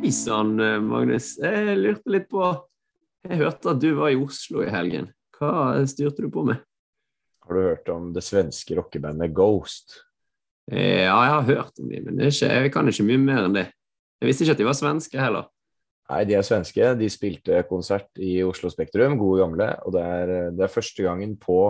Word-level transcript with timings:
Hei 0.00 0.14
sann, 0.16 0.54
Magnus. 0.88 1.34
Jeg 1.36 1.74
lurte 1.76 2.08
litt 2.08 2.30
på 2.32 2.40
Jeg 3.26 3.36
hørte 3.42 3.74
at 3.74 3.82
du 3.82 3.90
var 3.98 4.08
i 4.08 4.16
Oslo 4.16 4.62
i 4.64 4.70
helgen. 4.72 5.10
Hva 5.36 5.74
styrte 5.84 6.24
du 6.24 6.30
på 6.32 6.40
med? 6.48 6.62
Har 7.44 7.52
du 7.52 7.60
hørt 7.66 7.90
om 7.92 8.06
det 8.14 8.22
svenske 8.24 8.78
rockebandet 8.78 9.34
Ghost? 9.36 9.98
Eh, 10.72 11.04
ja, 11.04 11.18
jeg 11.26 11.34
har 11.34 11.44
hørt 11.50 11.84
om 11.84 11.92
dem, 11.92 12.08
men 12.08 12.24
ikke, 12.30 12.48
jeg 12.48 12.72
kan 12.72 12.88
ikke 12.88 13.06
mye 13.10 13.20
mer 13.26 13.42
enn 13.50 13.58
det. 13.58 13.66
Jeg 14.22 14.30
visste 14.30 14.48
ikke 14.48 14.56
at 14.56 14.64
de 14.64 14.70
var 14.70 14.80
svenske 14.80 15.20
heller. 15.20 15.52
Nei, 16.08 16.24
de 16.32 16.40
er 16.40 16.48
svenske. 16.48 16.90
De 16.96 17.12
spilte 17.12 17.62
konsert 17.68 18.24
i 18.24 18.38
Oslo 18.48 18.72
Spektrum, 18.72 19.20
gode 19.20 19.44
gamle. 19.44 19.70
Og 19.84 19.98
det 20.00 20.10
er, 20.16 20.36
det 20.56 20.64
er 20.64 20.76
første 20.80 21.04
gangen 21.04 21.36
på, 21.44 21.62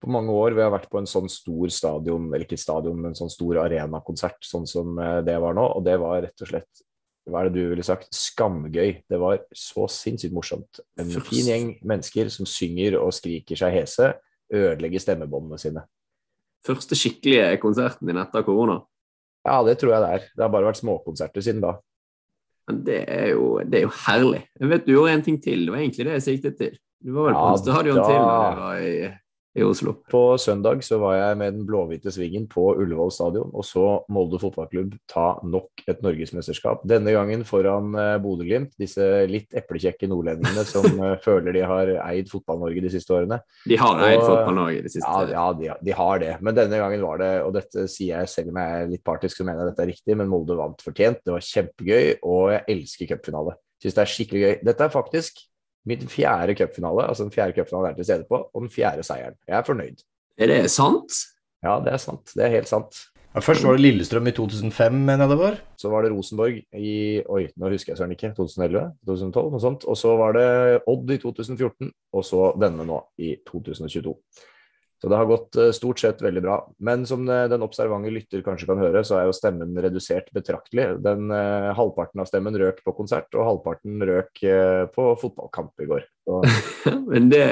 på, 0.00 0.14
mange 0.16 0.32
år 0.32 0.56
vi 0.56 0.64
har 0.64 0.72
vært 0.72 0.88
på 0.88 1.04
en 1.04 1.12
sånn 1.12 1.28
stor 1.28 1.68
stadion, 1.68 2.32
eller 2.32 2.48
ikke 2.48 2.64
stadion, 2.64 3.04
men 3.04 3.20
sånn 3.20 3.36
stor 3.36 3.66
arenakonsert, 3.68 4.40
sånn 4.48 4.64
som 4.64 4.96
eh, 4.96 5.18
det 5.28 5.36
var 5.44 5.60
nå. 5.60 5.74
Og 5.76 5.84
det 5.84 6.00
var 6.00 6.22
rett 6.24 6.48
og 6.48 6.56
slett 6.56 6.88
hva 7.30 7.44
er 7.44 7.50
det 7.50 7.62
du 7.62 7.72
ville 7.72 7.86
sagt, 7.86 8.10
skamgøy. 8.14 9.00
Det 9.10 9.20
var 9.20 9.40
så 9.56 9.86
sinnssykt 9.90 10.34
morsomt. 10.36 10.82
En 11.00 11.10
Først. 11.10 11.30
fin 11.30 11.48
gjeng 11.50 11.70
mennesker 11.86 12.30
som 12.32 12.48
synger 12.48 12.98
og 13.00 13.14
skriker 13.16 13.58
seg 13.58 13.74
hese, 13.78 14.12
ødelegger 14.52 15.02
stemmebåndene 15.02 15.60
sine. 15.62 15.84
Første 16.66 16.98
skikkelige 16.98 17.56
konserten 17.62 18.10
din 18.10 18.20
etter 18.20 18.44
korona? 18.44 18.80
Ja, 19.46 19.62
det 19.64 19.78
tror 19.80 19.94
jeg 19.94 20.04
det 20.04 20.10
er. 20.16 20.26
Det 20.34 20.44
har 20.44 20.52
bare 20.52 20.68
vært 20.68 20.82
småkonserter 20.82 21.44
siden 21.44 21.62
da. 21.64 21.78
Men 22.68 22.82
det 22.86 23.00
er, 23.08 23.30
jo, 23.32 23.46
det 23.64 23.80
er 23.80 23.86
jo 23.86 23.94
herlig. 24.04 24.44
Jeg 24.60 24.70
vet 24.70 24.86
du 24.86 24.92
gjorde 24.92 25.16
en 25.16 25.26
ting 25.26 25.40
til. 25.42 25.64
Det 25.64 25.72
var 25.72 25.80
egentlig 25.80 26.06
det 26.06 26.18
jeg 26.18 26.26
siktet 26.26 26.58
til. 26.60 26.76
Du 27.00 27.14
var 27.16 27.30
vel 27.30 27.34
ja, 27.34 27.40
på 27.40 27.54
en 27.54 27.62
stadion 27.62 27.96
da... 27.96 28.04
til 28.04 28.18
da 28.20 28.36
jeg 28.36 28.60
var 28.60 28.84
i 28.84 28.94
i 29.58 29.64
Oslo. 29.66 29.96
På 30.10 30.38
søndag 30.38 30.84
så 30.86 31.00
var 31.02 31.16
jeg 31.16 31.38
med 31.40 31.56
den 31.56 31.64
blåhvite 31.66 32.12
svingen 32.14 32.46
på 32.50 32.68
Ullevål 32.78 33.10
stadion 33.14 33.50
og 33.50 33.64
så 33.66 33.84
Molde 34.12 34.38
fotballklubb 34.38 34.94
ta 35.10 35.40
nok 35.42 35.82
et 35.90 36.04
norgesmesterskap. 36.04 36.84
Denne 36.88 37.14
gangen 37.16 37.42
foran 37.48 37.90
uh, 37.98 38.14
Bodø-Glimt, 38.22 38.76
disse 38.78 39.04
litt 39.30 39.56
eplekjekke 39.58 40.06
nordlendingene 40.10 40.64
som 40.68 40.86
uh, 41.02 41.16
føler 41.26 41.56
de 41.56 41.64
har 41.66 41.90
eid 42.04 42.30
Fotball-Norge 42.30 42.84
de 42.86 42.92
siste 42.94 43.16
årene. 43.16 43.40
De 43.66 43.80
har 43.80 44.04
eid 44.06 44.22
Fotball-Norge 44.22 44.86
de 44.86 44.94
siste 44.94 45.10
årene. 45.10 45.34
Ja, 45.34 45.48
ja 45.50 45.58
de, 45.58 45.72
de, 45.90 45.96
har 45.98 46.22
det. 46.22 46.32
Men 46.46 46.58
denne 46.58 46.82
gangen 46.84 47.02
var 47.04 47.22
det, 47.22 47.32
og 47.42 47.54
dette 47.58 47.88
sier 47.90 48.20
jeg 48.22 48.30
selv 48.30 48.54
om 48.54 48.62
jeg 48.62 48.78
er 48.78 48.94
litt 48.94 49.06
partisk, 49.06 49.40
så 49.40 49.48
mener 49.48 49.64
jeg 49.64 49.72
dette 49.72 49.86
er 49.86 49.92
riktig, 49.96 50.18
men 50.20 50.30
Molde 50.30 50.58
vant 50.58 50.86
fortjent. 50.86 51.24
Det 51.26 51.34
var 51.34 51.48
kjempegøy, 51.50 52.20
og 52.22 52.54
jeg 52.54 52.66
elsker 52.76 53.14
cupfinale. 53.16 53.58
Syns 53.82 53.96
det 53.96 54.02
er 54.04 54.12
skikkelig 54.14 54.42
gøy. 54.44 54.54
Dette 54.68 54.86
er 54.86 54.92
faktisk 54.92 55.42
Min 55.88 56.08
fjerde 56.12 56.54
cupfinale, 56.58 57.06
altså 57.08 57.24
den 57.24 57.32
fjerde 57.32 57.56
cupfinalen 57.56 57.88
jeg 57.88 57.92
er 57.92 58.00
til 58.00 58.08
stede 58.10 58.26
på, 58.28 58.42
og 58.52 58.64
den 58.64 58.72
fjerde 58.72 59.04
seieren. 59.06 59.38
Jeg 59.48 59.56
er 59.58 59.66
fornøyd. 59.66 60.02
Er 60.40 60.50
det 60.50 60.58
sant? 60.72 61.22
Ja, 61.64 61.78
det 61.84 61.94
er 61.94 62.02
sant. 62.02 62.34
Det 62.34 62.44
er 62.44 62.52
helt 62.52 62.68
sant. 62.68 63.06
Ja, 63.30 63.40
først 63.44 63.62
var 63.62 63.76
det 63.76 63.84
Lillestrøm 63.84 64.26
i 64.26 64.32
2005, 64.34 64.94
mener 65.06 65.22
jeg 65.22 65.30
det 65.30 65.38
var. 65.38 65.58
Så 65.78 65.90
var 65.92 66.02
det 66.02 66.10
Rosenborg 66.10 66.56
i 66.74 66.94
Oi, 67.30 67.44
nå 67.54 67.68
husker 67.70 67.92
jeg 67.92 68.00
søren 68.00 68.14
ikke. 68.16 68.32
2011? 68.34 68.88
2012? 69.06 69.50
Noe 69.52 69.62
sånt. 69.62 69.86
Og 69.86 69.98
så 70.00 70.14
var 70.18 70.34
det 70.34 70.46
Odd 70.90 71.12
i 71.14 71.18
2014, 71.22 71.92
og 72.16 72.24
så 72.26 72.48
denne 72.58 72.86
nå 72.88 72.98
i 73.22 73.36
2022. 73.46 74.16
Så 75.00 75.08
det 75.08 75.16
har 75.16 75.28
gått 75.28 75.56
eh, 75.56 75.70
stort 75.72 76.00
sett 76.02 76.22
veldig 76.22 76.42
bra. 76.44 76.56
Men 76.84 77.06
som 77.08 77.24
eh, 77.28 77.46
den 77.48 77.64
observante 77.64 78.12
lytter 78.12 78.42
kanskje 78.44 78.68
kan 78.68 78.80
høre, 78.82 79.00
så 79.06 79.16
er 79.16 79.28
jo 79.30 79.36
stemmen 79.36 79.72
redusert 79.80 80.28
betraktelig. 80.36 80.90
Den 81.04 81.32
eh, 81.32 81.70
Halvparten 81.76 82.20
av 82.20 82.28
stemmen 82.28 82.58
røk 82.60 82.82
på 82.84 82.94
konsert, 82.98 83.30
og 83.32 83.46
halvparten 83.48 84.04
røk 84.10 84.42
eh, 84.44 84.84
på 84.92 85.06
fotballkamp 85.22 85.80
i 85.80 85.88
går. 85.88 86.04
Men 87.12 87.30
det 87.32 87.46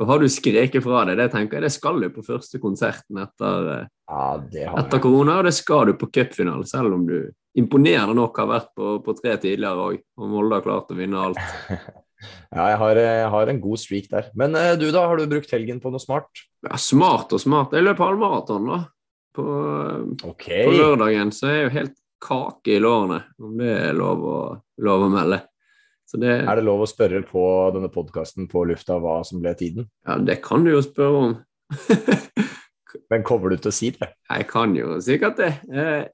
har 0.00 0.20
du 0.20 0.28
skreket 0.32 0.84
fra 0.84 1.04
deg. 1.08 1.20
Det 1.20 1.28
tenker 1.34 1.58
jeg 1.58 1.68
det 1.68 1.74
skal 1.76 2.00
du 2.00 2.08
på 2.14 2.24
første 2.24 2.60
konserten 2.62 3.20
etter, 3.20 3.70
ja, 4.08 4.72
etter 4.80 5.02
korona, 5.04 5.40
og 5.40 5.50
det 5.50 5.54
skal 5.56 5.90
du 5.90 5.98
på 6.00 6.08
cupfinale, 6.12 6.64
selv 6.68 6.96
om 6.96 7.04
du 7.08 7.18
imponerende 7.56 8.16
nok 8.16 8.40
har 8.40 8.50
vært 8.50 8.72
på, 8.76 8.96
på 9.04 9.16
tre 9.20 9.36
tidligere 9.40 9.86
òg, 9.92 10.02
og 10.20 10.32
Molde 10.32 10.58
har 10.58 10.64
klart 10.64 10.92
å 10.92 10.98
vinne 10.98 11.28
alt. 11.28 11.44
Ja, 12.22 12.70
jeg 12.72 12.78
har, 12.80 13.00
jeg 13.02 13.28
har, 13.34 13.50
en 13.52 13.60
god 13.60 13.80
streak 13.82 14.08
der. 14.12 14.30
Men 14.38 14.56
uh, 14.56 14.72
du, 14.80 14.88
da? 14.94 15.04
Har 15.08 15.20
du 15.20 15.26
brukt 15.30 15.52
helgen 15.52 15.80
på 15.82 15.92
noe 15.92 16.02
smart? 16.02 16.30
Ja, 16.66 16.78
smart 16.80 17.34
og 17.36 17.42
smart. 17.42 17.74
Jeg 17.76 17.84
løp 17.86 18.00
halvmaraton, 18.02 18.70
da. 18.72 18.80
På, 19.36 19.44
okay. 20.30 20.64
på, 20.64 20.72
lørdagen. 20.78 21.32
Så 21.34 21.50
jeg 21.50 21.58
er 21.58 21.66
jo 21.66 21.74
helt 21.76 21.96
kake 22.26 22.76
i 22.78 22.80
lårene, 22.80 23.20
om 23.42 23.58
det 23.60 23.72
er 23.90 23.92
lov 23.96 24.24
å, 24.24 24.38
lov 24.82 25.06
å 25.06 25.12
melde. 25.12 25.42
Det, 26.16 26.30
er 26.46 26.54
det 26.56 26.62
lov 26.64 26.80
å 26.84 26.88
spørre 26.88 27.20
på 27.26 27.42
denne 27.74 27.90
podkasten 27.92 28.46
på 28.48 28.62
lufta 28.70 28.96
hva 29.02 29.24
som 29.26 29.40
ble 29.42 29.52
tiden? 29.58 29.88
Ja, 30.06 30.16
det 30.22 30.38
kan 30.44 30.64
du 30.64 30.70
jo 30.70 30.82
spørre 30.84 31.16
om. 31.18 31.32
Men 33.10 33.24
kommer 33.26 33.50
du 33.52 33.56
til 33.58 33.68
å 33.72 33.74
si 33.74 33.90
det? 33.92 34.08
Jeg 34.30 34.46
kan 34.48 34.76
jo 34.78 35.00
sikkert 35.04 35.36
det. 35.42 35.52
Eh, 35.68 36.04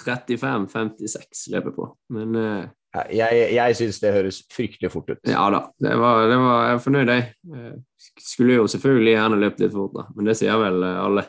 1.35,56 0.00 1.52
løper 1.54 1.72
på. 1.76 1.84
Men 2.16 2.28
eh, 2.40 2.64
jeg, 2.90 3.42
jeg 3.54 3.76
syns 3.78 4.00
det 4.02 4.14
høres 4.14 4.40
fryktelig 4.50 4.90
fort 4.90 5.10
ut. 5.12 5.20
Ja 5.28 5.44
da, 5.54 5.60
det 5.78 5.92
var, 5.98 6.24
det 6.26 6.38
var, 6.40 6.62
jeg 6.66 6.76
er 6.76 6.80
fornøyd, 6.82 7.12
jeg. 7.14 7.74
Skulle 8.18 8.56
jo 8.56 8.64
selvfølgelig 8.70 9.12
gjerne 9.12 9.38
løpt 9.38 9.60
litt 9.62 9.76
fort, 9.76 9.92
da, 9.94 10.06
men 10.16 10.30
det 10.30 10.34
sier 10.40 10.58
vel 10.58 10.82
eh, 10.86 10.96
alle. 11.04 11.26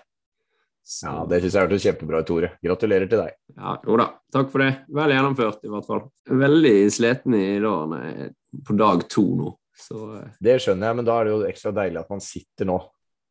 Så. 0.81 1.05
Ja, 1.05 1.25
Det 1.29 1.39
syns 1.43 1.55
jeg 1.55 1.67
hørtes 1.67 1.83
kjempebra 1.85 2.21
ut, 2.23 2.27
Tore. 2.27 2.47
Gratulerer 2.65 3.07
til 3.07 3.21
deg. 3.21 3.35
Ja, 3.55 3.75
Jo 3.85 3.97
da, 4.01 4.07
takk 4.33 4.49
for 4.51 4.63
det. 4.63 4.71
Vel 4.91 5.13
gjennomført, 5.13 5.61
i 5.63 5.71
hvert 5.71 5.87
fall. 5.87 6.01
Veldig 6.41 6.73
sliten 6.91 7.37
i 7.37 7.45
lårene 7.63 8.31
på 8.67 8.75
dag 8.79 9.05
to 9.11 9.27
nå. 9.37 9.53
Så, 9.77 9.99
eh. 10.17 10.33
det 10.41 10.57
skjønner 10.65 10.89
jeg, 10.89 10.99
men 10.99 11.07
da 11.07 11.19
er 11.19 11.29
det 11.29 11.35
jo 11.35 11.45
ekstra 11.51 11.75
deilig 11.77 12.01
at 12.01 12.11
man 12.11 12.25
sitter 12.25 12.69
nå. 12.71 12.79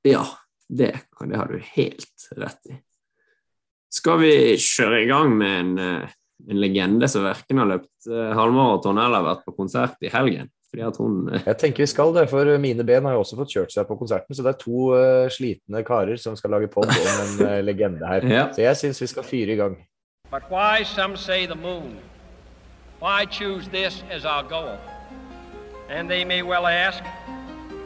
Ja, 0.07 0.23
det, 0.71 0.95
det 1.27 1.43
har 1.43 1.51
du 1.51 1.59
helt 1.75 2.31
rett 2.39 2.71
i. 2.71 2.79
Skal 3.91 4.23
vi 4.23 4.33
kjøre 4.63 5.03
i 5.03 5.11
gang 5.11 5.35
med 5.35 5.59
en 5.59 6.09
en 6.49 6.61
legende 6.61 7.09
som 7.11 7.27
verken 7.27 7.61
har 7.61 7.69
løpt 7.75 8.09
uh, 8.09 8.31
halvmaraton 8.37 8.99
eller 9.01 9.27
vært 9.27 9.45
på 9.47 9.55
konsert 9.59 10.01
i 10.07 10.13
helgen. 10.13 10.49
Fordi 10.71 10.85
at 10.87 10.99
hun 11.03 11.17
uh... 11.29 11.39
Jeg 11.47 11.59
tenker 11.61 11.85
vi 11.85 11.91
skal 11.91 12.15
det, 12.17 12.27
for 12.31 12.51
mine 12.63 12.87
ben 12.87 13.09
har 13.09 13.17
jo 13.17 13.25
også 13.25 13.39
fått 13.41 13.55
kjørt 13.57 13.75
seg 13.75 13.89
på 13.89 13.99
konserten. 14.01 14.37
Så 14.37 14.47
det 14.47 14.55
er 14.55 14.61
to 14.63 14.91
uh, 14.95 15.27
slitne 15.33 15.85
karer 15.87 16.21
som 16.21 16.39
skal 16.39 16.55
lage 16.57 16.71
pod 16.73 16.91
om 16.91 17.45
en 17.47 17.65
legende 17.69 18.07
her. 18.07 18.27
ja. 18.31 18.49
Så 18.55 18.65
jeg 18.65 18.81
syns 18.83 19.03
vi 19.03 19.11
skal 19.15 19.27
fyre 19.27 19.57
i 19.57 19.61
gang. 19.61 19.77
But 20.31 20.47
why 20.49 20.85
some 20.85 21.17
say 21.17 21.47
the 21.47 21.57
moon? 21.57 21.99
Why 23.01 23.27
choose 23.27 23.67
this 23.69 24.05
as 24.11 24.25
our 24.25 24.43
goal? 24.43 24.79
And 25.89 26.09
they 26.09 26.25
may 26.25 26.43
well 26.43 26.67
ask, 26.67 27.03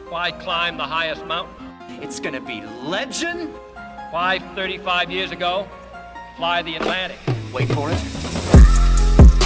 why 0.09 0.31
climb 0.31 0.77
the 0.77 0.83
highest 0.83 1.25
mountain? 1.25 1.65
It's 2.03 2.19
gonna 2.19 2.41
be 2.41 2.61
legend. 2.83 3.49
Why 4.11 4.39
35 4.55 5.09
years 5.09 5.31
ago, 5.31 5.67
fly 6.37 6.61
the 6.61 6.75
Atlantic? 6.75 7.34
Wait 7.55 7.69
for 7.69 7.89
it. 7.89 8.01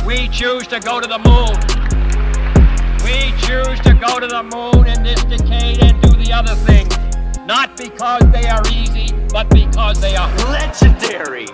We 0.04 0.28
choose 0.30 0.66
to 0.70 0.80
go 0.80 1.00
to 1.00 1.08
the 1.08 1.20
moon. 1.30 1.54
We 3.06 3.18
choose 3.46 3.80
to 3.82 3.94
go 3.94 4.20
to 4.20 4.26
the 4.26 4.42
moon 4.42 4.88
in 4.88 5.04
this 5.04 5.24
decade 5.26 5.78
and 5.84 6.02
do 6.02 6.10
the 6.18 6.34
other 6.34 6.56
things. 6.66 6.90
Not 7.46 7.78
because 7.78 8.24
they 8.32 8.48
are 8.50 8.64
easy, 8.72 9.14
but 9.32 9.48
because 9.52 10.02
they 10.02 10.16
are 10.16 10.28
legendary. 10.50 11.46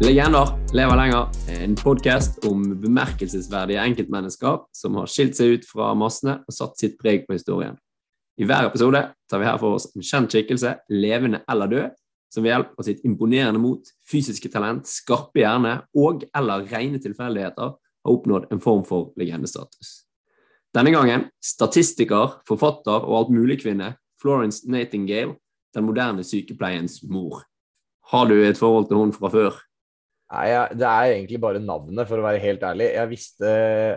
Legender 0.00 0.58
lever 0.72 0.96
lenger. 0.96 1.28
En 1.48 1.74
podkast 1.74 2.44
om 2.44 2.80
bemerkelsesverdige 2.80 3.80
enkeltmennesker 3.80 4.58
som 4.72 5.00
har 5.00 5.06
skilt 5.06 5.40
seg 5.40 5.56
ut 5.56 5.64
fra 5.72 5.94
massene 5.94 6.42
og 6.44 6.52
satt 6.52 6.76
sitt 6.76 7.00
preg 7.00 7.24
på 7.24 7.32
historien. 7.32 7.80
I 8.36 8.44
hver 8.44 8.68
episode 8.68 9.06
tar 9.30 9.40
vi 9.40 9.48
her 9.48 9.58
for 9.60 9.78
oss 9.78 9.88
en 9.96 10.04
kjent 10.04 10.32
skikkelse, 10.32 10.76
levende 10.92 11.44
eller 11.48 11.72
død, 11.72 11.90
som 12.32 12.44
ved 12.44 12.54
hjelp 12.54 12.78
av 12.80 12.86
sitt 12.86 13.02
imponerende 13.04 13.60
mot, 13.60 13.90
fysiske 14.08 14.48
talent, 14.52 14.88
skarpe 14.88 15.42
hjerne 15.42 15.82
og 15.98 16.24
eller 16.32 16.64
rene 16.70 17.00
tilfeldigheter 17.02 17.74
har 17.76 18.14
oppnådd 18.16 18.48
en 18.52 18.62
form 18.62 18.86
for 18.88 19.12
legendestatus. 19.20 20.02
Denne 20.72 20.94
gangen 20.94 21.26
statistiker, 21.44 22.38
forfatter 22.48 23.04
og 23.04 23.26
altmuligkvinne 23.26 23.92
Florence 24.22 24.64
Nightingale, 24.70 25.36
den 25.76 25.84
moderne 25.84 26.24
sykepleiens 26.24 27.02
mor. 27.08 27.42
Har 28.12 28.28
du 28.28 28.38
et 28.40 28.58
forhold 28.58 28.88
til 28.88 29.00
hun 29.00 29.12
fra 29.12 29.28
før? 29.32 29.60
Nei, 30.32 30.48
Det 30.72 30.88
er 30.88 31.12
egentlig 31.12 31.40
bare 31.40 31.60
navnet, 31.60 32.08
for 32.08 32.16
å 32.16 32.24
være 32.24 32.40
helt 32.40 32.62
ærlig. 32.64 32.88
Jeg 32.94 33.08
visste, 33.10 33.50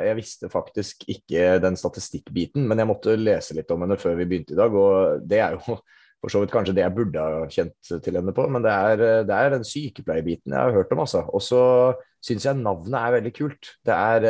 jeg 0.04 0.15
visste, 0.18 0.51
faktisk 0.51 1.06
ikke 1.07 1.62
den 1.63 1.80
statistikkbiten, 1.80 2.68
men 2.68 2.81
jeg 2.81 2.89
måtte 2.89 3.15
lese 3.15 3.56
litt 3.56 3.71
om 3.71 3.86
henne 3.86 3.95
før 4.00 4.18
vi 4.19 4.27
begynte 4.27 4.51
i 4.51 4.60
dag. 4.60 4.75
Og 4.75 5.24
det 5.24 5.39
er 5.39 5.56
jo 5.56 5.77
for 6.25 6.33
så 6.33 6.42
vidt 6.42 6.54
kanskje 6.54 6.74
det 6.74 6.81
jeg 6.81 6.95
burde 6.95 7.22
ha 7.22 7.45
kjent 7.54 7.89
til 8.01 8.18
henne 8.18 8.33
på, 8.33 8.48
men 8.50 8.63
det 8.66 8.74
er, 8.74 9.01
det 9.30 9.36
er 9.38 9.51
den 9.54 9.66
sykepleierbiten 9.68 10.56
jeg 10.56 10.57
har 10.57 10.74
hørt 10.74 10.94
om, 10.95 11.04
altså. 11.04 11.22
Og 11.30 11.44
så 11.45 11.62
syns 12.25 12.48
jeg 12.48 12.57
navnet 12.57 12.98
er 12.98 13.18
veldig 13.19 13.33
kult. 13.36 13.75
Det 13.86 13.94
er, 13.94 14.24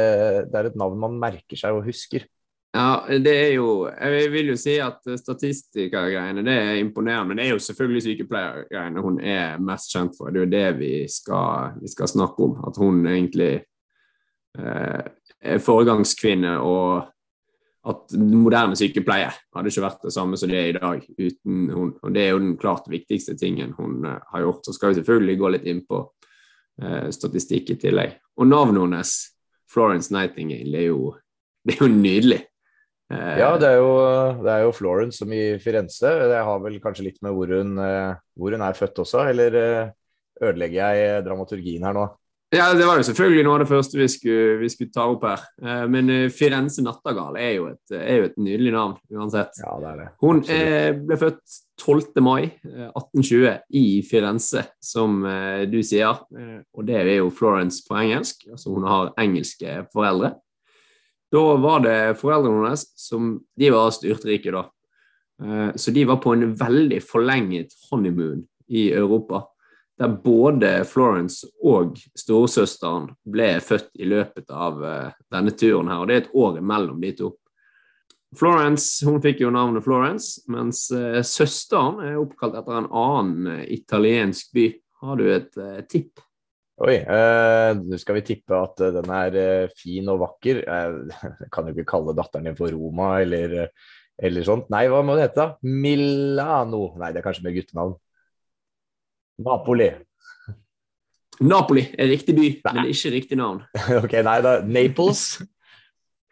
det 0.49 0.59
er, 0.59 0.67
et 0.67 0.79
navn 0.79 0.99
man 0.99 1.15
merker 1.21 1.59
seg 1.59 1.77
og 1.77 1.87
husker. 1.87 2.27
Ja, 2.75 3.05
det 3.07 3.31
er 3.31 3.51
jo 3.55 3.87
Jeg 3.87 4.31
vil 4.33 4.49
jo 4.51 4.57
si 4.59 4.73
at 4.83 4.99
statistikergreiene 5.21 6.43
det 6.43 6.55
er 6.59 6.81
imponerende, 6.81 7.29
men 7.29 7.39
det 7.39 7.45
er 7.45 7.53
jo 7.53 7.63
selvfølgelig 7.63 8.03
sykepleiergreiene 8.03 9.03
hun 9.05 9.21
er 9.23 9.61
mest 9.63 9.95
kjent 9.95 10.17
for. 10.17 10.27
Det 10.27 10.41
er 10.41 10.45
jo 10.45 10.55
det 10.57 10.79
vi 10.81 10.93
skal, 11.07 11.79
vi 11.79 11.95
skal 11.95 12.11
snakke 12.11 12.49
om. 12.49 12.59
At 12.67 12.75
hun 12.81 13.05
egentlig 13.07 13.53
eh, 14.59 15.03
er 15.39 15.63
foregangskvinne 15.63 16.57
og 16.59 17.07
at 17.85 18.15
moderne 18.17 18.77
sykepleie 18.77 19.29
hadde 19.29 19.71
ikke 19.71 19.83
vært 19.83 20.05
det 20.07 20.13
samme 20.15 20.39
som 20.39 20.49
det 20.49 20.57
er 20.57 20.71
i 20.71 20.77
dag 20.77 21.03
uten 21.19 21.67
hun. 21.69 21.91
Og 22.01 22.15
det 22.15 22.23
er 22.23 22.33
jo 22.33 22.41
den 22.41 22.55
klart 22.61 22.89
viktigste 22.89 23.37
tingen 23.37 23.75
hun 23.77 23.99
uh, 24.07 24.17
har 24.31 24.45
gjort. 24.45 24.65
Så 24.65 24.73
skal 24.73 24.91
vi 24.91 24.99
selvfølgelig 24.99 25.37
gå 25.41 25.51
litt 25.53 25.69
inn 25.69 25.83
på 25.85 26.01
eh, 26.81 27.11
statistikk 27.13 27.71
i 27.75 27.79
tillegg. 27.85 28.17
Og 28.41 28.49
navnet 28.49 28.81
hennes, 28.81 29.13
Florence 29.71 30.13
Nightingale, 30.13 30.81
er 30.81 30.89
jo, 30.89 31.13
det 31.65 31.77
er 31.77 31.85
jo 31.85 31.91
nydelig. 31.93 32.41
Eh, 33.13 33.37
ja, 33.37 33.51
det 33.61 33.69
er, 33.69 33.79
jo, 33.83 33.91
det 34.41 34.49
er, 34.49 34.63
jo, 34.65 34.73
Florence 34.73 35.21
som 35.21 35.33
i 35.35 35.43
Firenze. 35.61 36.09
Det 36.31 36.41
har 36.47 36.61
vel 36.63 36.79
kanskje 36.83 37.09
litt 37.09 37.21
med 37.25 37.35
hvor 37.37 37.53
hun, 37.53 37.77
eh, 37.81 38.15
hvor 38.33 38.55
hun 38.55 38.65
er 38.65 38.77
født 38.77 39.03
også, 39.05 39.27
eller 39.29 39.57
eh, 39.61 39.91
ødelegger 40.41 40.97
jeg 40.97 41.25
dramaturgien 41.27 41.85
her 41.85 41.95
nå? 41.97 42.07
Ja, 42.55 42.69
Det 42.73 42.87
var 42.87 42.99
jo 42.99 43.05
selvfølgelig 43.07 43.43
noe 43.45 43.57
av 43.57 43.63
det 43.63 43.69
første 43.69 43.99
vi 43.99 44.07
skulle, 44.11 44.55
vi 44.61 44.69
skulle 44.71 44.93
ta 44.95 45.05
opp 45.11 45.25
her. 45.27 45.43
Men 45.91 46.09
Firenze 46.33 46.83
Nattergal 46.85 47.35
er 47.41 47.51
jo, 47.57 47.67
et, 47.73 47.95
er 47.97 48.21
jo 48.21 48.29
et 48.29 48.39
nydelig 48.39 48.73
navn 48.75 48.95
uansett. 49.11 49.59
Ja, 49.59 49.75
det 49.81 49.91
er 49.91 49.99
det. 50.01 50.07
Hun 50.23 50.41
er, 50.47 50.95
ble 51.01 51.17
født 51.19 51.59
12. 51.81 52.23
mai 52.23 52.47
1820 52.47 53.57
i 53.75 53.85
Firenze, 54.07 54.63
som 54.79 55.19
du 55.67 55.77
sier. 55.83 56.23
Og 56.73 56.87
det 56.87 57.01
er 57.01 57.11
jo 57.17 57.33
Florence 57.35 57.83
på 57.87 57.99
engelsk. 57.99 58.47
Altså 58.51 58.71
hun 58.71 58.87
har 58.87 59.13
engelske 59.21 59.81
foreldre. 59.93 60.35
Da 61.35 61.43
var 61.59 61.83
det 61.83 61.97
foreldrene 62.21 62.69
hennes 62.69 62.85
som 62.99 63.35
De 63.59 63.71
var 63.73 63.91
styrtrike, 63.95 64.53
da. 64.55 64.67
Eh, 65.43 65.75
så 65.75 65.91
de 65.91 66.05
var 66.07 66.21
på 66.23 66.33
en 66.35 66.53
veldig 66.55 67.01
forlenget 67.03 67.75
honeymoon 67.89 68.45
i 68.67 68.91
Europa. 68.93 69.43
Der 69.95 70.11
både 70.11 70.83
Florence 70.83 71.47
og 71.63 71.95
storesøsteren 72.19 73.13
ble 73.31 73.53
født 73.63 73.93
i 73.95 74.09
løpet 74.11 74.51
av 74.51 74.83
eh, 74.83 75.15
denne 75.31 75.53
turen 75.55 75.91
her. 75.91 76.03
Og 76.03 76.09
det 76.09 76.15
er 76.15 76.23
et 76.25 76.35
år 76.35 76.59
imellom 76.59 76.99
de 77.03 77.13
to. 77.15 77.31
Florence 78.35 79.07
hun 79.07 79.21
fikk 79.23 79.45
jo 79.45 79.53
navnet 79.55 79.85
Florence, 79.85 80.41
mens 80.51 80.89
uh, 80.91 81.21
søsteren 81.23 82.01
er 82.03 82.17
oppkalt 82.19 82.57
etter 82.59 82.81
en 82.81 82.89
annen 82.91 83.61
italiensk 83.71 84.51
by. 84.57 84.65
Har 85.05 85.21
du 85.21 85.29
et 85.31 85.55
tipp? 85.87 86.19
Oi, 86.75 86.95
eh, 86.99 87.69
nå 87.79 87.95
skal 87.95 88.17
vi 88.17 88.21
tippe 88.27 88.55
at 88.59 88.81
eh, 88.83 88.91
den 88.97 89.11
er 89.15 89.35
eh, 89.39 89.75
fin 89.79 90.09
og 90.11 90.19
vakker. 90.25 90.57
Jeg 90.65 91.51
kan 91.53 91.69
jo 91.69 91.71
ikke 91.71 91.87
kalle 91.93 92.15
datteren 92.17 92.49
din 92.49 92.57
for 92.57 92.73
Roma 92.75 93.13
eller, 93.23 93.69
eller 94.19 94.47
sånt. 94.47 94.67
Nei, 94.73 94.83
hva 94.91 94.99
må 95.05 95.15
det 95.15 95.29
hete? 95.29 95.39
da? 95.39 95.45
Milano. 95.63 96.89
Nei, 96.99 97.13
det 97.15 97.21
er 97.21 97.27
kanskje 97.29 97.45
med 97.47 97.55
guttenavn. 97.55 97.95
Napoli. 99.43 99.89
Napoli 101.43 101.83
er 101.97 102.07
riktig 102.07 102.35
by, 102.37 102.47
nei. 102.63 102.73
men 102.77 102.93
ikke 102.93 103.11
riktig 103.17 103.39
navn. 103.39 103.63
ok, 104.03 104.15
nei 104.23 104.39
da. 104.45 104.55
Naples. 104.63 105.25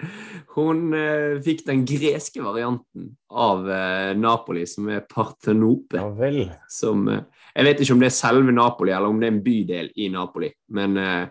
Hun 0.55 0.94
eh, 0.95 1.39
fikk 1.44 1.65
den 1.67 1.83
greske 1.88 2.44
varianten 2.44 3.11
av 3.33 3.67
eh, 3.69 4.11
Napoli, 4.17 4.65
som 4.69 4.88
er 4.91 5.03
Partenope. 5.09 6.00
Ja 6.00 6.09
vel. 6.15 6.45
Som 6.71 7.07
eh, 7.11 7.25
jeg 7.53 7.67
vet 7.67 7.83
ikke 7.83 7.95
om 7.95 8.01
det 8.01 8.09
er 8.09 8.17
selve 8.17 8.53
Napoli, 8.55 8.94
eller 8.94 9.13
om 9.13 9.19
det 9.21 9.29
er 9.29 9.33
en 9.35 9.44
bydel 9.45 9.89
i 10.01 10.09
Napoli. 10.13 10.50
Men, 10.73 10.97
eh, 10.97 11.25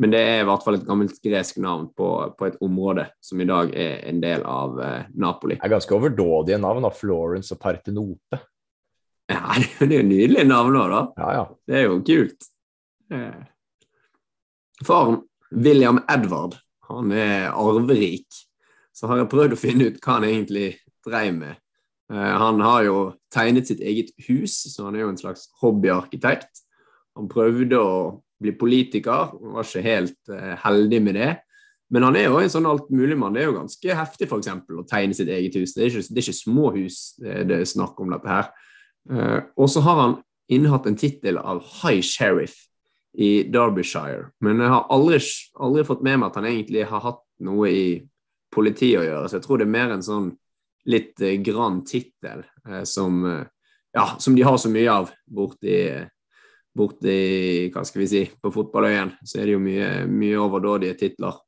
men 0.00 0.14
det 0.14 0.20
er 0.26 0.40
i 0.42 0.46
hvert 0.48 0.64
fall 0.64 0.80
et 0.80 0.86
gammelt 0.86 1.20
gresk 1.22 1.60
navn 1.62 1.90
på, 1.96 2.08
på, 2.38 2.48
et 2.48 2.56
område 2.64 3.06
som 3.22 3.40
i 3.40 3.46
dag 3.48 3.70
er 3.76 4.00
en 4.10 4.22
del 4.22 4.42
av 4.48 4.80
eh, 4.82 5.10
Napoli. 5.14 5.60
Det 5.60 5.68
er 5.68 5.76
ganske 5.76 5.94
overdådige 5.94 6.58
navn, 6.62 6.86
da. 6.86 6.90
Florence 6.94 7.54
og 7.54 7.62
Partenope. 7.62 8.40
Ja, 9.30 9.54
det 9.78 9.88
er 9.88 10.00
jo 10.00 10.06
nydelige 10.08 10.46
navn 10.48 10.76
òg, 10.80 10.92
da. 10.92 11.00
Ja, 11.20 11.32
ja. 11.38 11.46
Det 11.68 11.78
er 11.78 11.86
jo 11.86 11.98
kult. 12.06 12.46
Eh. 13.14 13.42
Faren, 14.86 15.20
William 15.50 16.00
Edvard, 16.10 16.56
han 16.90 17.12
er 17.14 17.50
arverik. 17.50 18.28
Så 18.96 19.10
har 19.10 19.20
jeg 19.20 19.30
prøvd 19.32 19.56
å 19.56 19.60
finne 19.60 19.90
ut 19.90 20.00
hva 20.02 20.18
han 20.18 20.26
egentlig 20.28 20.72
dreiv 21.06 21.36
med. 21.36 21.60
Eh, 22.12 22.32
han 22.42 22.62
har 22.64 22.86
jo 22.88 22.96
tegnet 23.32 23.70
sitt 23.70 23.82
eget 23.84 24.10
hus, 24.26 24.56
så 24.72 24.88
han 24.88 24.98
er 24.98 25.06
jo 25.06 25.12
en 25.12 25.20
slags 25.20 25.46
hobbyarkitekt. 25.62 26.64
Han 27.18 27.30
prøvde 27.30 27.78
å 27.78 27.94
bli 28.40 28.54
politiker, 28.56 29.34
var 29.52 29.66
ikke 29.66 29.84
helt 29.84 30.30
uh, 30.32 30.54
heldig 30.62 31.00
med 31.04 31.16
det. 31.18 31.32
Men 31.92 32.06
han 32.06 32.16
er 32.16 32.30
jo 32.30 32.38
en 32.40 32.52
sånn 32.52 32.68
altmuligmann. 32.70 33.34
Det 33.34 33.42
er 33.42 33.50
jo 33.50 33.58
ganske 33.58 33.96
heftig 33.98 34.28
for 34.30 34.40
eksempel, 34.40 34.78
å 34.80 34.86
tegne 34.88 35.16
sitt 35.16 35.28
eget 35.28 35.58
hus. 35.58 35.74
Det 35.74 35.82
er 35.82 35.90
ikke, 35.90 36.06
det 36.06 36.22
er 36.22 36.24
ikke 36.24 36.38
små 36.38 36.70
hus 36.78 37.00
det 37.20 37.58
er 37.58 37.66
snakk 37.68 38.00
om 38.00 38.14
dette 38.14 38.30
her. 38.30 38.48
Uh, 39.08 39.46
og 39.56 39.70
så 39.72 39.80
har 39.86 39.96
han 40.00 40.18
innehatt 40.50 40.88
en 40.90 40.98
tittel 40.98 41.38
av 41.38 41.62
High 41.80 42.02
Sheriff 42.04 42.58
i 43.12 43.42
Derbyshire. 43.42 44.30
Men 44.44 44.60
jeg 44.62 44.72
har 44.72 44.86
aldri, 44.92 45.18
aldri, 45.58 45.86
fått 45.86 46.04
med 46.06 46.20
meg 46.20 46.30
at 46.30 46.38
han 46.40 46.48
egentlig 46.50 46.86
har 46.90 47.02
hatt 47.04 47.22
noe 47.46 47.70
i 47.70 47.84
politiet 48.54 49.00
å 49.00 49.06
gjøre, 49.06 49.26
så 49.30 49.38
jeg 49.38 49.46
tror 49.46 49.60
det 49.60 49.66
er 49.68 49.76
mer 49.76 49.94
en 49.94 50.04
sånn 50.04 50.30
litt 50.90 51.20
eh, 51.22 51.36
grann 51.44 51.82
tittel 51.86 52.42
eh, 52.66 52.82
som, 52.88 53.20
eh, 53.28 53.44
ja, 53.94 54.06
som 54.18 54.34
de 54.34 54.46
har 54.46 54.56
så 54.58 54.70
mye 54.72 54.90
av 54.90 55.12
borti, 55.30 55.76
borti 56.74 57.68
hva 57.74 57.84
skal 57.86 58.02
vi 58.02 58.08
si, 58.10 58.24
på 58.42 58.50
fotballøyen. 58.54 59.14
Så 59.22 59.38
er 59.38 59.48
det 59.48 59.54
jo 59.54 59.62
mye, 59.62 59.90
mye 60.10 60.42
overdådige 60.42 60.98
titler. 61.04 61.38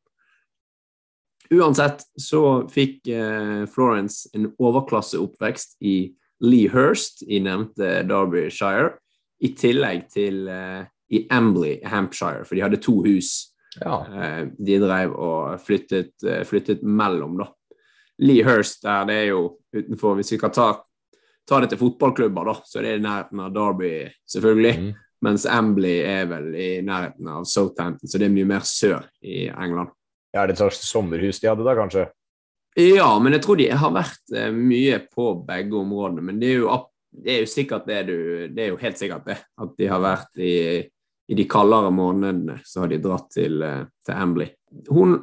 Uansett 1.52 2.04
så 2.20 2.42
fikk 2.70 3.10
eh, 3.12 3.64
Florence 3.70 4.30
en 4.36 4.50
overklasseoppvekst 4.52 5.80
i 5.84 5.96
Lee 6.42 6.70
Hurst 6.72 7.22
i 7.28 7.40
nevnte 7.42 8.02
Derbyshire, 8.08 8.96
i 9.42 9.52
tillegg 9.58 10.08
til 10.12 10.44
uh, 10.50 10.82
i 11.12 11.26
Ambley, 11.30 11.80
Hampshire, 11.84 12.44
for 12.48 12.56
de 12.56 12.62
hadde 12.64 12.80
to 12.82 13.02
hus. 13.04 13.52
Ja. 13.80 14.02
Eh, 14.04 14.46
de 14.60 14.78
drev 14.80 15.14
og 15.16 15.60
flyttet, 15.64 16.12
flyttet 16.48 16.82
mellom, 16.84 17.38
da. 17.40 17.46
Lee 18.22 18.44
Hurst 18.44 18.84
der, 18.84 19.06
det 19.08 19.14
er 19.16 19.28
jo 19.30 19.42
utenfor 19.72 20.18
Hvis 20.18 20.34
vi 20.34 20.38
kan 20.40 20.52
ta, 20.52 20.66
ta 21.48 21.60
det 21.60 21.72
til 21.72 21.80
fotballklubber, 21.80 22.48
da, 22.48 22.54
så 22.68 22.80
er 22.80 22.86
det 22.86 22.94
i 22.98 23.04
nærheten 23.04 23.40
av 23.44 23.52
Derby, 23.54 23.92
selvfølgelig. 24.28 24.74
Mm. 24.78 24.90
Mens 25.22 25.46
Ambley 25.46 26.00
er 26.04 26.26
vel 26.30 26.48
i 26.58 26.70
nærheten 26.84 27.28
av 27.30 27.44
Southampton, 27.48 28.08
så 28.08 28.20
det 28.20 28.28
er 28.28 28.34
mye 28.34 28.48
mer 28.48 28.66
sør 28.66 29.06
i 29.24 29.46
England. 29.48 29.92
Ja, 30.32 30.42
Er 30.42 30.48
det 30.48 30.56
et 30.56 30.62
slags 30.64 30.80
sommerhus 30.88 31.40
de 31.40 31.48
hadde 31.50 31.64
da, 31.66 31.76
kanskje? 31.76 32.06
Ja, 32.78 33.18
men 33.20 33.36
jeg 33.36 33.42
tror 33.44 33.58
de 33.60 33.68
har 33.68 33.92
vært 33.92 34.32
eh, 34.36 34.48
mye 34.54 35.02
på 35.12 35.34
begge 35.46 35.76
områdene. 35.76 36.24
Men 36.24 36.40
det 36.40 36.54
er 36.54 36.62
jo, 36.62 36.78
det 37.12 37.34
er 37.34 37.42
jo 37.42 37.50
sikkert 37.52 37.88
det 37.88 38.00
du 38.08 38.16
Det 38.48 38.64
er 38.64 38.72
jo 38.72 38.80
helt 38.80 39.00
sikkert 39.00 39.28
det. 39.28 39.38
At 39.60 39.74
de 39.76 39.90
har 39.90 40.00
vært 40.00 40.40
i, 40.40 40.54
i 41.28 41.36
de 41.36 41.46
kaldere 41.48 41.92
månedene, 41.92 42.60
så 42.64 42.84
har 42.84 42.92
de 42.92 43.00
dratt 43.02 43.28
til, 43.34 43.60
eh, 43.62 43.84
til 44.06 44.16
Ambley. 44.16 44.54
Hun 44.88 45.18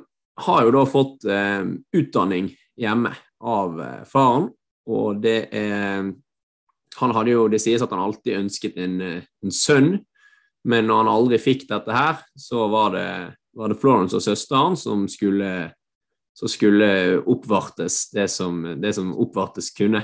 har 0.45 0.63
jo 0.65 0.75
da 0.77 0.85
fått 0.87 1.25
eh, 1.25 1.65
utdanning 1.97 2.53
hjemme 2.79 3.15
av 3.41 3.81
eh, 3.81 4.03
faren. 4.09 4.49
Og 4.89 5.21
det 5.21 5.39
er 5.53 6.09
Han 6.99 7.11
hadde 7.13 7.31
jo 7.31 7.47
Det 7.47 7.59
sies 7.61 7.81
at 7.81 7.91
han 7.94 8.01
alltid 8.01 8.39
ønsket 8.39 8.77
en, 8.81 8.95
en 9.21 9.53
sønn, 9.53 9.99
men 10.68 10.87
når 10.87 11.03
han 11.03 11.11
aldri 11.11 11.37
fikk 11.39 11.68
dette 11.69 11.94
her, 11.94 12.18
så 12.35 12.65
var 12.68 12.91
det, 12.95 13.09
var 13.56 13.71
det 13.71 13.77
Florence 13.79 14.18
og 14.18 14.23
søsteren 14.25 14.75
som 14.75 15.06
skulle, 15.07 15.69
som 16.38 16.52
skulle 16.52 17.19
oppvartes 17.28 18.09
det 18.16 18.28
som, 18.31 18.62
det 18.81 18.94
som 18.95 19.12
oppvartes 19.19 19.71
kunne. 19.76 20.04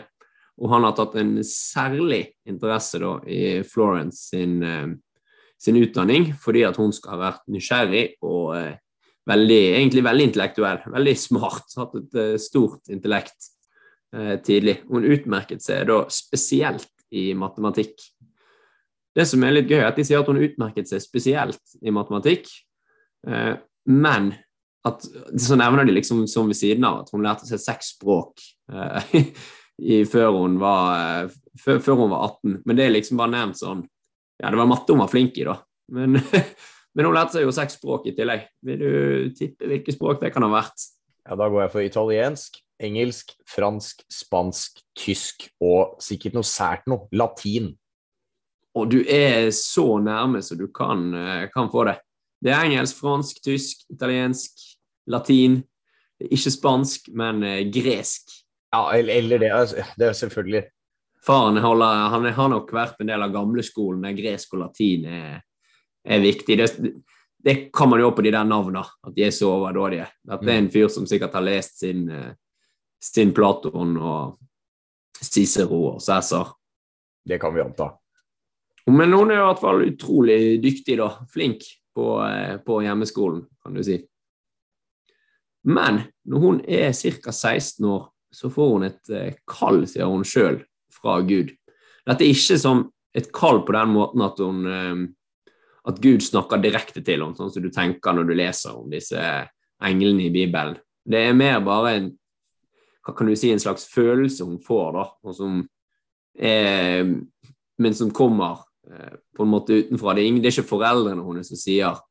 Og 0.61 0.71
han 0.71 0.87
har 0.87 0.95
tatt 0.95 1.17
en 1.19 1.37
særlig 1.47 2.23
interesse 2.47 2.99
da, 3.01 3.17
i 3.27 3.61
Florence 3.67 4.29
sin, 4.31 4.61
eh, 4.63 4.87
sin, 5.59 5.79
utdanning, 5.79 6.31
fordi 6.39 6.63
at 6.67 6.79
hun 6.79 6.93
skal 6.95 7.15
ha 7.15 7.21
vært 7.25 7.45
nysgjerrig 7.51 8.05
og 8.23 8.55
veldig, 9.29 9.61
egentlig 9.75 10.03
veldig 10.05 10.27
intellektuell, 10.29 10.81
veldig 10.93 11.15
smart. 11.19 11.75
Hatt 11.79 11.95
et 11.99 12.19
uh, 12.19 12.33
stort 12.41 12.91
intellekt 12.93 13.49
uh, 14.15 14.35
tidlig. 14.45 14.79
Hun 14.89 15.07
utmerket 15.07 15.65
seg 15.65 15.87
da 15.89 16.03
spesielt 16.13 16.91
i 17.15 17.31
matematikk. 17.37 17.95
Det 19.15 19.25
som 19.29 19.43
er 19.47 19.55
litt 19.55 19.71
gøy, 19.71 19.79
er 19.79 19.89
at 19.89 19.99
de 19.99 20.05
sier 20.07 20.21
at 20.21 20.29
hun 20.29 20.41
utmerket 20.43 20.89
seg 20.91 21.03
spesielt 21.03 21.77
i 21.81 21.93
matematikk, 21.95 22.49
uh, 23.29 23.55
men 23.89 24.33
at 24.85 25.05
så 25.41 25.57
nevner 25.57 25.87
de 25.87 25.95
liksom 25.95 26.23
som 26.29 26.49
ved 26.51 26.59
siden 26.59 26.85
av 26.85 27.01
at 27.01 27.11
hun 27.13 27.25
lærte 27.25 27.47
seg 27.49 27.61
seks 27.61 27.95
språk 27.95 28.43
i, 29.81 30.03
før, 30.05 30.29
hun 30.37 30.59
var, 30.61 31.31
før, 31.57 31.81
før, 31.81 31.99
hun 32.03 32.13
var 32.13 32.29
18. 32.29 32.59
Men 32.65 32.77
det 32.77 32.85
er 32.85 32.93
liksom 32.93 33.19
bare 33.19 33.33
nevnt 33.33 33.59
sånn 33.61 33.83
Ja, 34.41 34.51
det 34.51 34.59
var 34.59 34.69
matte 34.69 34.93
hun 34.93 35.01
var 35.01 35.09
flink 35.11 35.37
i, 35.41 35.47
da. 35.47 35.57
Men 35.95 36.19
Men 36.95 37.09
hun 37.09 37.17
lærte 37.17 37.35
seg 37.35 37.43
jo 37.43 37.53
seks 37.53 37.75
språk 37.75 38.05
i 38.07 38.13
tillegg. 38.15 38.45
Vil 38.63 38.79
du 38.79 39.31
tippe 39.35 39.67
hvilke 39.67 39.93
språk 39.93 40.21
det 40.21 40.31
kan 40.33 40.45
ha 40.47 40.51
vært? 40.53 40.87
Ja, 41.27 41.35
Da 41.35 41.49
går 41.51 41.65
jeg 41.65 41.73
for 41.73 41.83
italiensk, 41.83 42.59
engelsk, 42.79 43.33
fransk, 43.51 44.05
spansk, 44.11 44.79
tysk 44.95 45.49
og 45.59 45.97
sikkert 46.03 46.37
noe 46.37 46.47
sært 46.47 46.87
noe. 46.87 47.09
Latin. 47.11 47.73
Og 48.75 48.87
du 48.91 49.01
er 49.03 49.51
så 49.55 49.99
nærme 50.03 50.41
så 50.43 50.55
du 50.55 50.67
kan, 50.71 51.13
eh, 51.13 51.49
kan 51.51 51.69
få 51.71 51.85
det. 51.87 51.99
Det 52.43 52.51
er 52.51 52.63
engelsk, 52.63 52.95
fransk, 52.99 53.43
tysk, 53.43 53.83
italiensk, 53.91 54.55
latin. 55.11 55.59
Ikke 56.19 56.53
spansk, 56.53 57.09
men 57.13 57.43
eh, 57.43 57.65
gresk. 57.73 58.31
Ja, 58.75 58.87
eller 58.95 59.39
det. 59.39 59.51
Altså, 59.51 59.83
det 59.97 60.09
er 60.09 60.17
selvfølgelig. 60.17 60.63
Faren 61.25 61.57
holder, 61.57 62.07
han 62.13 62.25
har 62.37 62.49
nok 62.51 62.71
vært 62.75 62.99
en 63.01 63.09
del 63.09 63.23
av 63.25 63.33
gamleskolen 63.33 64.03
der 64.05 64.17
gresk 64.17 64.53
og 64.53 64.67
latin 64.67 65.05
er 65.09 65.43
er 66.05 66.19
viktig. 66.19 66.57
Det, 66.57 66.93
det 67.43 67.55
kan 67.73 67.89
man 67.89 67.99
jo 67.99 68.11
på 68.11 68.21
de 68.25 68.31
der 68.33 68.47
navnene, 68.47 68.83
at 68.85 69.15
de 69.15 69.25
er 69.25 69.33
så 69.33 69.49
overdådige. 69.51 70.07
Det 70.23 70.51
er 70.51 70.59
en 70.59 70.71
fyr 70.73 70.89
som 70.93 71.07
sikkert 71.09 71.35
har 71.37 71.45
lest 71.45 71.79
sin, 71.81 72.07
eh, 72.09 72.33
sin 73.01 73.33
Platon 73.33 73.97
og 73.97 74.37
Cicero 75.21 75.81
og 75.95 76.01
Cæsar. 76.01 76.53
Det 77.25 77.39
kan 77.41 77.53
vi 77.55 77.63
anta. 77.63 77.89
Men 78.87 79.09
noen 79.09 79.31
er 79.33 79.41
i 79.41 79.45
hvert 79.47 79.61
fall 79.63 79.87
utrolig 79.87 80.39
dyktig, 80.61 80.99
da. 81.01 81.09
Flink. 81.33 81.65
på, 81.95 82.19
eh, 82.27 82.57
på 82.57 82.81
hjemmeskolen, 82.83 83.45
kan 83.63 83.73
du 83.73 83.81
si. 83.81 83.93
Men 85.65 86.03
når 86.29 86.43
hun 86.43 86.61
er 86.69 86.93
ca. 86.93 87.31
16 87.31 87.85
år, 87.89 88.09
så 88.35 88.51
får 88.51 88.71
hun 88.73 88.87
et 88.87 89.13
eh, 89.13 89.37
kall, 89.49 89.85
sier 89.89 90.09
hun 90.11 90.25
sjøl, 90.27 90.59
fra 90.93 91.19
Gud. 91.25 91.53
Dette 92.05 92.25
er 92.25 92.33
ikke 92.33 92.57
som 92.61 92.85
et 93.15 93.31
kall 93.33 93.61
på 93.65 93.73
den 93.75 93.93
måten 93.95 94.23
at 94.25 94.41
hun 94.43 94.65
eh, 94.69 95.05
at 95.85 96.01
Gud 96.01 96.23
snakker 96.25 96.61
direkte 96.61 97.03
til 97.05 97.21
henne, 97.21 97.37
sånn 97.37 97.51
som 97.53 97.63
du 97.63 97.69
tenker 97.73 98.15
når 98.15 98.29
du 98.29 98.33
leser 98.37 98.77
om 98.77 98.89
disse 98.89 99.21
englene 99.85 100.27
i 100.27 100.33
Bibelen. 100.33 100.77
Det 101.05 101.27
er 101.27 101.37
mer 101.37 101.59
bare 101.65 101.91
en 101.99 102.11
si, 103.37 103.51
en 103.53 103.61
slags 103.61 103.85
følelse 103.91 104.47
hun 104.47 104.57
får, 104.65 104.95
da, 104.97 105.33
som 105.37 105.59
er, 106.33 107.05
men 107.77 107.93
som 107.93 108.09
kommer 108.09 108.63
eh, 108.89 109.13
på 109.35 109.45
en 109.45 109.51
måte 109.51 109.77
utenfra. 109.77 110.15
Det 110.17 110.25
er 110.25 110.49
ikke 110.49 110.71
foreldrene 110.73 111.25
hennes 111.27 111.53
som 111.53 111.59
sier 111.59 112.01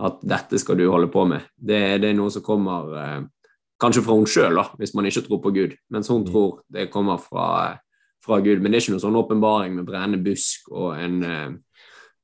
at 0.00 0.22
dette 0.24 0.58
skal 0.60 0.78
du 0.78 0.86
holde 0.90 1.10
på 1.12 1.24
med. 1.28 1.44
Det, 1.56 1.80
det 2.02 2.10
er 2.10 2.18
noe 2.18 2.32
som 2.32 2.44
kommer 2.44 2.92
eh, 2.98 3.20
kanskje 3.82 4.04
fra 4.06 4.16
hun 4.16 4.28
sjøl, 4.28 4.60
hvis 4.80 4.94
man 4.96 5.08
ikke 5.08 5.24
tror 5.26 5.42
på 5.44 5.54
Gud, 5.54 5.76
mens 5.92 6.10
hun 6.12 6.22
mm. 6.22 6.28
tror 6.30 6.62
det 6.72 6.90
kommer 6.92 7.20
fra, 7.22 7.48
fra, 8.24 8.40
Gud. 8.40 8.62
Men 8.62 8.72
det 8.72 8.78
er 8.78 8.86
ikke 8.86 8.96
noen 8.96 9.04
sånn 9.04 9.20
åpenbaring 9.20 9.76
med 9.78 9.88
brennende 9.88 10.22
busk 10.24 10.70
og, 10.72 10.94
en, 10.98 11.20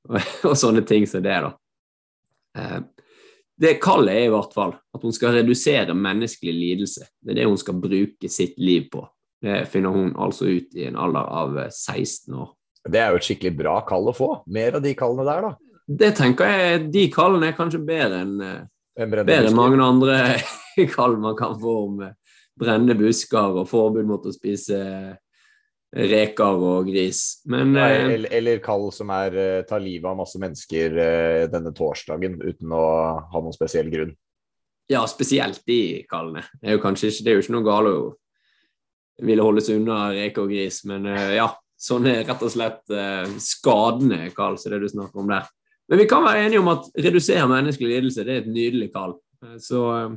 og, 0.08 0.20
eh, 0.20 0.32
og 0.48 0.56
sånne 0.58 0.84
ting 0.88 1.06
som 1.10 1.24
det, 1.24 1.40
da. 1.44 1.52
Eh, 2.58 2.80
det 3.58 3.80
kallet 3.82 4.14
er 4.14 4.28
i 4.28 4.30
hvert 4.30 4.52
fall 4.54 4.76
at 4.94 5.02
hun 5.02 5.14
skal 5.14 5.34
redusere 5.34 5.96
menneskelig 5.98 6.52
lidelse. 6.54 7.08
Det 7.18 7.34
er 7.34 7.40
det 7.40 7.48
hun 7.48 7.58
skal 7.58 7.80
bruke 7.82 8.30
sitt 8.30 8.54
liv 8.62 8.86
på. 8.92 9.02
Det 9.42 9.64
finner 9.70 9.94
hun 9.94 10.12
altså 10.18 10.46
ut 10.46 10.76
i 10.78 10.86
en 10.86 10.98
alder 10.98 11.26
av 11.26 11.58
16 11.66 12.34
år. 12.38 12.52
Det 12.88 13.00
er 13.02 13.10
jo 13.10 13.18
et 13.18 13.26
skikkelig 13.26 13.52
bra 13.58 13.74
kall 13.86 14.06
å 14.10 14.14
få. 14.14 14.28
Mer 14.54 14.78
av 14.78 14.84
de 14.84 14.94
kallene 14.98 15.26
der, 15.26 15.48
da. 15.48 15.67
Det 15.88 16.10
tenker 16.18 16.50
jeg, 16.52 16.82
De 16.92 17.06
kallene 17.12 17.48
er 17.48 17.56
kanskje 17.56 17.80
bedre 17.80 18.20
enn 18.24 18.42
bedre 19.06 19.46
enn 19.46 19.56
mange 19.56 19.78
andre 19.82 20.18
kall 20.94 21.16
man 21.20 21.36
kan 21.38 21.56
få 21.58 21.74
om 21.86 22.02
eh, 22.06 22.14
brennende 22.58 22.96
busker 22.98 23.60
og 23.60 23.68
forbud 23.70 24.06
mot 24.08 24.26
å 24.26 24.34
spise 24.34 24.78
eh, 24.78 25.16
reker 26.08 26.64
og 26.70 26.88
gris. 26.90 27.40
Men, 27.48 27.74
Nei, 27.76 27.90
eh, 27.94 28.14
eller, 28.16 28.32
eller 28.40 28.62
kall 28.64 28.88
som 28.94 29.12
er 29.14 29.64
tar 29.68 29.82
livet 29.84 30.08
av 30.10 30.18
masse 30.18 30.40
mennesker 30.40 30.98
denne 31.52 31.74
torsdagen 31.76 32.40
uten 32.42 32.74
å 32.74 32.86
ha 33.30 33.42
noen 33.42 33.56
spesiell 33.56 33.90
grunn. 33.92 34.16
Ja, 34.88 35.02
spesielt 35.08 35.62
de 35.68 36.04
kallene. 36.08 36.46
Det 36.58 36.70
er 36.70 36.78
jo 36.78 36.82
kanskje 36.82 37.12
ikke, 37.12 37.24
det 37.24 37.30
er 37.30 37.36
jo 37.36 37.44
ikke 37.44 37.54
noe 37.58 37.66
galt 37.66 37.92
å 37.92 38.02
ville 39.28 39.44
holde 39.44 39.62
seg 39.64 39.80
unna 39.80 40.12
reker 40.14 40.46
og 40.46 40.52
gris, 40.52 40.84
men 40.88 41.08
ja. 41.34 41.48
Sånn 41.78 42.08
er 42.10 42.24
rett 42.26 42.40
og 42.42 42.50
slett 42.50 42.90
skadende 43.38 44.32
kall, 44.34 44.56
som 44.58 44.72
det 44.72 44.80
du 44.82 44.88
snakker 44.90 45.20
om 45.22 45.28
der. 45.30 45.44
Men 45.88 45.98
vi 45.98 46.06
kan 46.08 46.24
være 46.24 46.44
enige 46.46 46.60
om 46.60 46.68
at 46.68 46.90
redusere 47.00 47.48
menneskelig 47.48 47.94
lidelse 47.94 48.24
det 48.26 48.34
er 48.34 48.42
et 48.42 48.52
nydelig 48.52 48.90
kall. 48.92 49.16
Eh, 49.44 49.56
så 49.62 49.84
eh, 49.96 50.10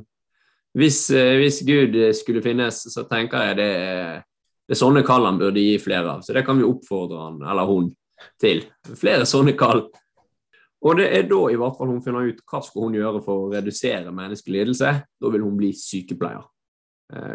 hvis, 0.82 1.00
eh, 1.16 1.38
hvis, 1.40 1.62
Gud 1.68 1.98
skulle 2.18 2.44
finnes, 2.44 2.84
så 2.92 3.06
tenker 3.08 3.50
jeg 3.50 3.60
det 3.62 3.72
er, 3.80 4.22
det 4.68 4.76
er 4.76 4.82
sånne 4.82 5.04
kall 5.08 5.28
han 5.28 5.40
burde 5.40 5.64
gi 5.64 5.80
flere 5.80 6.18
av. 6.18 6.26
Så 6.26 6.36
det 6.36 6.46
kan 6.48 6.60
vi 6.60 6.68
oppfordre 6.68 7.26
han 7.26 7.42
eller 7.44 7.68
hun 7.70 7.92
til. 8.40 8.66
Flere 9.00 9.28
sånne 9.28 9.56
kall. 9.60 9.86
Og 10.82 10.98
det 10.98 11.12
er 11.14 11.28
da 11.30 11.42
i 11.52 11.58
hvert 11.60 11.78
fall 11.78 11.92
hun 11.92 12.02
finner 12.04 12.32
ut 12.32 12.40
hva 12.50 12.62
skal 12.66 12.88
hun 12.88 12.96
gjøre 12.98 13.22
for 13.24 13.46
å 13.46 13.52
redusere 13.54 14.14
menneskelig 14.16 14.64
lidelse. 14.64 14.94
Da 15.22 15.32
vil 15.32 15.44
hun 15.46 15.60
bli 15.60 15.72
sykepleier. 15.78 16.48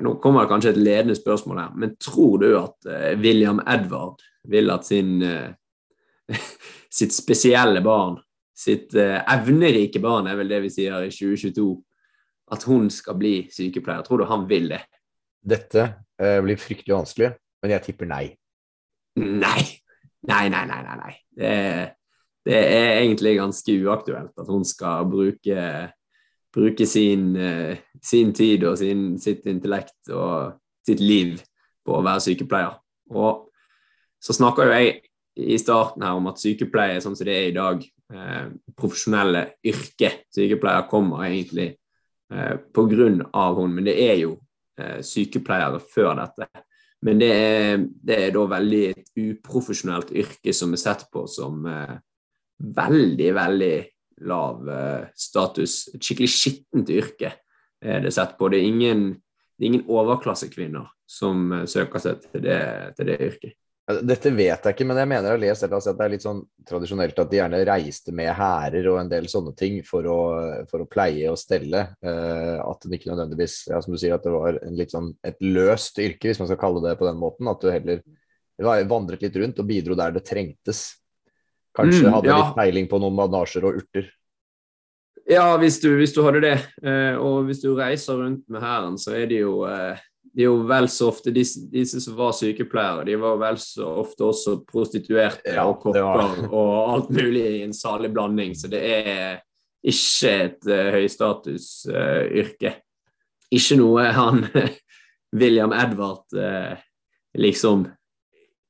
Nå 0.02 0.14
kommer 0.24 0.42
det 0.42 0.50
kanskje 0.50 0.70
et 0.72 0.80
ledende 0.80 1.14
spørsmål 1.14 1.58
her, 1.60 1.72
men 1.76 1.90
tror 2.00 2.38
du 2.40 2.46
at 2.56 2.86
William 3.20 3.58
Edvard 3.68 4.22
vil 4.48 4.72
at 4.72 4.88
sin, 4.88 5.20
sitt 6.98 7.12
spesielle 7.12 7.82
barn 7.84 8.16
sitt 8.56 8.94
uh, 8.96 9.20
evnerike 9.32 10.00
barn, 10.02 10.28
er 10.30 10.38
vel 10.38 10.50
det 10.50 10.62
vi 10.64 10.72
sier 10.72 11.04
i 11.04 11.12
2022, 11.12 11.66
at 12.56 12.64
hun 12.70 12.88
skal 12.92 13.18
bli 13.18 13.34
sykepleier. 13.52 14.04
Tror 14.06 14.22
du 14.22 14.28
han 14.30 14.46
vil 14.48 14.70
det? 14.72 14.82
Dette 15.46 15.84
uh, 16.22 16.38
blir 16.44 16.60
fryktelig 16.60 16.96
vanskelig, 16.96 17.34
men 17.62 17.74
jeg 17.76 17.86
tipper 17.88 18.10
nei. 18.10 18.24
Nei! 19.20 19.60
Nei, 20.26 20.48
nei, 20.50 20.64
nei. 20.66 20.80
nei, 20.82 20.96
nei. 20.98 21.12
Det, 21.36 21.50
det 22.48 22.56
er 22.58 23.00
egentlig 23.02 23.36
ganske 23.38 23.76
uaktuelt 23.84 24.40
at 24.42 24.48
hun 24.50 24.64
skal 24.66 25.06
bruke, 25.10 25.66
bruke 26.54 26.88
sin, 26.88 27.28
uh, 27.36 27.76
sin, 28.02 28.32
tid 28.34 28.64
og 28.66 28.78
sin, 28.80 29.12
sitt 29.22 29.46
intellekt 29.50 30.10
og 30.10 30.56
sitt 30.86 31.02
liv 31.02 31.36
på 31.86 31.98
å 31.98 32.04
være 32.06 32.24
sykepleier. 32.24 32.78
Og 33.14 33.46
så 34.22 34.34
snakker 34.34 34.66
jo 34.66 34.78
jeg 34.80 34.96
i 35.36 35.58
starten 35.60 36.02
her 36.02 36.16
om 36.16 36.26
at 36.30 36.40
sykepleie 36.40 36.98
sånn 37.04 37.14
som 37.18 37.28
det 37.28 37.36
er 37.36 37.50
i 37.50 37.54
dag, 37.56 37.82
eh, 38.12 38.46
profesjonelle 38.76 39.42
yrke. 39.66 40.12
Sykepleier 40.34 40.86
kommer 40.90 41.26
egentlig 41.26 41.68
eh, 42.32 42.54
av 43.32 43.58
hun, 43.60 43.74
men 43.74 43.86
det 43.86 43.96
er 44.02 44.16
jo 44.22 44.36
eh, 44.80 45.00
sykepleiere 45.02 45.80
før 45.80 46.14
dette. 46.20 46.48
Men 47.06 47.20
det 47.20 47.30
er, 47.32 47.84
det 48.02 48.16
er, 48.16 48.30
da 48.34 48.46
veldig 48.50 48.82
et 48.88 49.10
uprofesjonelt 49.20 50.10
yrke 50.16 50.54
som 50.56 50.72
er 50.72 50.80
sett 50.80 51.06
på 51.12 51.26
som 51.30 51.66
eh, 51.68 51.98
veldig, 52.58 53.30
veldig 53.36 53.76
lav 54.26 54.64
status. 55.12 55.90
Et 55.92 56.00
skikkelig 56.00 56.30
skittent 56.32 56.90
yrke 56.90 57.34
er 57.84 58.00
det 58.00 58.14
sett 58.16 58.38
på. 58.38 58.48
Det 58.48 58.62
er 58.62 58.70
ingen, 58.70 59.02
det 59.12 59.66
er 59.66 59.72
ingen 59.74 59.90
overklassekvinner 59.92 60.88
som 61.06 61.52
søker 61.68 62.00
seg 62.02 62.24
til 62.24 62.46
det, 62.48 62.60
til 62.96 63.10
det 63.12 63.18
yrket. 63.28 63.58
Dette 63.86 64.32
vet 64.34 64.64
jeg 64.66 64.74
ikke, 64.74 64.84
men 64.88 64.98
jeg 64.98 65.06
mener 65.06 65.28
jeg 65.28 65.36
har 65.36 65.42
lest 65.44 65.64
at 65.66 65.70
det 65.70 66.02
er 66.02 66.10
litt 66.10 66.24
sånn 66.24 66.40
tradisjonelt 66.66 67.20
at 67.22 67.28
de 67.30 67.38
gjerne 67.38 67.60
reiste 67.68 68.10
med 68.18 68.32
hærer 68.34 68.88
og 68.90 68.98
en 68.98 69.10
del 69.12 69.28
sånne 69.30 69.52
ting 69.54 69.76
for 69.86 70.08
å, 70.10 70.16
for 70.66 70.82
å 70.82 70.88
pleie 70.90 71.28
og 71.30 71.38
stelle. 71.38 71.84
Uh, 72.02 72.58
at 72.64 72.82
det 72.82 72.98
ikke 72.98 73.12
nødvendigvis 73.12 73.60
ja, 73.70 73.78
som 73.84 73.94
du 73.94 74.00
sier, 74.02 74.16
at 74.16 74.26
det 74.26 74.32
var 74.34 74.58
litt 74.74 74.90
sånn 74.90 75.12
et 75.22 75.38
løst 75.46 76.02
yrke, 76.02 76.26
hvis 76.26 76.42
man 76.42 76.50
skal 76.50 76.58
kalle 76.64 76.82
det 76.82 76.96
på 76.98 77.06
den 77.06 77.20
måten. 77.20 77.46
At 77.52 77.62
du 77.62 77.70
heller 77.70 78.02
vandret 78.90 79.22
litt 79.22 79.38
rundt 79.38 79.62
og 79.62 79.70
bidro 79.70 79.94
der 80.02 80.18
det 80.18 80.26
trengtes. 80.26 80.82
Kanskje 81.76 82.08
mm, 82.08 82.12
hadde 82.16 82.32
ja. 82.32 82.42
litt 82.42 82.58
peiling 82.58 82.90
på 82.90 83.00
noen 83.04 83.22
bandasjer 83.22 83.70
og 83.70 83.78
urter. 83.84 84.10
Ja, 85.30 85.52
hvis 85.62 85.78
du, 85.82 85.92
hvis 85.98 86.14
du 86.16 86.24
hadde 86.26 86.42
det. 86.42 86.56
Uh, 86.82 87.22
og 87.22 87.46
hvis 87.46 87.62
du 87.62 87.70
reiser 87.78 88.18
rundt 88.18 88.42
med 88.50 88.66
hæren, 88.66 88.98
så 88.98 89.14
er 89.14 89.30
det 89.30 89.44
jo 89.44 89.60
uh, 89.62 89.94
de 90.36 90.44
er 90.44 90.50
jo 90.50 90.66
vel 90.68 90.84
så 90.92 91.06
ofte, 91.08 91.32
disse, 91.32 91.62
disse, 91.72 91.96
som 92.04 92.16
var 92.18 92.34
sykepleiere, 92.36 93.06
de 93.08 93.14
var 93.16 93.38
vel 93.40 93.56
så 93.60 93.86
ofte 94.02 94.26
også 94.26 94.58
prostituerte 94.68 95.54
ja, 95.54 95.64
og 95.64 95.80
kopper 95.80 96.50
og 96.50 96.72
alt 96.92 97.08
mulig 97.16 97.44
i 97.54 97.62
en 97.64 97.72
salig 97.72 98.10
blanding. 98.12 98.52
Så 98.52 98.68
det 98.68 98.82
er 98.84 99.38
ikke 99.80 100.34
et 100.42 100.68
uh, 100.68 100.90
høystatusyrke. 100.98 102.74
Uh, 102.74 102.82
ikke 103.56 103.80
noe 103.80 104.06
han 104.12 104.44
William 105.40 105.72
Edvard 105.72 106.28
uh, 106.36 106.76
liksom 107.40 107.88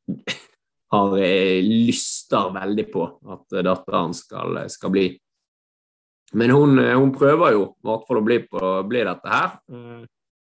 har 0.94 1.18
lyster 1.66 2.52
veldig 2.54 2.90
på 2.92 3.08
at 3.34 3.62
datteren 3.66 4.14
skal, 4.14 4.68
skal 4.70 4.94
bli. 4.94 5.08
Men 6.38 6.54
hun, 6.54 6.78
hun, 6.78 7.10
prøver 7.14 7.56
jo 7.56 7.72
i 7.72 7.88
hvert 7.88 8.06
fall 8.06 8.20
å 8.20 8.28
bli, 8.28 8.44
på, 8.46 8.76
bli 8.86 9.02
dette 9.08 9.32
her 9.34 10.06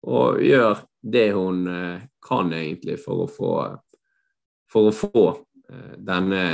og 0.07 0.39
gjør 0.43 0.85
det 1.03 1.33
hun 1.33 1.67
eh, 1.67 2.01
kan 2.29 2.53
egentlig 2.53 2.99
for 3.03 3.25
å 3.25 3.31
få, 3.31 3.53
for 4.71 4.91
å 4.91 4.95
få 4.95 5.25
eh, 5.71 5.95
denne 5.99 6.45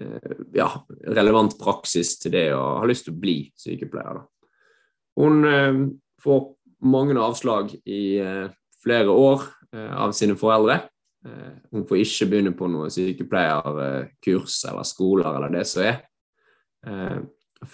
eh, 0.00 0.36
ja, 0.56 0.68
relevant 1.14 1.56
praksis 1.60 2.16
til 2.20 2.34
det 2.36 2.48
å 2.56 2.62
ha 2.80 2.88
lyst 2.88 3.08
til 3.08 3.16
å 3.16 3.22
bli 3.22 3.36
sykepleier. 3.58 4.22
Hun 5.20 5.44
får 6.24 6.38
mange 6.88 7.18
avslag 7.20 7.74
i 7.84 8.16
flere 8.80 9.12
år 9.12 9.42
av 9.92 10.14
sine 10.16 10.38
foreldre. 10.40 10.78
Hun 11.68 11.84
får 11.84 12.00
ikke 12.00 12.28
begynne 12.30 12.54
på 12.56 12.70
noe 12.72 12.88
sykepleierkurs 12.88 14.56
eller 14.70 14.88
skoler 14.88 15.28
eller 15.34 15.52
det 15.52 15.66
som 15.68 15.84
er, 15.84 16.00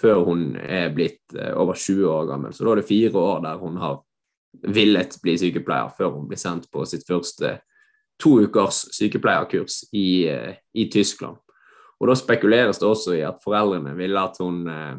før 0.02 0.24
hun 0.26 0.42
er 0.58 0.90
blitt 0.96 1.38
over 1.54 1.78
20 1.78 2.10
år 2.10 2.26
gammel. 2.32 2.58
Så 2.58 2.66
da 2.66 2.74
er 2.74 2.82
det 2.82 2.88
fire 2.90 3.22
år 3.22 3.46
der 3.46 3.62
hun 3.62 3.78
har 3.84 4.02
villet 4.62 5.16
bli 5.22 5.36
sykepleier 5.38 5.90
før 5.96 6.16
hun 6.16 6.28
ble 6.28 6.38
sendt 6.40 6.70
på 6.72 6.84
sitt 6.88 7.06
første 7.08 7.58
to 8.18 8.40
ukers 8.42 8.88
sykepleierkurs 8.94 9.84
i, 9.92 10.28
eh, 10.28 10.54
i 10.74 10.90
Tyskland. 10.90 11.36
Og 12.00 12.08
Da 12.08 12.14
spekuleres 12.14 12.78
det 12.78 12.88
også 12.88 13.12
i 13.16 13.20
at 13.26 13.42
foreldrene 13.44 13.96
ville 13.96 14.20
at 14.20 14.36
hun 14.40 14.68
eh, 14.68 14.96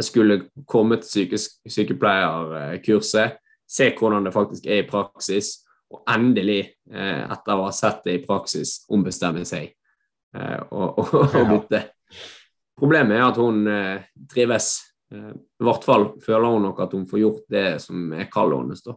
skulle 0.00 0.50
komme 0.68 0.96
til 0.96 1.38
sykepleierkurset, 1.68 3.36
se 3.68 3.94
hvordan 3.98 4.24
det 4.24 4.32
faktisk 4.32 4.66
er 4.66 4.82
i 4.82 4.88
praksis, 4.88 5.66
og 5.90 6.02
endelig, 6.08 6.72
eh, 6.92 7.22
etter 7.32 7.54
å 7.54 7.64
ha 7.64 7.72
sett 7.72 8.04
det 8.04 8.14
i 8.14 8.24
praksis, 8.26 8.84
ombestemme 8.90 9.44
seg 9.44 9.72
og, 10.70 10.98
og, 10.98 11.14
og 11.14 11.48
bytte. 11.48 11.80
Problemet 12.76 13.16
er 13.16 13.22
at 13.24 13.38
hun 13.40 13.62
trives 14.28 14.85
I 15.14 15.62
hvert 15.62 15.84
fall 15.86 16.08
føler 16.18 16.50
hun 16.50 16.64
nok 16.66 16.80
at 16.82 16.94
hun 16.96 17.04
får 17.06 17.20
gjort 17.20 17.44
det 17.52 17.66
som 17.84 18.08
er 18.16 18.30
kallet 18.32 18.58
hennes. 18.64 18.82
da. 18.82 18.96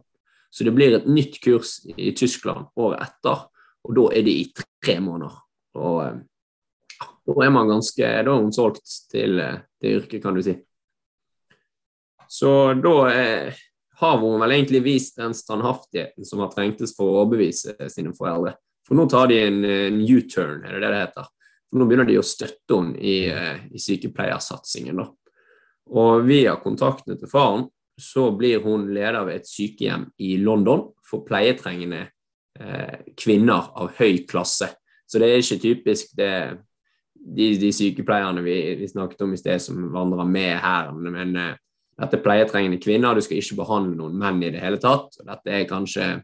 Så 0.50 0.66
det 0.66 0.74
blir 0.74 0.96
et 0.96 1.06
nytt 1.06 1.38
kurs 1.42 1.76
i 1.94 2.10
Tyskland 2.18 2.72
året 2.80 3.04
etter, 3.06 3.44
og 3.86 3.94
da 3.96 4.08
er 4.10 4.26
det 4.26 4.34
i 4.34 4.48
tre 4.56 4.98
måneder. 5.02 5.38
Og, 5.78 6.02
eh, 6.06 6.18
Da 7.30 7.44
er 7.44 7.50
man 7.50 7.68
ganske, 7.68 8.02
da 8.02 8.32
er 8.32 8.42
hun 8.42 8.52
solgt 8.52 8.82
til, 9.10 9.38
til 9.80 10.00
yrket, 10.00 10.22
kan 10.22 10.34
du 10.34 10.42
si. 10.42 10.56
Så 12.28 12.74
da 12.82 12.94
eh, 13.10 13.54
har 14.00 14.18
hun 14.18 14.40
vel 14.40 14.54
egentlig 14.56 14.82
vist 14.82 15.16
den 15.16 15.34
standhaftigheten 15.34 16.26
som 16.26 16.40
har 16.40 16.50
trengtes 16.50 16.92
for 16.96 17.06
å 17.06 17.22
overbevise 17.22 17.76
sine 17.92 18.12
foreldre. 18.16 18.56
For 18.86 18.98
nå 18.98 19.06
tar 19.08 19.30
de 19.30 19.38
en, 19.44 19.62
en 19.64 20.00
U-turn, 20.02 20.64
er 20.64 20.74
det 20.74 20.82
det 20.82 20.90
det 20.90 21.00
heter. 21.04 21.30
For 21.70 21.78
nå 21.78 21.86
begynner 21.86 22.08
de 22.08 22.18
å 22.18 22.26
støtte 22.26 22.76
henne 22.76 22.98
i, 22.98 23.16
eh, 23.30 23.62
i 23.70 23.78
sykepleiersatsingen. 23.78 24.96
da. 25.04 25.06
Og 25.90 26.24
via 26.26 26.54
kontaktene 26.62 27.18
til 27.18 27.30
faren 27.30 27.66
så 28.00 28.30
blir 28.32 28.62
hun 28.64 28.88
leder 28.94 29.26
ved 29.26 29.40
et 29.40 29.48
sykehjem 29.48 30.06
i 30.24 30.36
London 30.40 30.86
for 31.04 31.24
pleietrengende 31.26 32.06
eh, 32.60 33.00
kvinner 33.18 33.72
av 33.76 33.92
høy 33.98 34.22
klasse. 34.30 34.70
Så 35.10 35.20
det 35.20 35.28
er 35.28 35.42
ikke 35.42 35.60
typisk 35.60 36.14
det, 36.16 36.32
de, 37.14 37.50
de 37.60 37.72
sykepleierne 37.74 38.44
vi, 38.46 38.56
vi, 38.78 38.88
snakket 38.88 39.26
om 39.26 39.34
i 39.34 39.40
sted 39.40 39.60
som 39.60 39.90
vandrer 39.92 40.24
med 40.24 40.54
her. 40.62 40.94
Men 40.94 41.36
eh, 41.36 41.58
dette 42.00 42.16
er 42.16 42.24
pleietrengende 42.24 42.80
kvinner, 42.80 43.14
du 43.14 43.24
skal 43.26 43.42
ikke 43.42 43.60
behandle 43.60 43.98
noen 43.98 44.16
menn 44.16 44.40
i 44.46 44.52
det 44.54 44.62
hele 44.62 44.80
tatt. 44.80 45.20
og 45.20 45.28
Dette 45.28 45.56
er 45.58 45.68
kanskje 45.68 46.14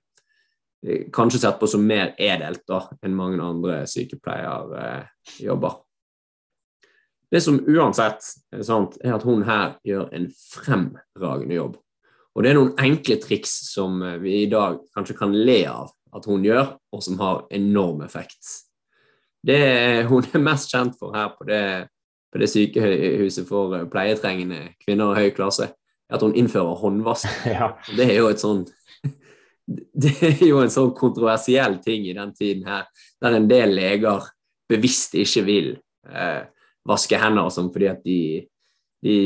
kanskje 1.12 1.40
sett 1.40 1.58
på 1.58 1.66
som 1.66 1.82
mer 1.87 2.12
edelt 2.20 2.62
da, 2.68 2.82
enn 3.02 3.16
mange 3.16 3.42
andre 3.42 3.80
sykepleierjobber. 3.90 5.80
Det 7.36 7.42
som 7.44 7.58
uansett 7.68 8.24
er 8.54 8.62
sant, 8.64 8.94
er 9.04 9.12
at 9.12 9.24
hun 9.28 9.42
her 9.44 9.74
gjør 9.84 10.06
en 10.16 10.30
fremragende 10.32 11.58
jobb. 11.58 11.74
Og 12.32 12.44
det 12.44 12.48
er 12.48 12.56
noen 12.56 12.78
enkle 12.80 13.18
triks 13.20 13.52
som 13.74 13.98
vi 14.22 14.38
i 14.38 14.48
dag 14.48 14.78
kanskje 14.96 15.18
kan 15.18 15.34
le 15.36 15.58
av 15.68 15.90
at 16.16 16.24
hun 16.30 16.46
gjør, 16.46 16.70
og 16.96 17.02
som 17.04 17.18
har 17.20 17.42
enorm 17.52 18.00
effekt. 18.06 18.40
Det 19.44 20.06
hun 20.08 20.24
er 20.32 20.46
mest 20.46 20.72
kjent 20.72 20.96
for 20.96 21.12
her 21.12 21.34
på 21.36 21.44
det, 21.50 21.60
på 22.32 22.40
det 22.40 22.48
sykehuset 22.54 23.44
for 23.50 23.84
pleietrengende 23.92 24.72
kvinner 24.86 25.12
av 25.12 25.20
høy 25.20 25.28
klasse, 25.36 25.68
er 26.08 26.16
at 26.16 26.24
hun 26.24 26.36
innfører 26.40 26.80
håndvask. 26.80 27.28
Ja. 27.58 27.74
Det 27.92 28.08
er 28.08 28.20
jo 28.22 28.32
et 28.32 28.40
sånn 28.40 28.64
det 30.06 30.16
er 30.24 30.44
jo 30.46 30.64
en 30.64 30.72
sånn 30.72 30.96
kontroversiell 30.96 31.82
ting 31.84 32.08
i 32.08 32.16
den 32.16 32.32
tiden 32.32 32.64
her, 32.64 32.88
der 33.20 33.36
en 33.36 33.52
del 33.52 33.76
leger 33.76 34.24
bevisst 34.72 35.20
ikke 35.20 35.44
vil 35.52 35.74
eh, 36.08 36.46
vaske 36.86 37.18
hender 37.20 37.48
sånn 37.52 37.72
fordi 37.74 37.88
at 37.90 38.04
de, 38.06 38.20
de, 39.04 39.16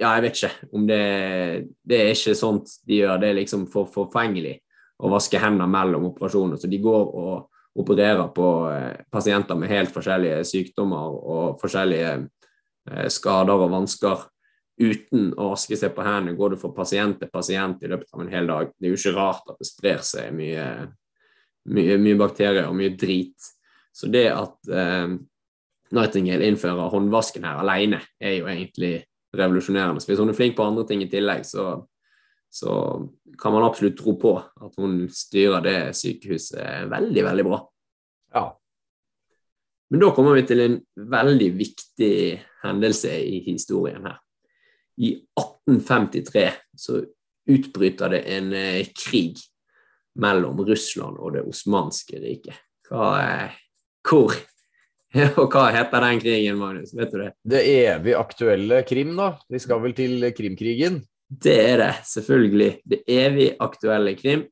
Ja, 0.00 0.14
jeg 0.16 0.24
vet 0.24 0.38
ikke 0.38 0.74
om 0.76 0.86
det 0.88 1.04
Det 1.84 2.00
er 2.00 2.12
ikke 2.14 2.36
sånt 2.38 2.72
de 2.88 3.02
gjør. 3.02 3.20
Det 3.20 3.30
er 3.30 3.40
liksom 3.42 3.66
for 3.72 3.90
forfengelig 3.92 4.58
å 5.00 5.10
vaske 5.12 5.40
hendene 5.40 5.68
mellom 5.70 6.10
operasjoner. 6.10 6.60
Så 6.60 6.68
de 6.68 6.80
går 6.80 7.14
og 7.20 7.80
opererer 7.80 8.28
på 8.34 8.48
eh, 8.72 8.98
pasienter 9.12 9.56
med 9.56 9.70
helt 9.70 9.92
forskjellige 9.94 10.42
sykdommer 10.48 11.14
og 11.16 11.60
forskjellige 11.60 12.10
eh, 12.18 13.08
skader 13.12 13.64
og 13.64 13.72
vansker 13.72 14.26
uten 14.80 15.30
å 15.36 15.50
vaske 15.52 15.76
seg 15.76 15.94
på 15.96 16.04
hendene. 16.04 16.36
Går 16.36 16.54
du 16.54 16.60
fra 16.60 16.72
pasient 16.76 17.20
til 17.20 17.30
pasient 17.32 17.82
i 17.84 17.90
løpet 17.92 18.10
av 18.12 18.24
en 18.24 18.32
hel 18.32 18.50
dag. 18.50 18.72
Det 18.76 18.88
er 18.88 18.94
jo 18.94 19.00
ikke 19.00 19.16
rart 19.16 19.52
at 19.52 19.60
det 19.60 19.68
sprer 19.68 20.04
seg 20.06 20.34
mye, 20.36 20.66
mye, 21.76 21.98
mye 22.00 22.20
bakterier 22.20 22.68
og 22.68 22.76
mye 22.78 22.94
drit. 22.98 23.50
Så 23.92 24.08
det 24.12 24.26
at 24.32 24.72
eh, 24.72 25.16
Nightingale 25.96 26.46
innfører 26.46 26.90
håndvasken 26.92 27.46
her 27.46 27.62
alene, 27.62 28.00
er 28.20 28.38
jo 28.38 28.50
egentlig 28.50 28.92
revolusjonerende. 29.36 30.02
Så 30.02 30.10
hvis 30.10 30.22
hun 30.22 30.30
er 30.30 30.38
flink 30.38 30.56
på 30.58 30.66
andre 30.66 30.86
ting 30.86 31.02
i 31.02 31.10
tillegg, 31.10 31.44
så, 31.46 31.80
så 32.50 32.72
kan 33.40 33.54
man 33.54 33.66
absolutt 33.66 33.98
tro 33.98 34.14
på 34.20 34.36
at 34.38 34.78
hun 34.78 35.04
styrer 35.14 35.64
det 35.66 35.78
sykehuset 35.98 36.90
veldig, 36.90 37.24
veldig 37.26 37.46
bra. 37.46 37.60
Ja. 38.34 38.46
Men 39.90 40.04
da 40.04 40.10
kommer 40.14 40.38
vi 40.38 40.46
til 40.46 40.62
en 40.62 40.80
veldig 41.10 41.50
viktig 41.58 42.14
hendelse 42.62 43.14
i 43.26 43.40
historien 43.48 44.06
her. 44.06 44.20
I 45.00 45.14
1853 45.38 46.44
så 46.78 47.00
utbryter 47.50 48.12
det 48.12 48.20
en 48.30 48.52
eh, 48.54 48.86
krig 48.94 49.40
mellom 50.20 50.60
Russland 50.66 51.18
og 51.18 51.34
det 51.34 51.42
osmanske 51.48 52.20
riket. 52.20 52.58
Hva, 52.86 53.08
eh, 53.24 53.58
hvor 54.06 54.34
og 55.40 55.50
hva 55.50 55.66
heter 55.74 56.04
den 56.06 56.20
krigen, 56.22 56.58
Magnus? 56.60 56.94
Vet 56.94 57.10
du 57.10 57.18
det? 57.24 57.32
Det 57.42 57.64
evig 57.66 58.14
aktuelle 58.18 58.82
Krim, 58.86 59.16
da. 59.18 59.32
Vi 59.50 59.58
skal 59.62 59.82
vel 59.82 59.96
til 59.96 60.28
Krimkrigen? 60.36 61.00
Det 61.30 61.56
er 61.72 61.76
det, 61.82 61.92
selvfølgelig. 62.10 62.70
Det 62.86 63.02
evig 63.10 63.50
aktuelle 63.62 64.14
Krim 64.18 64.44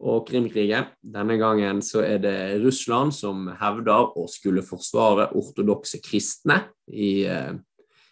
og 0.00 0.26
Krimkrigen. 0.28 0.90
Denne 1.02 1.36
gangen 1.38 1.82
så 1.84 2.02
er 2.06 2.18
det 2.22 2.36
Russland 2.64 3.14
som 3.14 3.48
hevder 3.60 4.16
å 4.18 4.26
skulle 4.30 4.64
forsvare 4.66 5.30
ortodokse 5.38 6.00
kristne 6.02 6.62
i, 6.90 7.26
eh, 7.30 7.54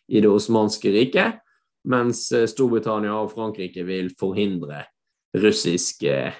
i 0.08 0.22
det 0.22 0.30
osmanske 0.30 0.92
riket 0.94 1.42
mens 1.88 2.26
eh, 2.32 2.46
Storbritannia 2.50 3.14
og 3.16 3.32
Frankrike 3.32 3.84
vil 3.86 4.10
forhindre 4.18 4.84
russisk 5.38 6.04
eh, 6.08 6.34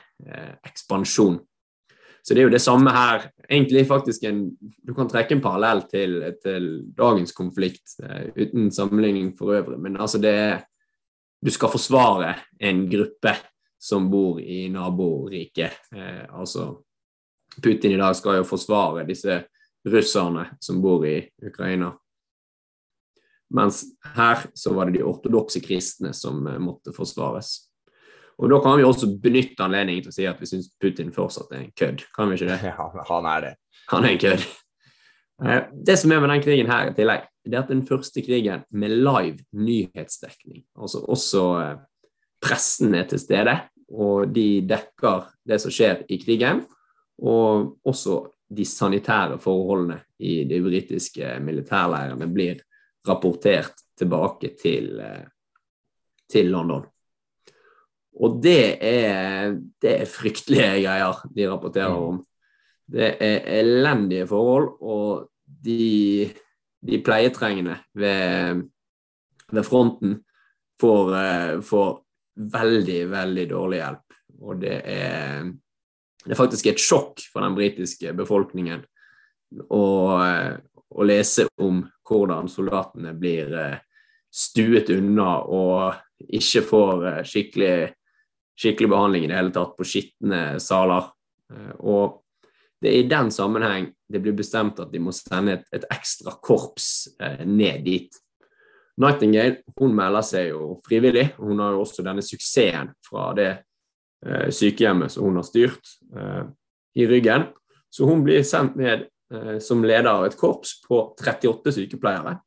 ekspansjon. 0.66 1.38
Så 2.28 2.34
det 2.34 2.42
er 2.42 2.50
jo 2.50 2.52
det 2.52 2.60
samme 2.60 2.92
her. 2.92 3.22
Egentlig 3.48 3.86
faktisk 3.88 4.24
en, 4.28 4.50
Du 4.60 4.92
kan 4.94 5.08
trekke 5.08 5.32
en 5.32 5.40
parallell 5.40 5.80
til, 5.88 6.18
til 6.42 6.66
dagens 6.92 7.32
konflikt, 7.32 7.94
eh, 8.04 8.26
uten 8.36 8.68
sammenligning 8.70 9.30
for 9.38 9.54
øvrig. 9.56 9.78
Men 9.80 9.96
altså 9.96 10.20
det 10.20 10.34
er 10.34 10.58
Du 11.40 11.50
skal 11.50 11.70
forsvare 11.70 12.34
en 12.60 12.90
gruppe 12.90 13.32
som 13.80 14.10
bor 14.10 14.40
i 14.40 14.68
naboriket. 14.68 15.72
Eh, 15.94 16.26
altså 16.34 16.82
Putin 17.62 17.92
i 17.92 17.96
dag 17.96 18.16
skal 18.16 18.42
jo 18.42 18.44
forsvare 18.44 19.06
disse 19.06 19.44
russerne 19.86 20.44
som 20.60 20.82
bor 20.82 21.06
i 21.06 21.30
Ukraina. 21.46 21.92
Mens 23.54 23.84
her 24.04 24.50
så 24.54 24.74
var 24.74 24.90
det 24.90 24.98
de 24.98 25.06
ortodokse 25.06 25.60
kristne 25.64 26.12
som 26.12 26.44
eh, 26.46 26.58
måtte 26.60 26.92
forsvares. 26.92 27.67
Og 28.38 28.51
Da 28.51 28.61
kan 28.62 28.79
vi 28.79 28.87
også 28.87 29.11
benytte 29.22 29.64
anledningen 29.64 30.05
til 30.05 30.12
å 30.12 30.14
si 30.14 30.27
at 30.31 30.38
vi 30.38 30.46
syns 30.46 30.70
Putin 30.79 31.11
fortsatt 31.14 31.51
er 31.53 31.64
en 31.64 31.72
kødd. 31.74 32.05
Kan 32.14 32.31
vi 32.31 32.38
ikke 32.38 32.53
det? 32.53 32.61
Ja, 32.70 32.88
han 33.11 33.27
er 33.27 33.44
det. 33.44 33.53
Han 33.90 34.07
er 34.07 34.14
en 34.14 34.22
kødd. 34.22 34.44
Eh, 35.44 35.64
det 35.72 35.98
som 35.98 36.12
er 36.12 36.22
med 36.22 36.33
den 36.35 36.44
krigen 36.44 36.70
her 36.70 36.90
i 36.90 36.94
tillegg, 36.94 37.27
det 37.46 37.57
er 37.57 37.64
at 37.64 37.72
den 37.72 37.85
første 37.87 38.22
krigen 38.22 38.64
med 38.70 38.94
live 38.94 39.44
nyhetsdekning, 39.55 40.64
altså 40.79 41.03
også 41.07 41.44
eh, 41.62 41.77
pressen 42.42 42.94
er 42.98 43.07
til 43.11 43.22
stede, 43.22 43.55
og 43.88 44.35
de 44.35 44.61
dekker 44.68 45.31
det 45.48 45.61
som 45.62 45.72
skjer 45.72 46.03
i 46.11 46.18
krigen, 46.20 46.64
og 47.22 47.79
også 47.87 48.20
de 48.55 48.64
sanitære 48.64 49.38
forholdene 49.42 50.01
i 50.24 50.42
de 50.48 50.61
britiske 50.64 51.37
militærleirene 51.44 52.29
blir 52.33 52.62
rapportert 53.09 53.79
tilbake 53.98 54.55
til, 54.61 54.98
eh, 55.01 55.27
til 56.31 56.51
London. 56.55 56.87
Og 58.18 58.40
det 58.42 58.62
er, 58.83 59.54
det 59.83 59.92
er, 60.02 60.11
fryktelige 60.11 60.83
greier 60.83 61.20
de 61.35 61.46
rapporterer 61.50 61.94
mm. 61.94 62.07
om. 62.09 62.22
Det 62.88 63.12
er 63.22 63.46
elendige 63.61 64.26
forhold, 64.26 64.70
og 64.81 65.28
de, 65.44 66.26
de 66.81 67.00
pleietrengende 67.04 67.76
ved, 67.94 68.64
ved 69.52 69.66
fronten 69.66 70.18
får, 70.81 71.14
eh, 71.20 71.54
får, 71.61 71.96
veldig, 72.38 73.00
veldig 73.11 73.46
dårlig 73.50 73.81
hjelp. 73.81 74.16
Og 74.46 74.61
det 74.62 74.76
er, 74.87 75.48
det 76.22 76.35
er 76.35 76.38
faktisk 76.38 76.68
et 76.70 76.83
sjokk 76.83 77.24
for 77.33 77.42
den 77.42 77.57
britiske 77.59 78.12
befolkningen 78.18 78.85
å, 79.74 79.85
å 80.88 81.07
lese 81.07 81.48
om 81.59 81.83
hvordan 82.09 82.50
soldatene 82.50 83.14
blir 83.18 83.52
eh, 83.59 83.78
stuet 84.31 84.90
unna 84.94 85.38
og 85.42 86.28
ikke 86.38 86.62
får 86.68 87.07
eh, 87.11 87.22
skikkelig, 87.26 87.74
skikkelig 88.59 88.90
behandling 88.92 89.27
i 89.27 89.31
det 89.31 89.38
hele 89.38 89.55
tatt 89.55 89.77
på 89.79 89.87
skitne 89.87 90.42
saler. 90.62 91.11
Eh, 91.53 91.75
og 91.81 92.23
det 92.83 92.92
er 92.92 93.03
i 93.03 93.11
den 93.11 93.33
sammenheng 93.35 93.90
det 94.09 94.23
blir 94.23 94.37
bestemt 94.38 94.79
at 94.81 94.92
de 94.92 95.03
må 95.03 95.12
sende 95.14 95.59
et, 95.59 95.64
et 95.75 95.87
ekstra 95.92 96.37
korps 96.42 97.09
ned 97.44 97.83
dit. 97.85 98.14
Nightingale 99.03 99.64
hun 99.81 99.97
melder 99.99 100.25
seg 100.25 100.53
jo 100.53 100.77
frivillig. 100.87 101.33
Hun 101.42 101.59
har 101.61 101.75
jo 101.75 101.83
også 101.83 102.05
denne 102.07 102.23
suksessen 102.25 102.92
fra 103.05 103.33
det 103.37 103.51
sykehjemmet 104.55 105.12
som 105.12 105.27
hun 105.29 105.37
har 105.38 105.44
styrt, 105.47 105.92
i 106.99 107.05
ryggen. 107.07 107.44
Så 107.94 108.09
hun 108.09 108.25
blir 108.27 108.47
sendt 108.47 108.79
ned 108.81 109.05
Eh, 109.35 109.59
som 109.59 109.85
leder 109.85 110.09
av 110.09 110.25
et 110.25 110.37
korps 110.40 110.79
på 110.87 111.03
38 111.21 111.73
sykepleiere, 111.77 112.38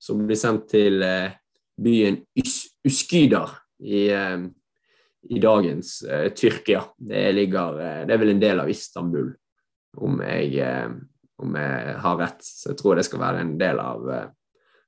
som 0.00 0.22
blir 0.24 0.38
sendt 0.40 0.70
til 0.72 1.02
byen 1.80 2.16
byen 2.24 2.46
Uskydar 2.88 3.58
i, 3.84 4.08
eh, 4.08 4.46
i 5.28 5.40
dagens 5.42 6.04
Tyrkia. 6.36 6.82
Det, 6.96 7.32
ligger, 7.36 7.76
det 8.06 8.14
er 8.14 8.20
vel 8.22 8.34
en 8.34 8.42
del 8.42 8.62
av 8.62 8.70
Istanbul, 8.72 9.32
om 10.00 10.20
jeg, 10.24 10.62
om 11.42 11.58
jeg 11.60 11.96
har 12.04 12.20
rett. 12.22 12.44
Så 12.46 12.72
jeg 12.72 12.78
tror 12.80 12.96
det 12.96 13.04
skal 13.08 13.22
være 13.22 13.42
en 13.44 13.56
del 13.60 13.82
av, 13.82 14.06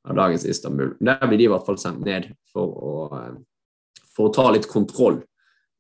av 0.09 0.17
dagens 0.17 0.47
Istanbul. 0.49 0.95
Der 1.01 1.21
blir 1.27 1.41
de 1.41 1.49
i 1.49 1.53
hvert 1.53 1.67
fall 1.69 1.81
sendt 1.81 2.07
ned 2.07 2.31
for 2.53 2.73
å, 2.73 2.95
for 4.17 4.31
å 4.31 4.35
ta 4.35 4.49
litt 4.55 4.71
kontroll 4.71 5.21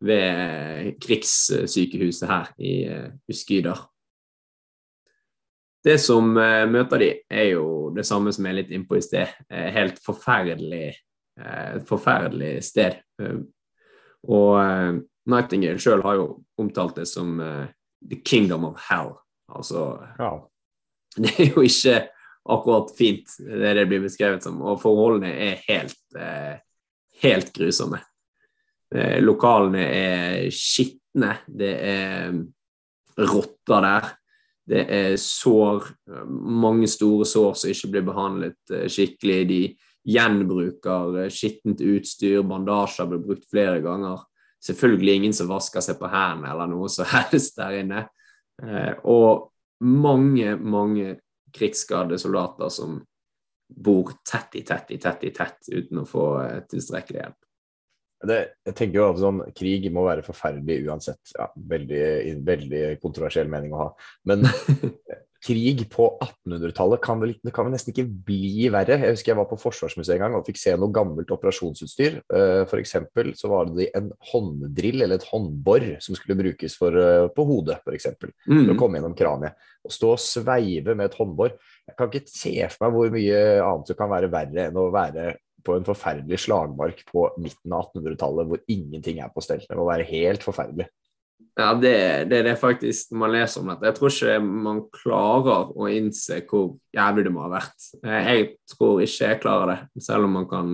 ved 0.02 0.98
krigssykehuset 1.02 2.28
her 2.28 2.52
i 2.58 2.74
Uskydar. 3.30 3.86
Det 5.82 5.96
som 5.98 6.28
møter 6.34 7.00
de, 7.02 7.10
er 7.26 7.48
jo 7.56 7.90
det 7.94 8.04
samme 8.06 8.30
som 8.34 8.46
jeg 8.46 8.54
er 8.54 8.58
litt 8.60 8.74
innpå 8.74 8.98
i 8.98 9.02
sted. 9.02 9.32
Helt 9.50 9.98
forferdelig, 10.02 10.92
forferdelig 11.88 12.52
sted. 12.66 13.00
Og 14.28 15.02
Nightingale 15.30 15.80
sjøl 15.82 16.02
har 16.04 16.18
jo 16.18 16.26
omtalt 16.58 16.96
det 16.98 17.08
som 17.10 17.36
the 17.38 18.18
kingdom 18.26 18.64
of 18.66 18.80
hell. 18.88 19.14
Altså 19.50 20.00
ja. 20.18 20.32
Det 21.22 21.32
er 21.36 21.50
jo 21.52 21.62
ikke 21.66 21.96
akkurat 22.48 22.90
fint, 22.96 23.34
det 23.38 23.74
det 23.76 23.84
blir 23.90 24.02
beskrevet 24.02 24.42
som. 24.42 24.62
Og 24.64 24.80
forholdene 24.82 25.30
er 25.30 25.60
helt, 25.68 25.98
helt 27.22 27.52
grusomme. 27.54 28.00
lokalene 29.20 29.82
er 29.82 30.48
skitne. 30.50 31.36
Det 31.46 31.74
er 31.76 32.32
rotter 33.18 33.84
der. 33.84 34.10
Det 34.68 34.82
er 34.88 35.16
sår, 35.18 35.88
mange 36.30 36.86
store 36.88 37.26
sår 37.26 37.56
som 37.58 37.72
ikke 37.72 37.90
blir 37.96 38.04
behandlet 38.06 38.72
eh, 38.72 38.86
skikkelig. 38.90 39.40
De 39.50 39.62
gjenbruker 40.08 41.22
eh, 41.22 41.30
skittent 41.32 41.82
utstyr, 41.84 42.42
bandasjer 42.46 43.08
blir 43.10 43.22
brukt 43.26 43.48
flere 43.50 43.80
ganger. 43.84 44.24
Selvfølgelig 44.62 45.14
ingen 45.18 45.36
som 45.36 45.50
vasker 45.50 45.84
seg 45.84 45.98
på 45.98 46.10
hendene 46.10 46.52
eller 46.52 46.70
noe 46.70 46.90
som 46.92 47.08
helst 47.16 47.58
der 47.58 47.78
inne. 47.82 48.06
Eh, 48.62 48.92
og 49.08 49.48
mange, 49.82 50.56
mange 50.56 51.16
krigsskadde 51.52 52.18
soldater 52.20 52.70
som 52.72 53.00
bor 53.72 54.12
tett 54.28 54.58
i 54.60 54.66
tett 54.68 54.90
i 54.92 54.98
tett 55.00 55.24
i 55.24 55.32
tett 55.32 55.70
uten 55.72 56.02
å 56.02 56.08
få 56.08 56.26
tilstrekkelig 56.68 57.22
hjelp. 57.22 57.38
Det, 58.22 58.36
jeg 58.68 58.76
tenker 58.78 59.00
jo 59.00 59.06
sånn, 59.18 59.40
Krig 59.56 59.88
må 59.90 60.04
være 60.06 60.22
forferdelig 60.22 60.84
uansett. 60.86 61.32
Ja, 61.34 61.48
veldig, 61.56 62.04
veldig 62.46 62.82
kontroversiell 63.02 63.50
mening 63.50 63.74
å 63.74 63.80
ha. 63.80 63.88
Men 64.30 64.46
krig 65.42 65.82
på 65.90 66.06
1800-tallet 66.22 67.02
kan, 67.02 67.22
kan 67.50 67.66
vel 67.66 67.74
nesten 67.74 67.92
ikke 67.92 68.06
bli 68.28 68.68
verre. 68.72 68.98
Jeg 69.00 69.16
husker 69.16 69.32
jeg 69.32 69.38
var 69.40 69.48
på 69.50 69.58
Forsvarsmuseet 69.58 70.14
en 70.14 70.22
gang 70.24 70.36
og 70.38 70.46
fikk 70.46 70.60
se 70.60 70.74
noe 70.78 70.94
gammelt 70.94 71.32
operasjonsutstyr. 71.34 72.20
Uh, 72.30 72.62
F.eks. 72.62 72.94
så 73.40 73.50
var 73.50 73.72
det 73.74 73.88
en 73.98 74.12
hånddrill 74.30 75.02
eller 75.02 75.18
et 75.18 75.28
håndbor 75.32 75.86
som 76.04 76.18
skulle 76.18 76.38
brukes 76.38 76.78
for, 76.78 76.94
uh, 76.94 77.26
på 77.34 77.46
hodet, 77.48 77.80
f.eks. 77.82 78.12
Mm. 78.22 78.60
For 78.60 78.74
å 78.74 78.78
komme 78.78 79.00
gjennom 79.00 79.18
kraniet. 79.18 79.70
Å 79.82 79.90
stå 79.90 80.14
og 80.14 80.22
sveive 80.22 80.94
med 80.94 81.10
et 81.10 81.18
håndbor. 81.18 81.56
Jeg 81.90 81.98
kan 81.98 82.12
ikke 82.12 82.30
se 82.30 82.54
for 82.70 82.86
meg 82.86 82.98
hvor 82.98 83.14
mye 83.16 83.40
annet 83.66 83.90
som 83.90 83.98
kan 83.98 84.12
være 84.12 84.30
verre 84.30 84.68
enn 84.70 84.78
å 84.78 84.90
være 84.94 85.32
på 85.62 85.76
en 85.76 85.86
forferdelig 85.86 86.40
slagmark 86.42 87.04
på 87.08 87.28
midten 87.42 87.74
av 87.74 87.90
1800-tallet 87.90 88.50
hvor 88.50 88.62
ingenting 88.70 89.22
er 89.22 89.30
på 89.34 89.42
stell. 89.44 89.62
Det 89.66 89.78
må 89.78 89.86
være 89.90 90.06
helt 90.10 90.46
forferdelig. 90.46 90.88
Ja, 91.54 91.74
det, 91.76 92.24
det 92.30 92.42
det 92.46 92.56
faktisk 92.56 93.10
man 93.12 93.32
leser 93.34 93.60
om 93.60 93.68
dette. 93.68 93.84
Jeg 93.90 93.96
tror 93.98 94.12
ikke 94.12 94.36
man 94.40 94.78
klarer 94.94 95.72
å 95.76 95.88
innse 95.92 96.38
hvor 96.48 96.78
jævlig 96.96 97.26
det 97.26 97.32
må 97.34 97.42
ha 97.44 97.50
vært. 97.52 97.88
Jeg 98.00 98.46
tror 98.72 99.02
ikke 99.04 99.28
jeg 99.28 99.40
klarer 99.42 99.72
det, 99.74 100.04
selv 100.06 100.28
om 100.28 100.38
man 100.38 100.46
kan, 100.48 100.70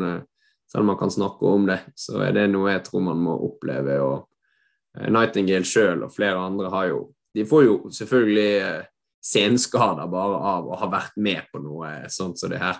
selv 0.71 0.85
om 0.85 0.93
man 0.93 1.01
kan 1.01 1.11
snakke 1.11 1.51
om 1.51 1.67
det. 1.67 1.81
Så 1.99 2.21
er 2.23 2.37
det 2.37 2.47
noe 2.53 2.77
jeg 2.77 2.85
tror 2.87 3.03
man 3.09 3.25
må 3.27 3.35
oppleve. 3.49 3.99
og 4.05 5.01
eh, 5.01 5.09
Nightingale 5.11 5.67
sjøl 5.67 6.07
og 6.07 6.15
flere 6.15 6.47
andre 6.47 6.71
har 6.75 6.93
jo 6.93 7.07
De 7.37 7.45
får 7.47 7.65
jo 7.67 7.75
selvfølgelig 7.93 8.53
eh, 8.65 8.87
senskader 9.23 10.09
bare 10.11 10.39
av 10.55 10.71
å 10.71 10.79
ha 10.81 10.87
vært 10.91 11.19
med 11.21 11.51
på 11.53 11.61
noe 11.63 12.09
sånt 12.11 12.39
som 12.41 12.51
det 12.51 12.63
her. 12.63 12.79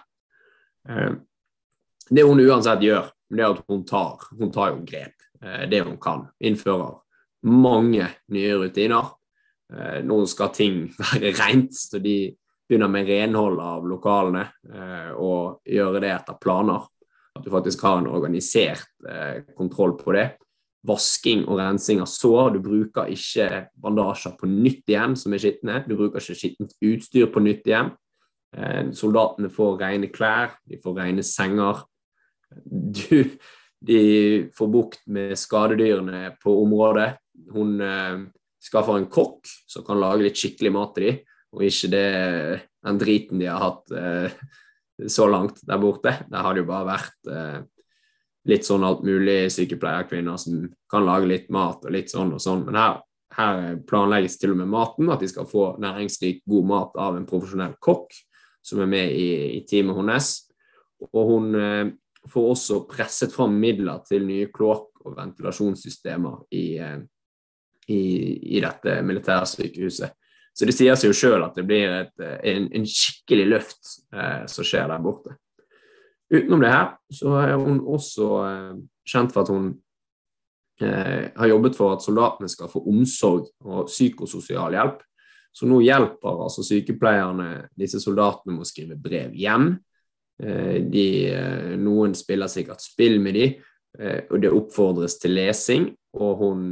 Eh, 0.89 1.19
det 2.09 2.25
hun 2.25 2.41
uansett 2.41 2.83
gjør, 2.83 3.11
det 3.29 3.45
er 3.45 3.53
at 3.53 3.67
hun 3.69 3.85
tar, 3.87 4.25
hun 4.39 4.53
tar 4.55 4.73
jo 4.73 4.81
grep. 4.87 5.15
Eh, 5.43 5.67
det 5.71 5.83
hun 5.85 5.99
kan. 6.01 6.27
Innfører 6.41 6.97
mange 7.47 8.09
nye 8.35 8.59
rutiner. 8.59 9.15
Eh, 9.73 9.99
nå 10.05 10.19
skal 10.27 10.53
ting 10.55 10.85
være 11.03 11.33
rent, 11.39 11.75
så 11.77 12.01
de 12.03 12.19
begynner 12.69 12.91
med 12.93 13.09
renhold 13.09 13.61
av 13.65 13.87
lokalene 13.89 14.45
eh, 14.73 15.11
og 15.15 15.61
gjøre 15.69 16.03
det 16.05 16.13
etter 16.15 16.39
planer. 16.41 16.87
At 17.39 17.45
du 17.45 17.53
faktisk 17.53 17.85
har 17.87 18.01
en 18.01 18.11
organisert 18.11 18.89
kontroll 19.55 19.93
på 19.95 20.11
det. 20.17 20.25
Vasking 20.89 21.45
og 21.47 21.61
rensing 21.61 22.01
av 22.03 22.09
sår. 22.11 22.57
Du 22.57 22.59
bruker 22.65 23.13
ikke 23.15 23.69
bandasjer 23.79 24.35
på 24.41 24.49
nytt 24.51 24.91
igjen 24.91 25.15
som 25.15 25.37
er 25.37 25.43
skitne. 25.45 25.77
Du 25.87 25.95
bruker 25.95 26.19
ikke 26.19 26.35
skittent 26.35 26.75
utstyr 26.83 27.29
på 27.31 27.43
nytt 27.45 27.69
igjen. 27.69 27.93
Soldatene 28.97 29.53
får 29.55 29.79
rene 29.85 30.11
klær, 30.11 30.57
de 30.67 30.81
får 30.83 30.99
rene 30.99 31.23
senger 31.23 31.85
du, 32.65 33.39
de 33.81 34.01
får 34.57 34.69
bukt 34.73 35.01
med 35.07 35.37
skadedyrene 35.39 36.35
på 36.43 36.55
området. 36.63 37.13
Hun 37.55 37.81
eh, 37.85 38.21
skaffer 38.63 38.99
en 38.99 39.09
kokk 39.13 39.49
som 39.69 39.87
kan 39.87 40.01
lage 40.01 40.27
litt 40.27 40.39
skikkelig 40.39 40.73
mat 40.75 40.95
til 40.97 41.09
dem, 41.09 41.19
og 41.55 41.65
ikke 41.65 41.91
det, 41.93 42.07
den 42.85 43.01
driten 43.01 43.41
de 43.41 43.49
har 43.49 43.63
hatt 43.63 43.93
eh, 43.97 44.39
så 45.09 45.29
langt 45.31 45.63
der 45.67 45.81
borte. 45.81 46.13
Der 46.29 46.45
har 46.45 46.55
det 46.55 46.65
jo 46.65 46.71
bare 46.71 46.89
vært 46.91 47.31
eh, 47.33 47.61
litt 48.49 48.67
sånn 48.67 48.87
alt 48.87 49.05
mulig 49.07 49.47
sykepleierkvinner 49.55 50.41
som 50.41 50.65
kan 50.91 51.07
lage 51.07 51.29
litt 51.31 51.53
mat 51.55 51.85
og 51.85 51.95
litt 51.95 52.13
sånn 52.13 52.35
og 52.37 52.43
sånn. 52.43 52.65
Men 52.69 52.79
her, 52.81 52.99
her 53.37 53.63
planlegges 53.89 54.39
til 54.41 54.55
og 54.55 54.61
med 54.63 54.73
maten, 54.73 55.11
at 55.13 55.23
de 55.23 55.31
skal 55.31 55.49
få 55.49 55.71
næringsrik, 55.83 56.43
god 56.49 56.69
mat 56.69 57.01
av 57.01 57.19
en 57.19 57.29
profesjonell 57.29 57.77
kokk 57.85 58.13
som 58.65 58.83
er 58.85 58.91
med 58.91 59.15
i, 59.17 59.31
i 59.59 59.65
teamet 59.69 59.97
hennes. 59.97 60.33
Og 61.13 61.33
hun 61.33 61.55
eh, 61.57 61.93
får 62.29 62.51
også 62.55 62.83
presset 62.91 63.35
fram 63.35 63.55
midler 63.61 64.03
til 64.09 64.27
nye 64.29 64.51
kloakk- 64.53 65.07
og 65.07 65.15
ventilasjonssystemer 65.17 66.43
i, 66.53 66.67
eh, 66.83 66.99
i, 67.89 68.03
i 68.57 68.63
dette 68.63 69.01
militærsykehuset. 69.07 70.15
Så 70.53 70.67
det 70.67 70.75
sier 70.75 70.97
seg 70.99 71.13
jo 71.13 71.17
sjøl 71.17 71.45
at 71.47 71.59
det 71.59 71.65
blir 71.69 71.93
et, 72.01 72.15
en, 72.21 72.67
en, 72.75 72.87
skikkelig 72.89 73.45
løft 73.47 73.93
eh, 74.13 74.47
som 74.51 74.67
skjer 74.67 74.89
der 74.91 75.03
borte. 75.05 75.37
Utenom 76.29 76.65
det 76.65 76.73
her 76.73 76.89
så 77.15 77.37
er 77.41 77.55
hun 77.57 77.79
også 77.87 78.31
eh, 78.45 78.73
kjent 79.09 79.35
for 79.35 79.47
at 79.47 79.53
hun 79.55 79.69
eh, 80.83 81.29
har 81.37 81.53
jobbet 81.53 81.79
for 81.79 81.95
at 81.95 82.03
soldatene 82.05 82.51
skal 82.51 82.73
få 82.73 82.83
omsorg 82.91 83.47
og 83.65 83.87
psykososial 83.93 84.75
hjelp. 84.75 85.05
Så 85.55 85.67
nå 85.67 85.81
hjelper 85.83 86.43
altså 86.45 86.63
sykepleierne 86.67 87.69
disse 87.79 88.03
soldatene 88.03 88.57
med 88.57 88.67
å 88.67 88.69
skrive 88.69 88.99
brev 89.01 89.33
hjem. 89.39 89.73
Eh, 90.43 90.83
de, 90.87 91.07
eh, 91.35 91.73
noen 91.81 92.15
spiller 92.15 92.51
sikkert 92.51 92.83
spill 92.85 93.19
med 93.23 93.35
de, 93.35 93.47
eh, 93.99 94.21
og 94.31 94.43
det 94.43 94.53
oppfordres 94.55 95.19
til 95.19 95.35
lesing. 95.35 95.89
Og 96.19 96.37
hun 96.43 96.69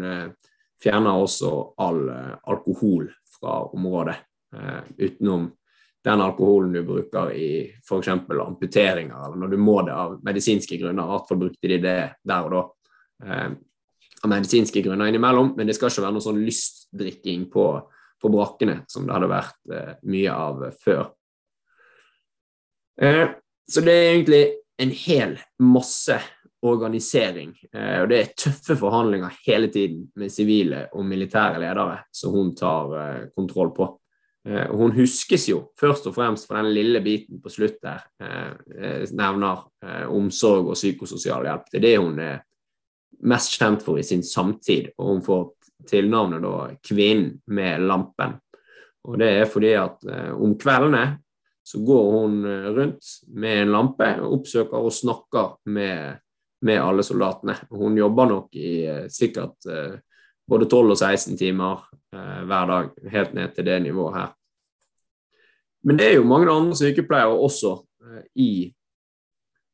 fjerner 0.82 1.22
også 1.22 1.52
all 1.82 2.02
alkohol 2.48 3.08
fra 3.36 3.62
området, 3.76 4.16
utenom 4.98 5.48
den 6.06 6.22
alkoholen 6.22 6.72
du 6.76 6.82
bruker 6.86 7.32
i 7.34 7.48
f.eks. 7.82 8.08
amputeringer, 8.08 9.16
eller 9.16 9.40
når 9.42 9.54
du 9.54 9.56
må 9.58 9.80
det 9.82 9.94
av 9.96 10.20
medisinske 10.24 10.78
grunner. 10.78 11.02
I 11.02 11.12
hvert 11.12 11.28
fall 11.28 11.40
brukte 11.40 11.70
de 11.72 11.80
det 11.82 11.96
der 12.22 12.46
og 12.46 12.52
da. 12.54 12.60
Av 14.22 14.30
medisinske 14.30 14.84
grunner 14.84 15.10
innimellom, 15.10 15.54
men 15.58 15.66
det 15.66 15.74
skal 15.76 15.90
ikke 15.90 16.04
være 16.06 16.16
noe 16.16 16.24
sånn 16.24 16.38
lystdrikking 16.46 17.48
på, 17.52 17.66
på 18.22 18.30
brakkene 18.32 18.78
som 18.90 19.08
det 19.08 19.16
hadde 19.16 19.32
vært 19.32 19.74
mye 20.06 20.36
av 20.46 20.62
før. 20.84 21.10
Så 23.66 23.82
det 23.82 23.92
er 23.92 24.12
egentlig 24.14 24.44
en 24.78 24.94
hel 24.94 25.36
masse 25.58 26.20
organisering. 26.62 27.52
Eh, 27.72 28.00
og 28.02 28.08
det 28.10 28.18
er 28.20 28.32
tøffe 28.38 28.76
forhandlinger 28.80 29.36
hele 29.46 29.68
tiden 29.72 30.06
med 30.16 30.32
sivile 30.32 30.86
og 30.96 31.06
militære 31.06 31.60
ledere 31.62 32.00
som 32.14 32.34
hun 32.36 32.54
tar 32.56 32.96
eh, 33.00 33.22
kontroll 33.36 33.72
på. 33.76 33.88
Eh, 34.48 34.70
hun 34.72 34.94
huskes 34.96 35.48
jo 35.50 35.66
først 35.80 36.08
og 36.10 36.16
fremst 36.16 36.48
for 36.48 36.58
den 36.58 36.72
lille 36.74 37.02
biten 37.04 37.42
på 37.42 37.52
slutt 37.52 37.80
der 37.82 38.04
nevner 39.16 39.66
omsorg 40.12 40.70
og 40.70 40.78
psykososial 40.78 41.46
hjelp. 41.46 41.68
Det 41.70 41.78
er 41.80 41.86
det 41.86 41.96
hun 41.98 42.18
er 42.22 42.40
mest 43.26 43.56
kjent 43.56 43.84
for 43.84 43.98
i 43.98 44.06
sin 44.06 44.24
samtid, 44.26 44.90
og 44.98 45.12
hun 45.12 45.22
får 45.24 45.44
tilnavnet 45.88 46.42
da 46.42 46.74
'Kvinnen 46.82 47.40
med 47.46 47.80
lampen'. 47.80 48.40
Og 49.04 49.18
Det 49.18 49.28
er 49.28 49.44
fordi 49.44 49.72
at 49.72 50.02
om 50.34 50.58
kveldene 50.58 51.18
så 51.64 51.78
går 51.78 52.10
hun 52.10 52.46
rundt 52.76 53.04
med 53.28 53.62
en 53.62 53.72
lampe 53.72 54.08
og 54.20 54.32
oppsøker 54.40 54.78
og 54.78 54.92
snakker 54.92 55.56
med, 55.66 56.18
med 56.64 56.80
alle 56.80 57.04
soldatene. 57.04 57.56
Hun 57.70 57.98
jobber 57.98 58.30
nok 58.30 58.56
i 58.56 58.72
eh, 58.86 59.04
sikkert 59.12 59.68
eh, 59.70 59.98
både 60.48 60.68
12 60.70 60.94
og 60.94 60.98
16 60.98 61.36
timer 61.36 61.86
hver 62.16 62.68
dag, 62.70 62.86
helt 63.12 63.32
ned 63.34 63.50
til 63.52 63.66
det 63.66 63.74
nivået 63.82 64.14
her. 64.14 64.28
Men 65.84 65.98
det 65.98 66.06
er 66.06 66.14
jo 66.14 66.28
mange 66.30 66.48
andre 66.48 66.76
sykepleiere 66.78 67.34
også 67.34 67.72
i, 68.38 68.70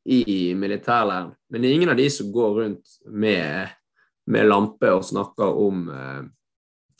i 0.09 0.23
militærleiren. 0.57 1.29
Men 1.47 1.61
det 1.61 1.69
er 1.69 1.75
ingen 1.77 1.93
av 1.93 1.99
de 2.01 2.07
som 2.11 2.33
går 2.33 2.57
rundt 2.57 2.97
med, 3.05 3.69
med 4.27 4.49
lampe 4.49 4.91
og 4.91 5.05
snakker 5.07 5.61
om 5.61 5.85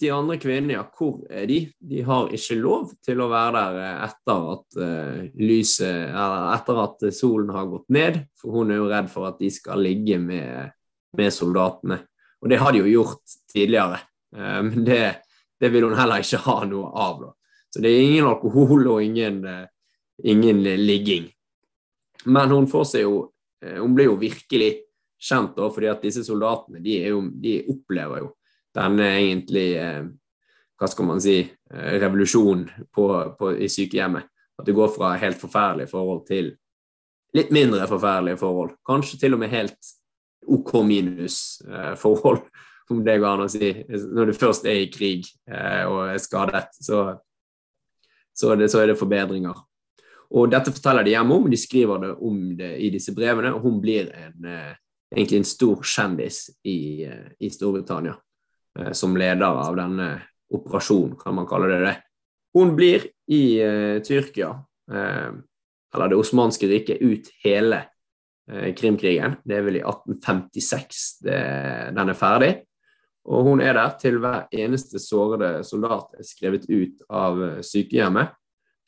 de 0.03 0.11
andre 0.13 0.37
kvinnene, 0.41 0.75
ja, 0.75 0.83
hvor 0.97 1.21
er 1.31 1.47
de? 1.49 1.57
De 1.79 2.01
har 2.05 2.31
ikke 2.35 2.57
lov 2.59 2.91
til 3.03 3.21
å 3.23 3.29
være 3.31 3.53
der 3.55 3.79
eh, 3.81 4.05
etter 4.07 4.47
at 4.53 4.77
uh, 4.79 5.19
lyset 5.39 6.09
Eller 6.09 6.47
etter 6.53 6.81
at 6.83 7.05
solen 7.15 7.53
har 7.55 7.69
gått 7.71 7.87
ned, 7.93 8.19
for 8.39 8.59
hun 8.59 8.73
er 8.73 8.81
jo 8.81 8.89
redd 8.91 9.09
for 9.11 9.29
at 9.29 9.39
de 9.41 9.51
skal 9.53 9.83
ligge 9.83 10.19
med, 10.21 10.73
med 11.17 11.33
soldatene. 11.33 12.01
Og 12.43 12.51
det 12.51 12.59
har 12.59 12.75
de 12.75 12.83
jo 12.83 12.91
gjort 12.91 13.37
tidligere, 13.53 14.01
uh, 14.35 14.59
men 14.67 14.85
det, 14.87 15.01
det, 15.61 15.71
vil 15.73 15.87
hun 15.89 15.97
heller 15.99 16.23
ikke 16.23 16.43
ha 16.45 16.59
noe 16.69 16.91
av, 16.91 17.23
da. 17.23 17.33
Så 17.73 17.81
det 17.81 17.89
er 17.89 18.03
ingen 18.05 18.29
alkohol 18.29 18.85
og 18.91 18.99
ingen, 19.01 19.39
eh, 19.49 19.63
ingen 20.29 20.59
ligging. 20.61 21.23
Men 22.29 22.51
hun 22.53 22.67
får 22.69 22.83
seg 22.91 23.07
jo 23.07 23.29
Hun 23.63 23.93
blir 23.95 24.09
jo 24.09 24.17
virkelig 24.19 24.67
kjent 25.23 25.53
da, 25.55 25.69
fordi 25.71 25.87
at 25.87 26.01
disse 26.03 26.19
soldatene 26.27 26.81
de, 26.83 26.97
jo, 27.07 27.21
de 27.39 27.53
opplever 27.71 28.19
jo 28.19 28.27
denne 28.73 29.07
egentlig 29.19 29.67
Hva 30.79 30.87
skal 30.89 31.05
man 31.05 31.21
si 31.21 31.37
revolusjonen 31.69 32.87
på, 32.91 33.05
på, 33.39 33.51
i 33.55 33.69
sykehjemmet. 33.69 34.25
At 34.59 34.65
det 34.67 34.75
går 34.75 34.89
fra 34.91 35.13
helt 35.21 35.39
forferdelige 35.39 35.91
forhold 35.91 36.25
til 36.27 36.49
litt 37.37 37.53
mindre 37.53 37.85
forferdelige 37.87 38.41
forhold. 38.41 38.73
Kanskje 38.85 39.19
til 39.21 39.37
og 39.37 39.41
med 39.43 39.53
helt 39.53 39.93
OK 40.43 40.73
minus-forhold, 40.85 42.41
om 42.91 43.03
det 43.05 43.19
går 43.21 43.29
an 43.29 43.45
å 43.45 43.51
si. 43.53 43.69
Når 43.89 44.29
du 44.29 44.33
først 44.37 44.67
er 44.67 44.81
i 44.81 44.89
krig 44.91 45.29
og 45.47 46.01
er 46.09 46.19
skadet, 46.21 46.65
så 46.83 47.05
så, 48.33 48.55
det, 48.55 48.69
så 48.69 48.81
er 48.81 48.91
det 48.91 48.99
forbedringer. 48.99 49.57
Og 50.33 50.49
Dette 50.51 50.73
forteller 50.73 51.05
de 51.05 51.13
hjemme 51.13 51.35
om, 51.37 51.49
de 51.49 51.59
skriver 51.59 52.01
det 52.01 52.11
om 52.25 52.37
det 52.57 52.71
i 52.81 52.89
disse 52.93 53.13
brevene. 53.15 53.53
og 53.53 53.61
Hun 53.61 53.79
blir 53.81 54.09
en, 54.17 54.45
eh, 54.49 54.75
egentlig 55.13 55.37
en 55.37 55.45
stor 55.47 55.83
kjendis 55.85 56.47
i, 56.65 57.03
eh, 57.05 57.29
i 57.39 57.49
Storbritannia 57.53 58.15
eh, 58.15 58.21
som 58.97 59.13
leder 59.17 59.45
av 59.45 59.75
denne 59.77 60.07
operasjonen, 60.53 61.15
kan 61.19 61.35
man 61.37 61.45
kalle 61.49 61.67
det 61.69 61.79
det. 61.83 61.93
Hun 62.57 62.71
blir 62.77 63.05
i 63.29 63.43
uh, 63.61 63.99
Tyrkia, 64.01 64.49
uh, 64.89 65.31
eller 65.93 66.09
det 66.09 66.17
osmanske 66.17 66.69
riket, 66.71 67.01
ut 67.01 67.29
hele 67.45 67.83
Krimkrigen. 68.49 69.37
Det 69.45 69.55
er 69.55 69.61
vel 69.63 69.77
i 69.77 69.83
1856 69.85 71.03
det, 71.23 71.37
den 71.95 72.11
er 72.11 72.17
ferdig. 72.17 72.49
Og 73.23 73.47
hun 73.47 73.61
er 73.63 73.77
der 73.77 73.93
til 73.99 74.19
hver 74.19 74.47
eneste 74.51 74.99
sårede 74.99 75.61
soldat 75.63 76.17
er 76.19 76.27
skrevet 76.27 76.67
ut 76.67 77.03
av 77.09 77.43
eh, 77.43 77.59
sykehjemmet, 77.63 78.33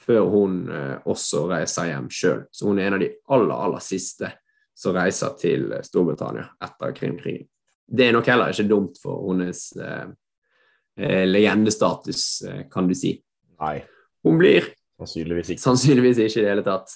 før 0.02 0.28
hun 0.32 0.58
eh, 0.68 0.98
også 1.08 1.46
reiser 1.54 1.92
hjem 1.94 2.10
sjøl. 2.12 2.42
Så 2.52 2.68
hun 2.68 2.82
er 2.82 2.90
en 2.90 2.98
av 2.98 3.04
de 3.04 3.14
aller, 3.32 3.56
aller 3.56 3.84
siste 3.84 4.34
som 4.76 4.96
reiser 4.98 5.38
til 5.40 5.70
eh, 5.72 5.86
Storbritannia 5.88 6.50
etter 6.68 6.96
Krimkrigen. 6.98 7.48
Det 7.86 8.08
er 8.08 8.16
nok 8.16 8.30
heller 8.30 8.54
ikke 8.54 8.70
dumt 8.70 8.98
for 9.02 9.28
hennes 9.30 9.68
eh, 9.78 11.26
legendestatus, 11.28 12.24
kan 12.72 12.88
du 12.90 12.96
si. 12.98 13.14
Nei. 13.62 13.78
Hun 14.26 14.40
blir 14.42 14.72
Sannsynligvis 14.96 15.50
ikke. 15.52 15.60
Sannsynligvis 15.60 16.22
ikke 16.24 16.40
i 16.40 16.44
det 16.46 16.52
hele 16.54 16.64
tatt. 16.64 16.94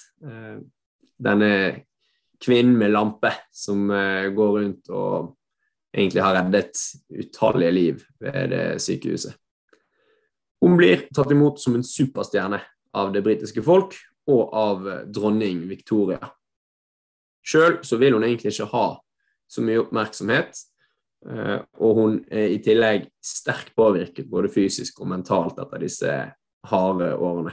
Denne 1.20 1.50
kvinnen 2.40 2.78
med 2.80 2.94
lampe 2.94 3.28
som 3.52 3.82
går 3.92 4.54
rundt 4.54 4.88
og 4.88 5.34
egentlig 5.92 6.24
har 6.24 6.38
reddet 6.38 6.80
utallige 7.12 7.74
liv 7.76 8.00
ved 8.24 8.54
det 8.54 8.64
sykehuset. 8.80 9.36
Hun 10.64 10.80
blir 10.80 11.04
tatt 11.12 11.36
imot 11.36 11.60
som 11.60 11.76
en 11.76 11.84
superstjerne 11.84 12.62
av 12.96 13.12
det 13.12 13.20
britiske 13.28 13.60
folk 13.68 14.00
og 14.32 14.56
av 14.56 14.88
dronning 15.12 15.66
Victoria. 15.68 16.32
Sjøl 17.44 17.80
så 17.86 17.98
vil 18.00 18.16
hun 18.16 18.24
egentlig 18.26 18.52
ikke 18.54 18.68
ha 18.74 18.86
så 19.50 19.62
mye 19.64 19.80
oppmerksomhet, 19.82 20.52
eh, 20.52 20.69
og 21.20 21.98
hun 21.98 22.14
er 22.32 22.54
i 22.54 22.60
tillegg 22.64 23.02
sterkt 23.20 23.74
påvirket 23.76 24.28
både 24.30 24.48
fysisk 24.48 25.02
og 25.02 25.10
mentalt 25.12 25.58
etter 25.60 25.82
disse 25.82 26.14
harde 26.70 27.10
årene. 27.16 27.52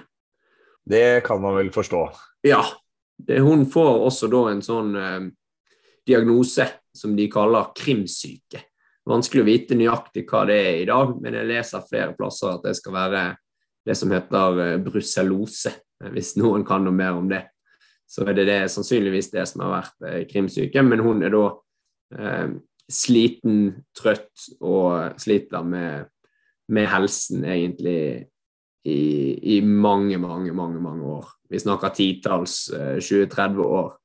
Det 0.87 1.23
kan 1.25 1.41
man 1.41 1.57
vel 1.57 1.71
forstå? 1.71 2.05
Ja. 2.47 2.63
Hun 3.27 3.65
får 3.65 4.05
også 4.05 4.29
da 4.31 4.43
en 4.51 4.61
sånn 4.63 4.95
eh, 4.95 5.25
diagnose 6.07 6.67
som 6.95 7.15
de 7.17 7.25
kaller 7.31 7.71
krimsyke. 7.75 8.61
Vanskelig 9.07 9.43
å 9.43 9.47
vite 9.47 9.75
nøyaktig 9.79 10.25
hva 10.29 10.43
det 10.47 10.57
er 10.61 10.79
i 10.81 10.87
dag, 10.87 11.13
men 11.21 11.35
jeg 11.35 11.49
leser 11.49 11.85
flere 11.89 12.15
plasser 12.15 12.53
at 12.53 12.65
det 12.67 12.75
skal 12.77 12.95
være 12.95 13.25
det 13.87 13.95
som 13.95 14.11
heter 14.11 14.79
brusselose 14.83 14.83
brucellose, 14.85 15.73
hvis 16.13 16.33
noen 16.39 16.65
kan 16.67 16.83
noe 16.83 16.95
mer 16.95 17.15
om 17.17 17.29
det. 17.31 17.45
Så 18.07 18.23
er 18.23 18.35
det, 18.35 18.47
det 18.47 18.59
sannsynligvis 18.71 19.31
det 19.33 19.45
som 19.49 19.65
har 19.65 19.73
vært 19.79 20.07
eh, 20.07 20.23
krimsyke, 20.29 20.83
men 20.83 21.03
hun 21.03 21.23
er 21.25 21.33
da 21.33 21.45
eh, 22.15 22.51
sliten, 22.91 23.83
trøtt 23.97 24.47
og 24.63 25.19
sliter 25.19 25.65
med, 25.67 26.07
med 26.71 26.89
helsen 26.91 27.45
egentlig 27.45 27.99
i, 28.87 29.55
i, 29.57 29.61
mange, 29.61 30.17
mange, 30.17 30.53
mange, 30.55 30.79
mange 30.79 31.07
år. 31.17 31.31
Vi 31.51 31.59
snakker 31.59 31.95
titalls, 31.95 32.69
eh, 32.71 32.97
20-30 33.03 33.63
år 33.63 33.95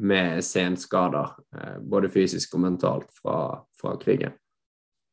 med 0.00 0.44
senskader, 0.44 1.34
eh, 1.56 1.80
både 1.80 2.08
fysisk 2.12 2.54
og 2.56 2.64
mentalt, 2.64 3.10
fra, 3.20 3.60
fra 3.76 3.96
krigen. 4.00 4.36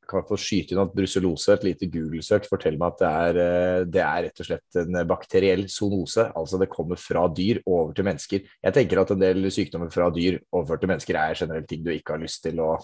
Jeg 0.07 0.23
få 0.23 0.37
skyte 0.39 0.71
inn 0.71 0.79
at 0.79 0.93
brucellose, 0.95 1.51
et 1.51 1.65
lite 1.67 1.89
Google-søk, 1.91 2.45
forteller 2.47 2.79
meg 2.79 2.93
at 2.93 3.01
det 3.01 3.09
er, 3.09 3.39
eh, 3.43 3.81
det 3.91 4.03
er, 4.05 4.21
rett 4.29 4.39
og 4.39 4.47
slett 4.47 4.79
en 4.79 5.01
bakteriell 5.09 5.65
zoonose. 5.67 6.29
Altså 6.31 6.59
det 6.61 6.69
kommer 6.71 6.95
fra 6.95 7.25
dyr 7.27 7.59
over 7.65 7.91
til 7.91 8.07
mennesker. 8.07 8.47
Jeg 8.63 8.77
tenker 8.77 9.01
at 9.01 9.11
en 9.11 9.25
del 9.25 9.51
sykdommer 9.51 9.91
fra 9.91 10.07
dyr 10.15 10.39
overført 10.53 10.85
til 10.85 10.93
mennesker 10.93 11.19
er 11.19 11.41
generelt 11.41 11.67
ting 11.67 11.83
du 11.83 11.91
ikke 11.91 12.15
har 12.15 12.23
lyst 12.23 12.45
til 12.47 12.63
å, 12.63 12.77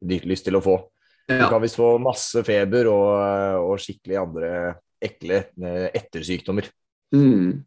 lyst 0.00 0.48
til 0.48 0.58
å 0.58 0.64
få. 0.64 0.76
Du 1.30 1.46
kan 1.46 1.62
visst 1.62 1.78
få 1.78 1.94
masse 2.02 2.42
feber 2.46 2.88
og, 2.90 3.66
og 3.70 3.82
skikkelig 3.82 4.16
andre 4.18 4.52
ekle 5.00 5.44
eh, 5.62 5.86
ettersykdommer. 5.94 6.66
Mm. 7.14 7.62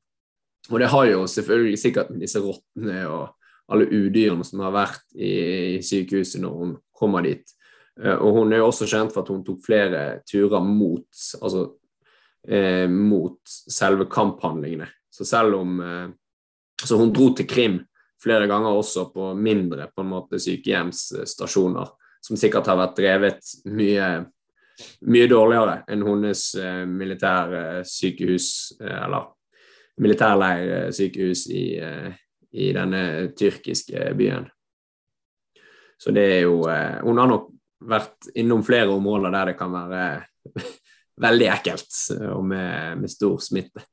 Og 0.71 0.79
det 0.79 0.89
har 0.91 1.07
jo 1.09 1.23
selvfølgelig 1.27 1.79
sikkert 1.79 2.11
med 2.11 2.23
disse 2.23 2.41
rottene 2.43 3.03
og 3.11 3.73
alle 3.73 3.87
udyrene 3.87 4.45
som 4.47 4.63
har 4.63 4.73
vært 4.75 5.05
i, 5.15 5.31
i, 5.77 5.83
sykehuset 5.83 6.43
når 6.43 6.57
hun 6.59 6.73
kommer 6.95 7.25
dit. 7.25 7.55
Eh, 8.01 8.15
og 8.15 8.39
hun 8.39 8.53
er 8.53 8.61
jo 8.61 8.69
også 8.69 8.87
kjent 8.89 9.15
for 9.15 9.23
at 9.23 9.31
hun 9.33 9.43
tok 9.47 9.63
flere 9.65 10.03
turer 10.29 10.63
mot, 10.65 11.07
altså, 11.39 11.65
eh, 12.47 12.85
mot 12.91 13.39
selve 13.47 14.07
kamphandlingene. 14.11 14.89
Så 15.13 15.27
selv 15.29 15.61
om 15.61 15.79
eh, 15.81 16.11
Så 16.83 16.97
hun 16.99 17.13
dro 17.15 17.29
til 17.31 17.47
Krim 17.47 17.77
flere 18.19 18.47
ganger 18.47 18.75
også 18.75 19.05
på 19.13 19.29
mindre 19.39 19.85
på 19.95 20.03
en 20.03 20.09
måte 20.09 20.39
sykehjemsstasjoner, 20.41 21.93
som 22.23 22.39
sikkert 22.39 22.69
har 22.71 22.79
vært 22.79 22.97
drevet 22.97 23.53
mye, 23.67 24.09
mye 25.11 25.29
dårligere 25.29 25.81
enn 25.91 26.05
hennes 26.07 26.43
eh, 26.59 26.83
militærsykehus, 26.89 28.47
eh, 28.81 28.99
eller 29.05 29.29
militærleirsykehus 30.03 31.47
i, 31.51 31.65
eh, 31.83 32.11
i 32.55 32.71
denne 32.75 33.03
tyrkiske 33.37 34.13
byen. 34.17 34.47
Så 35.99 36.11
det 36.15 36.23
er 36.37 36.41
jo 36.45 36.63
eh, 36.71 37.01
Hun 37.03 37.19
har 37.19 37.29
nok 37.29 37.49
vært 37.83 38.31
innom 38.39 38.63
flere 38.63 38.91
områder 38.93 39.33
der 39.33 39.51
det 39.51 39.57
kan 39.59 39.73
være 39.75 40.03
veldig 41.25 41.49
ekkelt 41.53 41.97
og 42.31 42.45
med, 42.47 43.01
med 43.03 43.11
stor 43.11 43.41
smitte. 43.43 43.83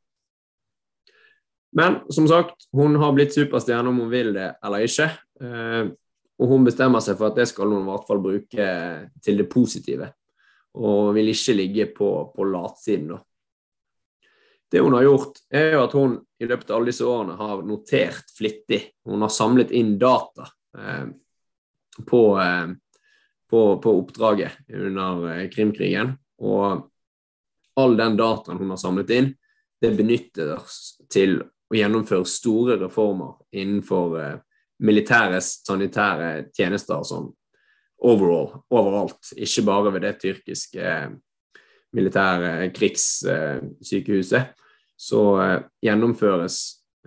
Men 1.77 2.01
som 2.11 2.27
sagt, 2.27 2.66
hun 2.75 2.97
har 2.99 3.12
blitt 3.14 3.35
superstjerne 3.35 3.90
om 3.90 4.01
hun 4.03 4.11
vil 4.11 4.33
det 4.35 4.49
eller 4.64 4.87
ikke. 4.87 5.07
Eh, 6.40 6.44
og 6.44 6.48
hun 6.48 6.64
bestemmer 6.64 7.00
seg 7.05 7.18
for 7.18 7.31
at 7.31 7.37
det 7.37 7.48
skal 7.50 7.68
hun 7.68 7.85
i 7.85 7.90
hvert 7.90 8.07
fall 8.09 8.22
bruke 8.22 8.68
til 9.22 9.40
det 9.40 9.48
positive. 9.50 10.12
Og 10.81 11.12
vil 11.14 11.29
ikke 11.33 11.57
ligge 11.59 11.87
på, 11.92 12.33
på 12.35 12.46
latsiden, 12.48 13.11
da. 13.14 13.20
Det 14.70 14.81
hun 14.81 14.94
har 14.94 15.03
gjort, 15.03 15.40
er 15.50 15.72
jo 15.74 15.81
at 15.83 15.94
hun 15.98 16.12
i 16.38 16.46
løpet 16.46 16.68
av 16.70 16.76
alle 16.76 16.92
disse 16.92 17.03
årene 17.03 17.35
har 17.35 17.62
notert 17.66 18.29
flittig. 18.37 18.79
Hun 19.03 19.24
har 19.24 19.33
samlet 19.35 19.72
inn 19.74 19.96
data 19.98 20.46
eh, 20.79 21.09
på, 22.07 22.20
eh, 22.38 22.68
på, 23.50 23.62
på, 23.83 23.94
oppdraget 23.98 24.61
under 24.70 25.26
eh, 25.33 25.48
Krimkrigen. 25.50 26.12
Og 26.38 26.87
all 27.83 27.96
den 27.98 28.14
dataen 28.20 28.62
hun 28.62 28.70
har 28.70 28.79
samlet 28.79 29.11
inn, 29.16 29.33
det 29.83 29.90
benyttes 29.98 30.79
til 31.11 31.40
å 31.42 31.74
gjennomføre 31.74 32.31
store 32.31 32.79
reformer 32.79 33.40
innenfor 33.50 34.38
eh, 34.81 34.87
militæres 34.87 35.61
sanitære 35.66 36.51
tjenester 36.57 37.03
sånn 37.05 37.29
overall, 38.01 38.62
overalt. 38.73 39.35
Ikke 39.37 39.66
bare 39.66 39.93
ved 39.93 40.07
det 40.07 40.14
tyrkiske 40.23 40.81
eh, 40.81 41.11
militære 41.97 42.71
krigssykehuset, 42.77 44.55
så 44.97 45.21
eh, 45.43 45.59
gjennomføres 45.85 46.59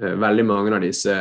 eh, 0.01 0.15
veldig 0.19 0.45
mange 0.45 0.75
av 0.75 0.85
disse 0.85 1.17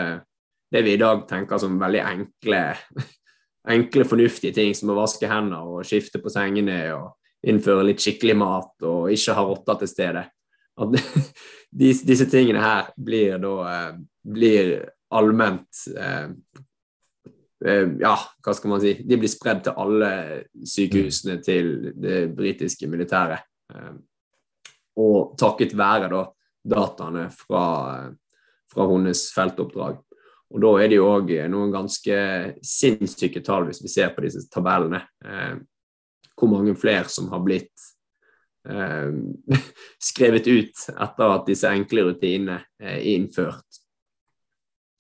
det 0.73 0.81
vi 0.87 0.95
i 0.97 1.01
dag 1.01 1.27
tenker 1.29 1.61
som 1.61 1.81
veldig 1.81 2.01
enkle, 2.01 2.63
enkle 3.77 4.07
fornuftige 4.09 4.57
ting, 4.57 4.75
som 4.75 4.93
å 4.93 5.01
vaske 5.03 5.29
hender 5.29 5.69
og 5.69 5.85
skifte 5.85 6.21
på 6.23 6.33
sengene 6.33 6.79
og 6.97 7.13
innføre 7.49 7.85
litt 7.89 8.01
skikkelig 8.01 8.37
mat 8.39 8.87
og 8.87 9.11
ikke 9.13 9.37
ha 9.37 9.45
rotter 9.45 9.83
til 9.83 9.91
stede. 9.91 10.25
At 10.81 10.97
disse 11.83 12.29
tingene 12.31 12.63
her 12.63 12.89
blir 12.97 13.37
da 13.43 13.55
eh, 13.69 13.93
blir 14.23 14.75
allment 15.13 15.87
ja, 17.63 18.13
hva 18.43 18.53
skal 18.59 18.73
man 18.73 18.81
si 18.83 18.97
De 19.07 19.15
blir 19.21 19.31
spredd 19.31 19.61
til 19.63 19.77
alle 19.79 20.09
sykehusene 20.67 21.37
til 21.47 21.69
det 21.95 22.25
britiske 22.35 22.89
militæret. 22.91 23.45
Og 24.99 25.37
takket 25.39 25.77
være 25.79 26.09
da 26.11 26.25
dataene 26.75 27.29
fra, 27.31 27.67
fra 28.73 28.89
hennes 28.91 29.29
feltoppdrag. 29.35 30.01
Og 30.53 30.61
Da 30.61 30.73
er 30.83 30.91
det 30.93 30.99
jo 30.99 31.09
òg 31.09 31.33
noen 31.49 31.73
ganske 31.73 32.17
sinnssyke 32.67 33.41
tall 33.45 33.67
hvis 33.69 33.83
vi 33.83 33.93
ser 33.93 34.13
på 34.13 34.25
disse 34.27 34.45
tabellene. 34.53 35.01
Eh, 35.25 35.57
hvor 36.37 36.51
mange 36.51 36.75
flere 36.77 37.09
som 37.09 37.31
har 37.33 37.41
blitt 37.45 37.87
eh, 38.69 39.13
skrevet 40.11 40.49
ut 40.51 40.85
etter 40.93 41.37
at 41.39 41.49
disse 41.49 41.71
enkle 41.73 42.05
rutinene 42.11 42.61
er 42.81 43.07
innført, 43.15 43.65
eh, 43.65 43.82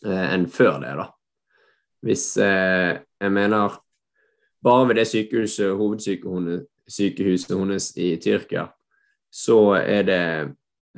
enn 0.07 0.49
før 0.51 0.81
det, 0.83 0.95
da. 0.99 1.09
Hvis 2.03 2.37
eh, 2.43 2.99
jeg 2.99 3.33
mener 3.33 3.79
bare 4.63 4.89
ved 4.89 4.99
det 4.99 5.07
sykehuset, 5.11 5.75
hovedsykehuset 5.79 7.55
hennes 7.55 7.91
i 7.99 8.17
Tyrkia, 8.23 8.67
så 9.33 9.59
er 9.79 10.03
det 10.07 10.25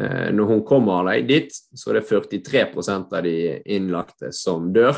eh, 0.01 0.31
Når 0.33 0.45
hun 0.45 0.65
kommer 0.67 1.13
dit, 1.23 1.53
så 1.53 1.91
er 1.91 2.01
det 2.01 2.09
43% 2.09 3.13
av 3.13 3.23
de 3.23 3.63
innlagte 3.65 4.33
som 4.33 4.73
dør. 4.73 4.97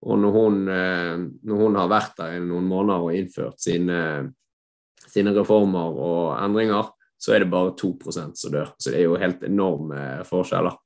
Og 0.00 0.18
når 0.18 0.36
hun, 0.36 0.68
eh, 0.68 1.16
når 1.42 1.56
hun, 1.64 1.76
har 1.76 1.88
vært 1.88 2.16
der 2.20 2.36
i 2.36 2.44
noen 2.44 2.68
måneder 2.68 3.00
og 3.00 3.16
innført 3.16 3.60
sine, 3.60 4.30
sine 5.08 5.34
reformer 5.36 5.96
og 5.96 6.36
endringer, 6.38 6.92
så 7.20 7.34
er 7.34 7.42
det 7.42 7.52
bare 7.52 7.76
2% 7.76 8.36
som 8.36 8.52
dør. 8.52 8.72
Så 8.78 8.92
det 8.92 9.00
er 9.00 9.08
jo 9.08 9.20
helt 9.20 9.42
enorme 9.44 10.24
forskjeller. 10.28 10.76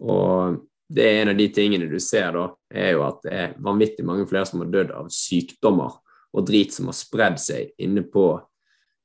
Og 0.00 0.60
det 0.90 1.06
er 1.06 1.20
en 1.22 1.32
av 1.32 1.38
de 1.38 1.46
tingene 1.54 1.86
du 1.90 1.98
ser 2.02 2.32
da, 2.34 2.46
er 2.74 2.94
jo 2.96 3.04
at 3.06 3.20
det 3.22 3.34
er 3.34 3.56
vanvittig 3.62 4.06
mange 4.06 4.26
flere 4.30 4.48
som 4.48 4.64
har 4.64 4.72
dødd 4.72 4.94
av 4.96 5.10
sykdommer 5.14 5.98
og 6.30 6.46
drit 6.46 6.74
som 6.74 6.90
har 6.90 6.96
spredd 6.98 7.38
seg 7.42 7.70
inne 7.82 8.02
på 8.06 8.32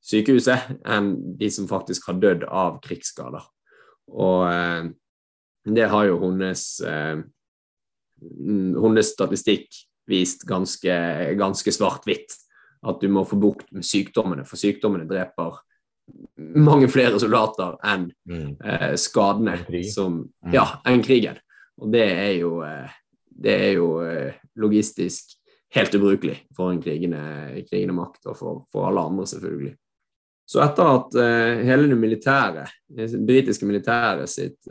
sykehuset, 0.05 0.81
enn 0.85 1.13
de 1.37 1.49
som 1.53 1.69
faktisk 1.69 2.09
har 2.09 2.19
dødd 2.21 2.45
av 2.45 2.79
krigsskader. 2.83 3.45
Og 4.13 4.45
eh, 4.49 4.89
det 5.65 5.87
har 5.89 6.09
jo 6.09 6.19
hennes 6.21 6.65
eh, 6.85 7.23
hennes 8.21 9.11
statistikk 9.13 9.67
vist 10.09 10.45
ganske, 10.47 10.95
ganske 11.37 11.73
svart-hvitt. 11.73 12.37
At 12.85 13.01
du 13.01 13.09
må 13.09 13.25
få 13.25 13.37
bukt 13.41 13.71
med 13.73 13.85
sykdommene, 13.85 14.45
for 14.45 14.61
sykdommene 14.61 15.07
dreper 15.09 15.57
mange 16.37 16.85
flere 16.93 17.17
soldater 17.17 17.79
enn 17.87 18.11
mm. 18.29 18.49
eh, 18.61 18.91
skadene 19.01 19.57
som 19.89 20.19
mm. 20.21 20.53
Ja, 20.53 20.67
enn 20.85 21.01
krigen. 21.05 21.39
Og 21.81 21.91
det 21.91 22.05
er 22.05 22.31
jo, 22.39 22.59
eh, 22.65 22.93
det 23.45 23.55
er 23.67 23.73
jo 23.75 23.89
eh, 24.05 24.38
logistisk 24.61 25.35
helt 25.75 25.95
ubrukelig 25.97 26.38
for 26.55 26.71
en 26.71 26.81
krigende, 26.83 27.21
krigende 27.69 27.97
makt, 27.97 28.23
og 28.29 28.38
for, 28.39 28.63
for, 28.71 28.88
alle 28.88 29.03
andre, 29.03 29.27
selvfølgelig. 29.27 29.73
Så 30.47 30.61
etter 30.61 30.88
at 30.88 31.15
uh, 31.17 31.61
hele 31.65 31.88
det 31.89 31.97
militære, 31.97 32.67
britiske 33.25 33.65
militæret 33.65 34.29
sitt 34.29 34.69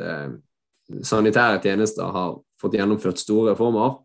sanitære 1.03 1.59
tjenester 1.65 2.13
har 2.15 2.37
fått 2.61 2.77
gjennomført 2.79 3.19
store 3.19 3.53
reformer, 3.53 3.97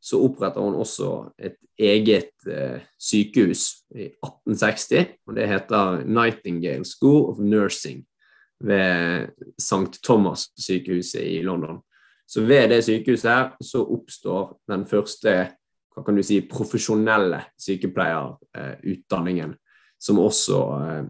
så 0.00 0.20
oppretter 0.22 0.62
hun 0.62 0.78
også 0.78 1.10
et 1.42 1.56
eget 1.78 2.46
eh, 2.46 2.84
sykehus 2.98 3.82
i 3.94 4.10
1860. 4.12 5.16
og 5.26 5.34
Det 5.34 5.48
heter 5.48 6.04
Nightingale 6.06 6.86
School 6.86 7.30
of 7.32 7.40
Nursing 7.42 8.04
ved 8.60 9.28
St. 9.58 9.98
Thomas-sykehuset 10.02 11.22
i 11.22 11.42
London. 11.42 11.80
Så 12.28 12.44
ved 12.44 12.68
det 12.70 12.82
sykehuset 12.84 13.30
her 13.30 13.46
så 13.64 13.82
oppstår 13.84 14.58
den 14.68 14.84
første 14.88 15.36
hva 15.98 16.04
kan 16.06 16.18
du 16.18 16.22
si, 16.22 16.42
profesjonelle 16.46 17.40
sykepleierutdanningen, 17.58 19.54
som 19.98 20.20
også 20.22 20.58
eh, 20.78 21.04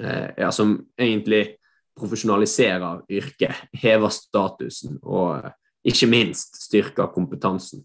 eh, 0.00 0.30
ja, 0.40 0.50
som 0.50 0.74
egentlig 0.98 1.44
profesjonaliserer 1.94 3.04
yrket, 3.14 3.68
hever 3.78 4.10
statusen 4.10 4.98
og 5.02 5.46
ikke 5.86 6.08
minst 6.10 6.58
styrker 6.64 7.12
kompetansen. 7.14 7.84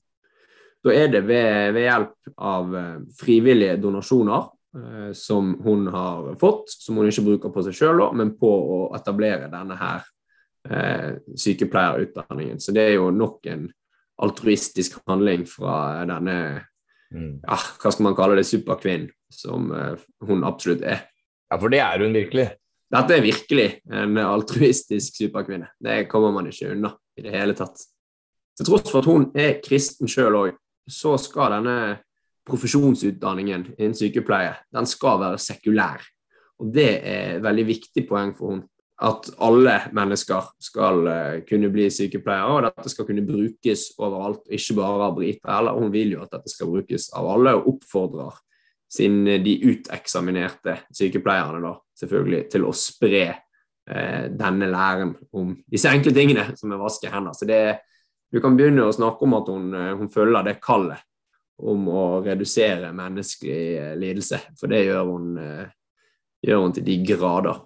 Da 0.84 0.94
er 0.96 1.12
det 1.12 1.26
ved, 1.28 1.74
ved 1.76 1.86
hjelp 1.86 2.32
av 2.40 2.76
eh, 2.80 3.02
frivillige 3.20 3.78
donasjoner 3.84 4.48
eh, 4.80 5.12
som 5.18 5.58
hun 5.66 5.90
har 5.92 6.32
fått, 6.40 6.72
som 6.72 6.98
hun 6.98 7.10
ikke 7.12 7.26
bruker 7.28 7.54
på 7.54 7.66
seg 7.68 7.76
sjøl, 7.76 8.06
men 8.16 8.34
på 8.40 8.50
å 8.50 8.80
etablere 8.98 9.52
denne 9.52 9.78
her 9.80 10.00
eh, 10.00 10.08
sykepleierutdanningen. 10.68 12.60
Så 12.60 12.74
det 12.76 12.84
er 12.84 12.98
jo 12.98 13.10
nok 13.16 13.48
en 13.48 13.70
altruistisk 14.20 15.00
handling 15.08 15.46
fra 15.48 16.06
denne 16.08 16.38
mm. 17.14 17.36
ja, 17.46 17.58
hva 17.58 17.92
skal 17.94 18.08
man 18.10 18.18
kalle 18.18 18.40
det, 18.40 18.48
superkvinnen, 18.50 19.12
som 19.32 19.70
eh, 19.76 20.02
hun 20.28 20.44
absolutt 20.48 20.84
er. 20.84 21.06
Ja, 21.50 21.58
for 21.58 21.72
det 21.74 21.82
er 21.84 22.04
hun 22.04 22.18
virkelig. 22.18 22.50
Dette 22.90 23.16
er 23.16 23.24
virkelig 23.26 23.68
en 23.94 24.18
altruistisk 24.22 25.20
superkvinne. 25.22 25.70
Det 25.78 26.08
kommer 26.10 26.34
man 26.34 26.50
ikke 26.50 26.72
unna 26.74 26.94
i 27.18 27.26
det 27.26 27.34
hele 27.36 27.56
tatt. 27.58 27.82
Til 28.58 28.68
tross 28.68 28.90
for 28.90 29.02
at 29.02 29.10
hun 29.10 29.28
er 29.38 29.60
kristen 29.64 30.10
sjøl 30.10 30.38
òg, 30.40 30.56
så 30.90 31.14
skal 31.22 31.54
denne 31.60 31.78
profesjonsutdanningen 32.50 33.68
innen 33.78 33.98
sykepleie 33.98 34.56
den 34.74 34.90
skal 34.90 35.22
være 35.22 35.42
sekulær. 35.42 36.02
Og 36.60 36.74
Det 36.74 36.90
er 36.98 37.38
et 37.38 37.44
veldig 37.46 37.66
viktig 37.70 38.04
poeng 38.10 38.34
for 38.36 38.56
hun 38.56 38.64
At 39.00 39.30
alle 39.40 39.76
mennesker 39.96 40.50
skal 40.60 41.06
uh, 41.08 41.36
kunne 41.48 41.70
bli 41.72 41.86
sykepleiere, 41.94 42.52
og 42.52 42.66
dette 42.68 42.92
skal 42.92 43.08
kunne 43.08 43.24
brukes 43.28 43.86
overalt, 43.98 44.44
ikke 44.52 44.76
bare 44.82 45.08
av 45.08 45.16
briter. 45.16 45.52
heller. 45.54 45.80
hun 45.80 45.92
vil 45.94 46.18
jo 46.18 46.24
at 46.26 46.34
dette 46.36 46.52
skal 46.52 46.72
brukes 46.74 47.10
av 47.16 47.30
alle, 47.32 47.56
og 47.56 47.70
oppfordrer 47.76 48.42
sin, 48.90 49.22
de 49.24 49.54
uteksaminerte 49.70 50.80
sykepleierne 50.92 51.62
da, 51.64 51.76
selvfølgelig 52.02 52.42
til 52.52 52.66
å 52.66 52.74
spre 52.74 53.26
eh, 53.30 54.26
denne 54.34 54.68
læren 54.68 55.14
om 55.32 55.54
disse 55.70 55.92
enkle 55.94 56.12
tingene, 56.16 56.50
som 56.58 56.74
er 56.74 56.82
vaske 56.82 57.12
hender. 57.14 57.38
Så 57.38 57.48
det 57.48 57.62
du 58.30 58.42
kan 58.42 58.58
begynne 58.58 58.86
å 58.86 58.94
snakke 58.94 59.26
om 59.26 59.36
at 59.40 59.50
hun, 59.50 59.70
eh, 59.74 59.96
hun 59.98 60.10
følger 60.14 60.46
det 60.46 60.60
kallet 60.62 61.02
om 61.60 61.88
å 61.92 62.04
redusere 62.24 62.94
menneskelig 62.96 63.64
eh, 63.78 63.96
lidelse, 64.00 64.40
for 64.60 64.72
det 64.72 64.84
gjør 64.86 65.10
hun, 65.10 65.32
eh, 65.38 65.72
gjør 66.46 66.62
hun 66.64 66.76
til 66.78 66.86
de 66.86 66.98
grader. 67.10 67.64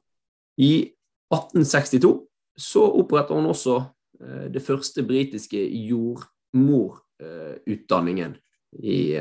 I 0.58 0.93
1862 1.34 2.28
så 2.60 2.84
oppretter 3.02 3.36
hun 3.36 3.46
også 3.50 3.76
det 4.54 4.62
første 4.64 5.04
britiske 5.04 5.58
jordmorutdanningen 5.90 8.36
i 8.80 9.18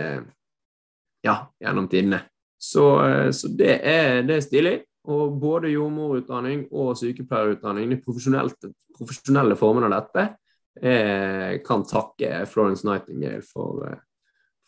ja, 1.24 1.36
gjennom 1.58 1.88
tidene. 1.90 2.20
Så, 2.60 3.02
så 3.34 3.48
det, 3.48 3.80
er, 3.82 4.22
det, 4.22 4.36
er, 4.36 4.40
stilig. 4.44 4.84
Og 5.10 5.40
både 5.40 5.72
jordmorutdanning 5.72 6.66
og 6.70 6.96
sykepleierutdanning, 7.00 7.90
de 7.90 8.02
profesjonelle 8.04 9.56
formene 9.58 9.86
av 9.88 9.94
dette, 9.96 10.22
eh, 10.80 11.60
kan 11.66 11.84
takke 11.84 12.46
Florence 12.46 12.86
Nightingale 12.86 13.42
for, 13.42 13.88
eh, 13.88 13.98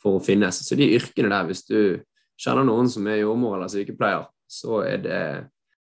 for, 0.00 0.18
å 0.18 0.24
finnes. 0.24 0.60
Så 0.66 0.76
de 0.76 0.90
yrkene 0.96 1.30
der, 1.30 1.46
hvis 1.48 1.64
du 1.68 2.02
kjenner 2.40 2.66
noen 2.66 2.90
som 2.90 3.06
er 3.06 3.22
jordmor 3.22 3.58
eller 3.58 3.72
sykepleier, 3.72 4.26
så 4.50 4.82
er 4.84 5.04
det 5.04 5.24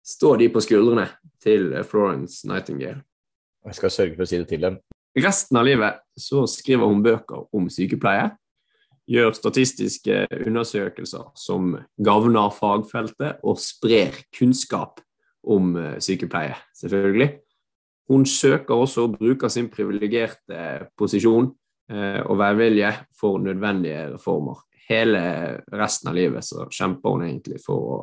står 0.06 0.42
de 0.42 0.50
på 0.52 0.62
skuldrene 0.64 1.08
til 1.42 1.70
Florence 1.88 2.46
Nightingale. 2.48 3.02
Jeg 3.66 3.78
skal 3.78 3.94
sørge 3.94 4.16
for 4.16 4.26
å 4.26 4.30
si 4.30 4.40
det 4.40 4.48
til 4.50 4.64
dem. 4.64 4.78
Resten 5.18 5.58
av 5.60 5.66
livet 5.68 6.00
så 6.18 6.46
skriver 6.48 6.88
hun 6.88 7.02
bøker 7.04 7.44
om 7.54 7.68
sykepleie. 7.70 8.30
Gjør 9.10 9.34
statistiske 9.36 10.24
undersøkelser 10.46 11.32
som 11.38 11.74
gagner 12.00 12.52
fagfeltet 12.54 13.42
og 13.44 13.60
sprer 13.60 14.22
kunnskap 14.34 15.02
om 15.42 15.74
eh, 15.76 15.98
sykepleie, 16.02 16.54
selvfølgelig. 16.78 17.28
Hun 18.10 18.24
søker 18.26 18.78
også 18.78 19.06
å 19.06 19.12
bruke 19.12 19.50
sin 19.50 19.68
privilegerte 19.72 20.88
posisjon 20.98 21.50
eh, 21.90 22.20
og 22.22 22.38
værvilje 22.40 22.92
for 23.18 23.42
nødvendige 23.42 24.06
reformer. 24.14 24.62
Hele 24.88 25.22
resten 25.72 26.10
av 26.10 26.16
livet 26.18 26.46
så 26.46 26.66
kjemper 26.72 27.14
hun 27.14 27.26
egentlig 27.26 27.60
for 27.62 27.92
å, 27.92 27.98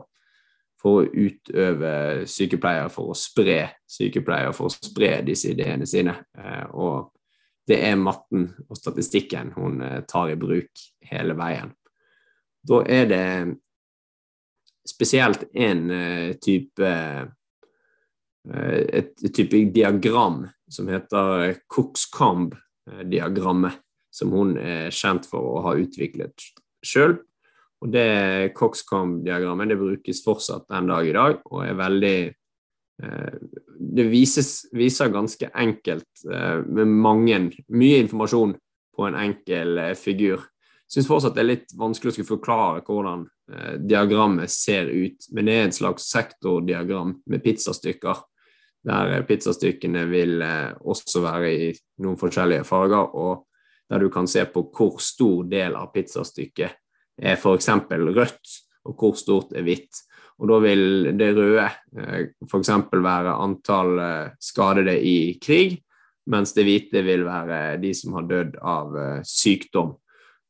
for 0.79 1.01
å 1.01 1.07
utøve 1.11 1.93
sykepleiere, 2.29 2.89
for 2.93 3.11
å 3.11 3.17
spre 3.17 3.61
sykepleiere, 3.89 4.53
for 4.55 4.69
å 4.69 4.73
spre 4.73 5.17
disse 5.27 5.51
ideene 5.53 5.87
sine. 5.89 6.15
Eh, 6.37 6.67
og 6.71 7.11
det 7.69 7.81
er 7.85 7.99
matten 7.99 8.47
og 8.67 8.79
statistikken 8.79 9.53
hun 9.57 9.81
eh, 9.85 9.99
tar 10.09 10.31
i 10.33 10.37
bruk 10.39 10.85
hele 11.11 11.35
veien. 11.39 11.73
Da 12.63 12.83
er 12.87 13.11
det 13.11 13.25
spesielt 14.87 15.45
en 15.53 15.83
type 16.41 16.87
Eh, 18.47 18.85
et, 18.99 19.23
et 19.23 19.33
type 19.35 19.71
diagram 19.75 20.47
som 20.71 20.87
heter 20.89 21.55
Cox-Comb-diagrammet, 21.71 23.73
som 24.11 24.31
hun 24.33 24.57
er 24.57 24.89
kjent 24.95 25.25
for 25.29 25.39
å 25.39 25.61
ha 25.67 25.75
utviklet 25.79 26.33
sjøl. 26.85 27.17
Og 27.79 27.91
det 27.93 28.51
Cox-Comb-diagrammet 28.57 29.71
det 29.71 29.79
brukes 29.79 30.23
fortsatt 30.25 30.67
den 30.67 30.89
dag 30.91 31.07
i 31.07 31.15
dag, 31.15 31.41
og 31.47 31.63
er 31.63 31.79
veldig 31.79 32.17
eh, 32.27 33.35
Det 33.79 34.05
vises, 34.11 34.67
viser 34.75 35.13
ganske 35.13 35.51
enkelt, 35.55 36.09
eh, 36.27 36.59
med 36.67 36.87
mange, 36.87 37.39
mye 37.71 38.01
informasjon 38.03 38.57
på 38.95 39.07
en 39.07 39.15
enkel 39.15 39.79
figur. 39.95 40.43
Jeg 40.89 40.97
syns 40.97 41.07
fortsatt 41.07 41.37
det 41.37 41.43
er 41.45 41.51
litt 41.53 41.77
vanskelig 41.77 42.11
å 42.11 42.17
skulle 42.17 42.33
forklare 42.33 42.81
hvordan 42.83 43.27
diagrammet 43.81 44.51
ser 44.53 44.89
ut, 44.89 45.25
men 45.33 45.47
det 45.47 45.53
er 45.55 45.63
en 45.65 45.73
slags 45.73 46.09
sektordiagram 46.11 47.15
med 47.29 47.41
pizzastykker 47.41 48.19
der 48.87 49.23
pizzastykkene 49.27 50.05
vil 50.09 50.41
eh, 50.41 50.71
også 50.79 51.23
være 51.23 51.51
i 51.51 51.69
noen 52.03 52.19
forskjellige 52.19 52.65
farger, 52.67 53.15
og 53.15 53.45
der 53.89 54.03
du 54.03 54.09
kan 54.13 54.27
se 54.29 54.45
på 54.47 54.67
hvor 54.75 54.99
stor 55.03 55.47
del 55.49 55.75
av 55.75 55.91
pizzastykket 55.93 56.77
er 57.19 57.37
f.eks. 57.37 57.69
rødt, 57.91 58.55
og 58.87 58.95
hvor 58.95 59.17
stort 59.19 59.53
er 59.57 59.65
hvitt. 59.67 60.03
Og 60.39 60.47
da 60.51 60.59
vil 60.63 60.83
det 61.19 61.33
røde 61.35 61.67
eh, 61.67 62.29
f.eks. 62.47 62.71
være 62.93 63.37
antall 63.43 64.03
eh, 64.03 64.35
skadede 64.39 64.95
i 65.03 65.17
krig, 65.43 65.79
mens 66.29 66.53
det 66.55 66.65
hvite 66.67 67.03
vil 67.03 67.25
være 67.27 67.79
de 67.81 67.91
som 67.97 68.15
har 68.15 68.29
dødd 68.29 68.55
av 68.61 68.95
eh, 68.95 69.19
sykdom. 69.27 69.97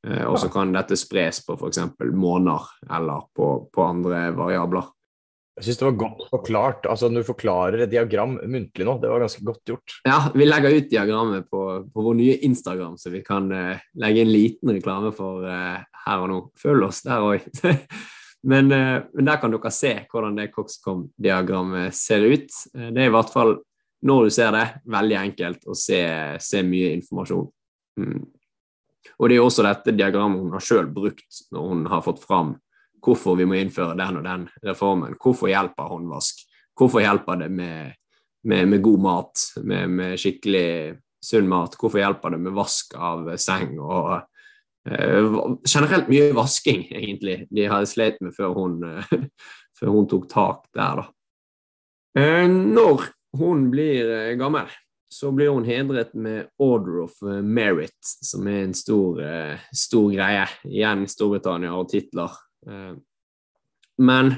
Eh, 0.08 0.24
og 0.28 0.38
så 0.40 0.52
kan 0.54 0.72
dette 0.76 0.98
spres 1.00 1.42
på 1.46 1.58
f.eks. 1.58 1.82
måneder 2.14 2.70
eller 3.00 3.28
på, 3.36 3.52
på 3.74 3.86
andre 3.88 4.30
variabler. 4.38 4.94
Jeg 5.60 5.68
syns 5.68 5.80
det 5.82 5.88
var 5.90 5.98
godt 6.00 6.22
forklart. 6.32 6.86
Altså, 6.88 7.10
Når 7.12 7.26
du 7.26 7.28
forklarer 7.34 7.82
et 7.84 7.92
diagram 7.92 8.38
muntlig 8.48 8.86
nå, 8.88 8.94
det 9.02 9.10
var 9.12 9.26
ganske 9.26 9.44
godt 9.44 9.74
gjort. 9.74 9.98
Ja, 10.08 10.22
vi 10.32 10.48
legger 10.48 10.78
ut 10.78 10.88
diagrammet 10.88 11.50
på, 11.52 11.64
på 11.92 12.06
vår 12.06 12.16
nye 12.16 12.38
Instagram, 12.48 12.96
så 12.96 13.12
vi 13.12 13.20
kan 13.26 13.52
uh, 13.52 13.82
legge 14.00 14.24
en 14.24 14.32
liten 14.32 14.72
reklame 14.72 15.12
for 15.18 15.44
uh, 15.44 15.84
her 16.06 16.24
og 16.24 16.32
nå. 16.32 16.40
Følg 16.60 16.88
oss 16.90 17.04
der 17.06 17.26
òg. 17.26 17.46
men, 18.52 18.72
uh, 18.72 18.98
men, 19.14 19.28
der 19.28 19.42
kan 19.42 19.54
dere 19.56 19.74
se 19.76 19.94
hvordan 20.12 20.40
det 20.40 20.52
Coxcom-diagrammet 20.56 21.96
ser 21.96 22.28
ut. 22.30 22.50
det 22.74 23.06
er 23.06 23.12
i 23.12 23.16
hvert 23.16 23.34
fall, 23.34 23.58
når 24.08 24.28
du 24.28 24.34
ser 24.34 24.56
det, 24.56 24.66
veldig 24.88 25.20
enkelt 25.26 25.68
å 25.68 25.76
se, 25.78 26.02
se 26.40 26.64
mye 26.64 26.94
informasjon. 26.98 27.48
Mm. 28.00 28.28
Og 29.20 29.30
det 29.30 29.36
er 29.36 29.44
også 29.44 29.66
dette 29.66 29.96
diagrammet 29.96 30.42
hun 30.44 30.56
har 30.56 30.64
sjøl 30.64 30.88
brukt 30.94 31.44
når 31.52 31.72
hun 31.72 31.86
har 31.92 32.04
fått 32.06 32.22
fram 32.24 32.56
hvorfor 33.04 33.38
vi 33.40 33.48
må 33.48 33.58
innføre 33.60 33.98
den 34.00 34.20
og 34.20 34.26
den 34.26 34.48
reformen. 34.66 35.16
Hvorfor 35.20 35.52
hjelper 35.52 35.92
håndvask? 35.92 36.44
Hvorfor 36.78 37.04
hjelper 37.04 37.44
det 37.44 37.50
med, 37.52 37.94
med, 38.48 38.68
med 38.72 38.84
god 38.84 39.04
mat, 39.04 39.46
med, 39.64 39.90
med, 39.96 40.18
skikkelig 40.20 41.00
sunn 41.24 41.50
mat? 41.52 41.78
Hvorfor 41.80 42.02
hjelper 42.02 42.36
det 42.36 42.42
med 42.44 42.56
vask 42.58 42.96
av 42.96 43.32
seng 43.40 43.78
og 43.80 44.20
generelt 44.90 46.10
mye 46.10 46.32
vasking, 46.38 46.86
egentlig, 46.90 47.44
de 47.54 47.70
hadde 47.70 47.90
slitt 47.92 48.20
med 48.26 48.36
før 48.36 48.56
hun, 48.58 48.78
uh, 48.84 49.16
før 49.80 49.94
hun, 49.94 50.10
tok 50.10 50.28
tak 50.32 50.68
der, 50.76 51.04
da. 51.04 51.08
Uh, 52.18 52.46
når 52.50 53.10
hun 53.40 53.68
blir 53.70 54.34
gammel, 54.40 54.70
så 55.14 55.32
blir 55.34 55.52
hun 55.54 55.66
hedret 55.66 56.14
med 56.18 56.52
Order 56.62 57.04
of 57.06 57.16
Merit, 57.42 57.98
som 58.02 58.46
er 58.50 58.64
en 58.64 58.76
stor, 58.78 59.18
stor 59.74 60.12
greie. 60.14 60.44
Igjen 60.70 61.08
Storbritannia 61.10 61.72
og 61.74 61.88
titler 61.90 62.36
Eh, 62.68 62.96
men 63.98 64.34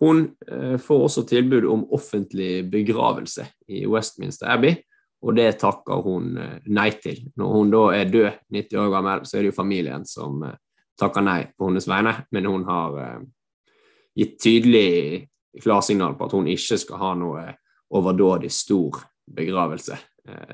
hun 0.00 0.34
eh, 0.50 0.76
får 0.78 1.02
også 1.06 1.24
tilbud 1.28 1.66
om 1.70 1.86
offentlig 1.94 2.64
begravelse 2.70 3.46
i 3.68 3.84
Westminster 3.86 4.50
Abbey, 4.50 4.78
og 5.20 5.36
det 5.36 5.50
takker 5.60 6.04
hun 6.04 6.32
eh, 6.40 6.56
nei 6.72 6.90
til. 7.02 7.22
Når 7.36 7.52
hun 7.56 7.72
da 7.72 7.82
er 7.98 8.12
død, 8.12 8.30
90 8.56 8.82
år 8.82 8.94
gammel, 8.94 9.24
så 9.26 9.36
er 9.36 9.44
det 9.44 9.52
jo 9.52 9.58
familien 9.58 10.06
som 10.08 10.42
takker 11.00 11.24
nei 11.24 11.40
på 11.56 11.68
hennes 11.68 11.88
vegne, 11.88 12.14
men 12.32 12.48
hun 12.48 12.64
har 12.68 12.96
gitt 14.16 14.34
tydelig 14.42 15.22
klarsignal 15.62 16.12
på 16.18 16.26
at 16.26 16.34
hun 16.36 16.50
ikke 16.52 16.76
skal 16.82 17.00
ha 17.00 17.12
noe 17.16 17.44
overdådig 17.96 18.50
stor 18.52 18.98
begravelse. 19.24 19.96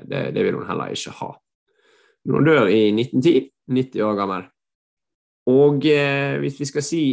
Det, 0.07 0.21
det 0.31 0.45
vil 0.45 0.55
hun 0.55 0.69
heller 0.69 0.95
ikke 0.95 1.17
ha. 1.19 1.33
Men 2.27 2.39
hun 2.39 2.47
dør 2.47 2.71
i 2.71 2.87
1910, 2.91 3.49
90 3.71 4.07
år 4.07 4.15
gammel. 4.19 4.47
Og 5.47 5.85
eh, 5.87 6.35
hvis 6.43 6.59
vi 6.59 6.67
skal 6.67 6.83
si 6.83 7.03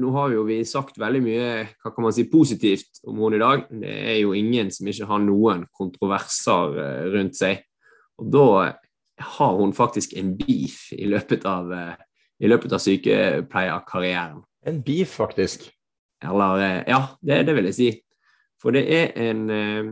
Nå 0.00 0.10
har 0.14 0.32
jo 0.32 0.44
vi 0.48 0.60
sagt 0.68 0.98
veldig 1.00 1.20
mye 1.24 1.48
hva 1.82 1.92
kan 1.92 2.04
man 2.06 2.14
si, 2.16 2.24
positivt 2.30 3.02
om 3.04 3.18
henne 3.24 3.36
i 3.36 3.42
dag. 3.42 3.58
Det 3.82 3.96
er 4.14 4.18
jo 4.22 4.36
ingen 4.36 4.70
som 4.72 4.88
ikke 4.90 5.08
har 5.10 5.20
noen 5.24 5.66
kontroverser 5.76 6.78
eh, 6.80 7.02
rundt 7.14 7.36
seg. 7.38 7.54
Og 8.20 8.26
da 8.32 8.46
har 9.20 9.56
hun 9.56 9.72
faktisk 9.76 10.12
en 10.16 10.36
beef 10.38 10.92
i 10.96 11.06
løpet 11.08 11.44
av, 11.48 11.72
eh, 11.72 11.94
i 12.40 12.48
løpet 12.48 12.72
av 12.72 12.78
sykepleierkarrieren. 12.82 14.42
En 14.66 14.82
beef, 14.84 15.08
faktisk? 15.20 15.70
Eller 16.24 16.60
eh, 16.60 16.84
Ja, 16.88 17.08
det, 17.20 17.46
det, 17.48 17.54
vil 17.56 17.64
jeg 17.70 17.74
si. 17.74 18.02
For 18.60 18.70
det 18.76 18.84
er 18.92 19.06
en 19.28 19.50
eh, 19.50 19.84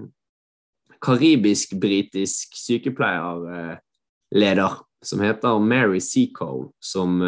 karibisk-britisk 1.05 2.57
sykepleierleder 2.59 4.73
som 5.05 5.21
heter 5.23 5.59
Mary 5.63 6.01
Seacole, 6.03 6.69
som 6.81 7.23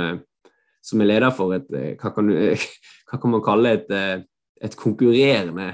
som 0.91 1.03
er 1.03 1.13
leder 1.13 1.33
for 1.35 1.55
et 1.57 1.71
eh, 1.77 1.93
Hva 2.01 2.13
kan, 2.15 2.31
hva 3.11 3.21
kan 3.23 3.35
man 3.37 3.45
kalle 3.45 3.77
et, 3.79 3.95
eh, 3.95 4.19
et 4.61 4.77
konkurrerende 4.79 5.71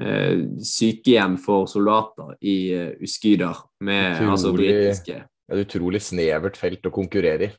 eh, 0.00 0.46
sykehjem 0.62 1.36
for 1.42 1.68
soldater 1.70 2.36
i 2.40 2.56
Uskydar, 3.04 3.66
med 3.84 4.14
utrolig, 4.14 4.32
altså 4.36 4.54
britiske 4.56 5.20
Et 5.52 5.60
utrolig 5.66 6.00
snevert 6.02 6.56
felt 6.56 6.86
å 6.88 6.94
konkurrere 6.94 7.50
i. 7.50 7.52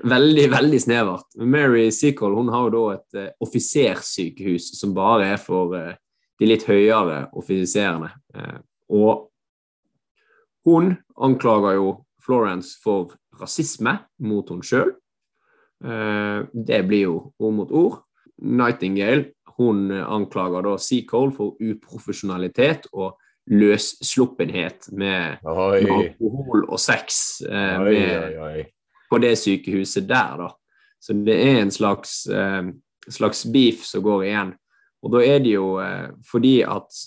Veldig, 0.00 0.46
veldig 0.50 0.78
snevert. 0.80 1.26
Mary 1.36 1.90
Seacole 1.92 2.38
hun 2.38 2.48
har 2.48 2.66
jo 2.66 2.70
da 2.72 2.84
et 2.94 3.18
uh, 3.20 3.32
offisersykehus 3.44 4.70
som 4.78 4.94
bare 4.96 5.26
er 5.34 5.40
for 5.40 5.74
uh, 5.76 5.92
de 6.40 6.48
litt 6.48 6.64
høyere 6.64 7.26
offiserene. 7.36 8.08
Uh, 8.32 8.62
og 8.88 9.28
hun 10.64 10.94
anklager 11.20 11.76
jo 11.76 11.92
Florence 12.24 12.80
for 12.80 13.12
rasisme 13.40 13.98
mot 14.24 14.48
hun 14.52 14.64
sjøl. 14.64 14.94
Eh, 15.84 16.38
det 16.52 16.82
blir 16.88 17.06
jo 17.06 17.16
ord 17.38 17.56
mot 17.56 17.72
ord. 17.72 17.98
Nightingale 18.40 19.32
hun 19.60 19.90
anklager 19.92 20.64
da 20.64 20.76
Seacole 20.80 21.34
for 21.36 21.58
uprofesjonalitet 21.60 22.86
og 22.92 23.18
løssluppenhet 23.50 24.88
med, 24.92 25.40
med 25.42 25.90
alkohol 25.90 26.64
og 26.68 26.80
sex 26.80 27.40
eh, 27.44 27.76
med, 27.82 28.14
oi, 28.38 28.38
oi. 28.46 28.64
på 29.10 29.20
det 29.20 29.34
sykehuset 29.40 30.08
der, 30.08 30.44
da. 30.44 30.48
Så 31.00 31.16
det 31.26 31.36
er 31.42 31.62
en 31.62 31.72
slags, 31.72 32.26
eh, 32.26 32.70
slags 33.08 33.44
beef 33.52 33.84
som 33.88 34.04
går 34.04 34.26
igjen. 34.28 34.54
Og 35.02 35.14
da 35.16 35.24
er 35.24 35.40
det 35.44 35.54
jo 35.56 35.74
eh, 35.82 36.10
fordi 36.28 36.60
at 36.64 37.02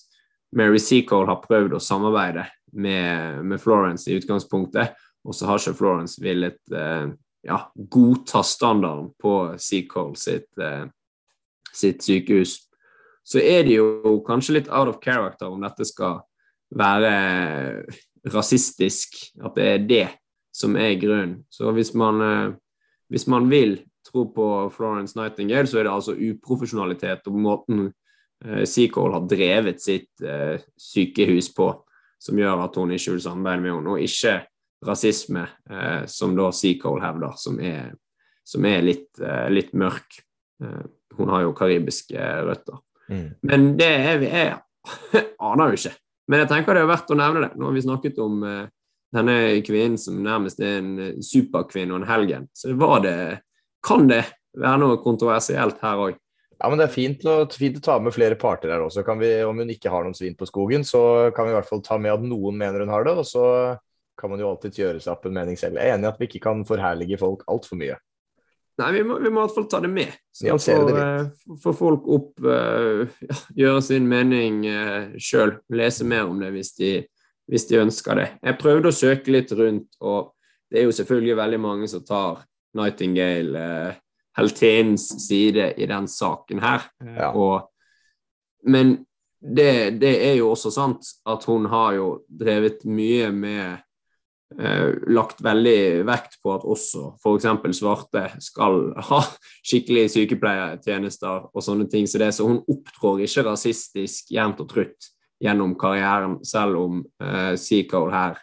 Mary 0.53 0.81
Seacole 0.81 1.29
har 1.29 1.41
prøvd 1.45 1.77
å 1.77 1.81
samarbeide 1.81 2.47
med, 2.73 3.43
med 3.45 3.61
Florence 3.61 4.09
i 4.09 4.17
utgangspunktet, 4.19 4.97
og 5.23 5.37
så 5.37 5.47
har 5.47 5.61
ikke 5.61 5.77
Florence 5.77 6.21
villet 6.21 6.59
eh, 6.73 7.13
ja, 7.43 7.59
godta 7.75 8.43
standarden 8.43 9.11
på 9.19 9.33
Seacole 9.59 10.15
sitt, 10.19 10.49
eh, 10.57 10.85
sitt, 11.73 12.03
sykehus, 12.03 12.57
så 13.23 13.39
er 13.39 13.63
det 13.67 13.77
jo 13.77 14.19
kanskje 14.27 14.59
litt 14.59 14.69
out 14.69 14.91
of 14.91 14.99
character 15.03 15.51
om 15.51 15.63
dette 15.63 15.85
skal 15.87 16.21
være 16.73 17.13
rasistisk, 18.33 19.15
at 19.43 19.55
det 19.55 19.67
er 19.67 19.87
det 19.87 20.05
som 20.53 20.77
er 20.77 20.99
grunnen. 21.01 21.41
Så 21.49 21.71
hvis 21.75 21.93
man, 21.93 22.21
eh, 22.21 22.53
hvis 23.09 23.27
man 23.27 23.49
vil 23.49 23.81
tro 24.05 24.25
på 24.35 24.69
Florence 24.75 25.17
Nightingale, 25.17 25.67
så 25.67 25.79
er 25.79 25.83
det 25.83 25.93
altså 25.93 26.15
uprofesjonalitet 26.15 27.27
og 27.27 27.39
måten 27.39 27.93
eh, 28.45 28.63
Seacole 28.65 29.13
har 29.13 29.27
drevet 29.27 29.81
sitt 29.81 30.21
eh, 30.21 30.59
sykehus 30.77 31.51
på, 31.55 31.71
som 32.19 32.39
gjør 32.39 32.67
at 32.67 32.75
hun 32.75 32.91
ikke 32.91 33.15
vil 33.15 33.23
samarbeide 33.23 33.63
med 33.63 33.71
henne, 33.73 33.95
og 33.95 34.03
ikke 34.03 34.41
rasisme, 34.87 35.47
eh, 35.69 36.03
som 36.11 36.35
da 36.37 36.51
Seacole 36.55 37.03
hevder, 37.03 37.33
som 37.39 37.59
er, 37.63 37.93
som 38.43 38.65
er 38.65 38.85
litt, 38.85 39.09
eh, 39.21 39.49
litt, 39.53 39.73
mørk. 39.73 40.19
Eh, 40.63 40.83
hun 41.17 41.29
har 41.29 41.45
jo 41.45 41.55
karibiske 41.57 42.29
røtter. 42.47 42.79
Mm. 43.09 43.27
Men 43.41 43.67
det 43.77 43.91
er 43.91 44.21
vi 44.21 44.31
jeg 44.31 44.55
aner 45.51 45.73
jo 45.73 45.81
ikke. 45.81 45.95
Men 46.31 46.43
jeg 46.43 46.51
tenker 46.53 46.77
det 46.77 46.85
er 46.85 46.89
verdt 46.93 47.11
å 47.11 47.19
nevne 47.19 47.45
det. 47.45 47.51
Nå 47.59 47.67
har 47.67 47.75
vi 47.75 47.85
snakket 47.85 48.19
om 48.23 48.43
eh, 48.47 48.65
denne 49.13 49.37
kvinnen 49.65 49.99
som 49.99 50.21
nærmest 50.23 50.61
er 50.63 50.79
en 50.79 50.93
eh, 50.99 51.15
superkvinne 51.23 51.93
og 51.93 52.01
en 52.01 52.09
helgen. 52.09 52.49
Så 52.55 52.73
var 52.79 53.03
det, 53.05 53.15
kan 53.85 54.07
det 54.09 54.23
være 54.57 54.81
noe 54.83 55.01
kontroversielt 55.03 55.81
her 55.83 56.03
òg. 56.07 56.19
Ja, 56.59 56.69
men 56.69 56.79
Det 56.79 56.85
er 56.85 56.93
fint 56.93 57.25
å, 57.27 57.41
fint 57.51 57.81
å, 57.81 57.83
ta 57.83 57.97
med 57.99 58.15
flere 58.15 58.37
parter 58.39 58.71
her 58.71 58.85
også. 58.85 59.03
Vi, 59.19 59.31
om 59.43 59.57
hun 59.59 59.73
ikke 59.73 59.91
har 59.91 60.05
noen 60.05 60.15
svin 60.15 60.37
på 60.39 60.47
skogen, 60.47 60.85
så 60.87 61.33
kan 61.35 61.47
vi 61.47 61.51
i 61.51 61.57
hvert 61.57 61.67
fall 61.67 61.81
ta 61.83 61.97
med 61.99 62.13
at 62.13 62.23
noen 62.23 62.55
mener 62.55 62.85
hun 62.85 62.93
har 62.93 63.03
det. 63.03 63.17
og 63.19 63.27
så 63.27 63.47
kan 64.19 64.31
man 64.31 64.41
jo 64.41 64.49
alltids 64.51 64.79
gjøre 64.79 65.01
seg 65.01 65.13
opp 65.15 65.27
en 65.27 65.35
mening 65.35 65.57
selv. 65.59 65.79
Jeg 65.79 65.91
er 65.91 65.97
enig 65.97 66.07
i 66.07 66.11
at 66.11 66.19
vi 66.21 66.29
ikke 66.29 66.43
kan 66.45 66.65
forherlige 66.67 67.19
folk 67.21 67.45
altfor 67.51 67.79
mye. 67.79 67.97
Nei, 68.81 68.89
vi 68.95 69.01
må, 69.05 69.19
vi 69.21 69.29
må 69.29 69.41
i 69.41 69.45
hvert 69.45 69.55
fall 69.55 69.67
ta 69.69 69.79
det 69.83 69.91
med. 69.93 70.13
Så 70.33 70.55
får, 70.57 70.93
uh, 70.97 71.57
får 71.61 71.75
folk 71.77 72.07
opp 72.15 72.45
uh, 72.49 73.25
gjøre 73.57 73.81
sin 73.85 74.07
mening 74.09 74.63
uh, 74.65 75.13
sjøl. 75.21 75.59
Lese 75.73 76.07
mer 76.09 76.25
om 76.29 76.39
det 76.41 76.49
hvis 76.55 76.73
de, 76.79 76.93
hvis 77.49 77.67
de, 77.69 77.81
ønsker 77.83 78.17
det. 78.17 78.29
Jeg 78.41 78.59
prøvde 78.61 78.89
å 78.89 78.97
søke 78.97 79.35
litt 79.35 79.53
rundt, 79.57 79.91
og 80.01 80.33
det 80.73 80.81
er 80.81 80.87
jo 80.89 80.95
selvfølgelig 80.97 81.37
veldig 81.37 81.61
mange 81.61 81.91
som 81.91 82.05
tar 82.07 82.41
Nightingale, 82.73 83.61
uh, 83.61 84.01
heltinnens 84.37 85.11
side 85.27 85.73
i 85.77 85.85
den 85.89 86.09
saken 86.09 86.63
her. 86.63 86.89
Ja. 87.05 87.29
Og, 87.37 87.69
men 88.65 88.97
det, 89.43 89.99
det, 90.01 90.13
er 90.29 90.37
jo 90.39 90.53
også 90.53 90.71
sant 90.73 91.09
at 91.29 91.45
hun 91.49 91.67
har 91.69 91.97
jo 91.97 92.07
drevet 92.27 92.85
mye 92.87 93.27
med 93.35 93.63
eh, 93.65 93.81
lagt 95.09 95.39
veldig 95.43 96.03
vekt 96.07 96.37
på 96.43 96.51
at 96.53 96.65
også 96.67 97.13
f.eks. 97.17 97.47
svarte 97.77 98.25
skal 98.43 98.91
ha 99.09 99.19
skikkelige 99.65 100.11
sykepleiertjenester 100.13 101.49
og 101.49 101.65
sånne 101.65 101.87
ting. 101.91 102.07
Så, 102.09 102.21
det, 102.21 102.31
så 102.37 102.47
hun 102.47 102.61
opptrår 102.69 103.23
ikke 103.25 103.45
rasistisk 103.49 104.31
jevnt 104.35 104.61
og 104.63 104.69
trutt 104.71 105.09
gjennom 105.43 105.75
karrieren, 105.79 106.37
selv 106.45 106.79
om 106.79 106.99
eh, 107.23 107.53
Seacole 107.59 108.13
her 108.13 108.37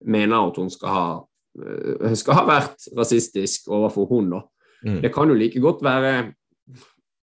mener 0.00 0.48
at 0.48 0.56
hun 0.58 0.70
skal 0.72 0.94
ha, 0.94 1.06
uh, 1.60 2.12
skal 2.16 2.38
ha 2.40 2.44
vært 2.48 2.86
rasistisk 2.96 3.68
overfor 3.70 4.08
hun. 4.10 4.30
da. 4.32 4.42
Mm. 4.84 5.00
Det 5.04 5.12
kan 5.14 5.28
jo 5.28 5.38
like 5.38 5.60
godt 5.60 5.84
være 5.84 6.12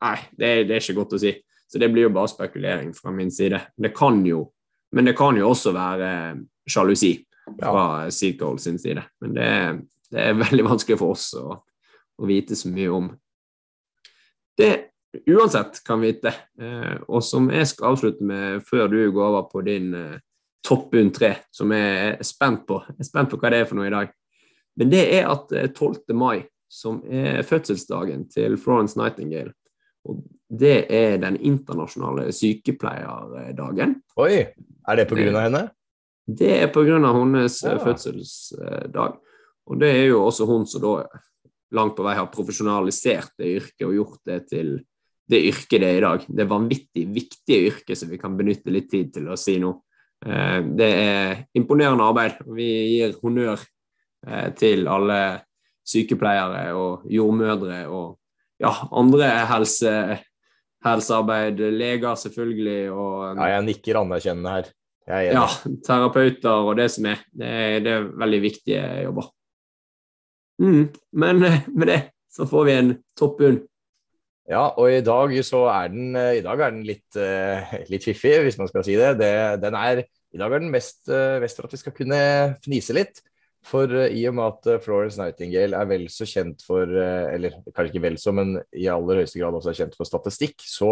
Nei, 0.03 0.17
det 0.35 0.47
det 0.67 0.75
er, 0.75 0.81
ikke 0.81 0.97
godt 0.97 1.13
å 1.15 1.19
si. 1.21 1.29
Så 1.71 1.79
det 1.79 1.87
blir 1.93 2.09
jo 2.09 2.15
bare 2.15 2.27
spekulering 2.27 2.89
fra 2.91 3.11
min 3.15 3.29
side. 3.31 3.61
Det 3.79 3.93
kan 3.95 4.17
jo, 4.27 4.41
men 4.91 5.07
det 5.07 5.13
kan 5.15 5.37
jo 5.39 5.47
også 5.47 5.71
være 5.71 6.09
sjalusi 6.67 7.13
fra 7.45 7.73
ja. 8.03 8.11
Seagold 8.11 8.61
sin 8.61 8.79
side. 8.79 9.03
Men 9.21 9.35
det, 9.37 9.49
det, 10.11 10.23
er 10.23 10.39
veldig 10.39 10.65
vanskelig 10.71 10.99
for 11.01 11.17
oss 11.17 11.29
å, 11.39 11.59
å 12.17 12.29
vite 12.29 12.57
så 12.57 12.71
mye 12.71 12.91
om. 12.93 13.11
Det 14.57 14.73
uansett 15.29 15.83
kan 15.85 16.01
vite, 16.01 16.33
eh, 16.61 16.95
og 17.07 17.23
som 17.25 17.49
jeg 17.53 17.69
skal 17.69 17.93
avslutte 17.93 18.25
med 18.25 18.63
før 18.65 18.87
du 18.91 18.99
går 19.13 19.27
over 19.29 19.49
på 19.51 19.63
din 19.65 19.93
eh, 19.97 20.21
topp 20.65 20.89
bunn 20.93 21.11
tre, 21.13 21.35
som 21.53 21.71
jeg 21.75 22.13
er 22.13 22.25
spent 22.25 22.65
på. 22.69 22.79
Jeg 22.89 23.03
er 23.03 23.09
spent 23.09 23.31
på 23.31 23.39
hva 23.41 23.51
det 23.53 23.63
er 23.63 23.69
for 23.69 23.79
noe 23.79 23.89
i 23.89 23.93
dag. 23.93 24.13
Men 24.79 24.89
det 24.89 25.03
er 25.19 25.29
at 25.29 25.51
12. 25.53 26.05
Eh, 26.09 26.17
mai, 26.17 26.45
som 26.71 27.03
er 27.05 27.43
fødselsdagen 27.45 28.25
til 28.33 28.57
Florence 28.57 28.97
Nightingale, 28.97 29.53
og 30.09 30.23
det 30.53 30.85
er 30.93 31.19
den 31.21 31.37
internasjonale 31.39 32.27
sykepleierdagen. 32.35 33.95
Oi! 34.19 34.33
Er 34.83 34.99
det 34.99 35.07
pga. 35.09 35.45
henne? 35.45 35.63
Det 36.23 36.51
er 36.61 36.71
pga. 36.71 36.97
hennes 37.03 37.59
ja. 37.63 37.77
fødselsdag. 37.83 39.19
Og 39.67 39.79
det 39.79 39.91
er 39.91 40.05
jo 40.11 40.23
også 40.25 40.47
hun 40.47 40.65
som 40.67 40.83
da 40.83 40.95
langt 41.73 41.95
på 41.97 42.05
vei 42.05 42.15
har 42.15 42.31
profesjonalisert 42.31 43.33
det 43.39 43.55
yrket 43.57 43.87
og 43.87 43.95
gjort 43.97 44.19
det 44.29 44.39
til 44.51 44.75
det 45.29 45.39
yrket 45.49 45.81
det 45.81 45.87
er 45.89 45.97
i 45.97 46.03
dag. 46.03 46.25
Det 46.27 46.49
vanvittig 46.49 47.05
viktige 47.15 47.69
yrket 47.71 47.99
som 47.99 48.11
vi 48.11 48.19
kan 48.21 48.35
benytte 48.37 48.73
litt 48.73 48.89
tid 48.91 49.13
til 49.15 49.29
å 49.31 49.39
si 49.39 49.55
nå. 49.61 49.71
Eh, 50.25 50.59
det 50.77 50.89
er 50.99 51.41
imponerende 51.57 52.05
arbeid. 52.05 52.43
Vi 52.55 52.67
gir 52.97 53.15
honnør 53.23 53.63
eh, 54.27 54.49
til 54.59 54.87
alle 54.91 55.21
sykepleiere 55.87 56.69
og 56.79 57.07
jordmødre 57.11 57.85
og 57.91 58.19
ja, 58.61 58.71
andre 58.95 59.31
helse, 59.49 60.19
helsearbeid, 60.85 61.59
leger 61.73 62.19
selvfølgelig. 62.19 62.91
Og, 62.93 63.17
ja, 63.39 63.49
jeg 63.57 63.67
nikker 63.71 64.03
anerkjennende 64.03 64.57
her. 64.57 64.71
Ja, 65.07 65.45
terapeuter 65.83 66.63
og 66.69 66.77
det 66.79 66.87
som 66.93 67.07
er. 67.11 67.23
Det 67.35 67.47
er, 67.47 67.79
det 67.83 67.91
er 67.91 68.09
veldig 68.21 68.41
viktige 68.43 68.83
jobber. 69.03 69.29
Mm, 70.61 70.85
men 71.19 71.43
eh, 71.43 71.63
med 71.73 71.89
det 71.89 72.01
så 72.31 72.45
får 72.49 72.65
vi 72.67 72.73
en 72.77 72.91
topp 73.17 73.39
bunn 73.41 73.61
ja, 74.49 74.61
og 74.75 74.91
i 74.91 75.03
dag 75.05 75.31
så 75.47 75.61
er 75.71 75.91
den, 75.93 76.15
eh, 76.19 76.41
er 76.43 76.57
den 76.59 76.81
litt, 76.83 77.15
uh, 77.15 77.69
litt 77.87 78.03
fiffig, 78.03 78.33
hvis 78.43 78.57
man 78.59 78.67
skal 78.67 78.83
si 78.83 78.97
det. 78.99 79.13
det 79.21 79.35
den 79.63 79.77
er, 79.79 80.01
I 80.35 80.41
dag 80.41 80.51
er 80.51 80.59
den 80.59 80.73
mest, 80.73 81.07
mest 81.39 81.55
for 81.55 81.69
at 81.69 81.71
vi 81.71 81.79
skal 81.79 81.95
kunne 81.95 82.19
fnise 82.65 82.95
litt. 82.97 83.21
For 83.63 83.87
i 83.87 84.25
og 84.27 84.35
med 84.35 84.43
at 84.43 84.83
Florence 84.83 85.15
Nightingale 85.15 85.79
er 85.79 85.87
vel 85.87 86.09
så 86.11 86.27
kjent 86.27 86.65
for 86.67 86.83
Eller 86.83 87.53
kanskje 87.69 87.93
ikke 87.93 88.03
vel 88.03 88.17
så, 88.19 88.33
men 88.35 88.57
i 88.75 88.89
aller 88.91 89.21
høyeste 89.21 89.39
grad 89.39 89.55
også 89.55 89.71
er 89.71 89.77
kjent 89.77 89.95
for 89.95 90.09
statistikk, 90.09 90.59
så 90.67 90.91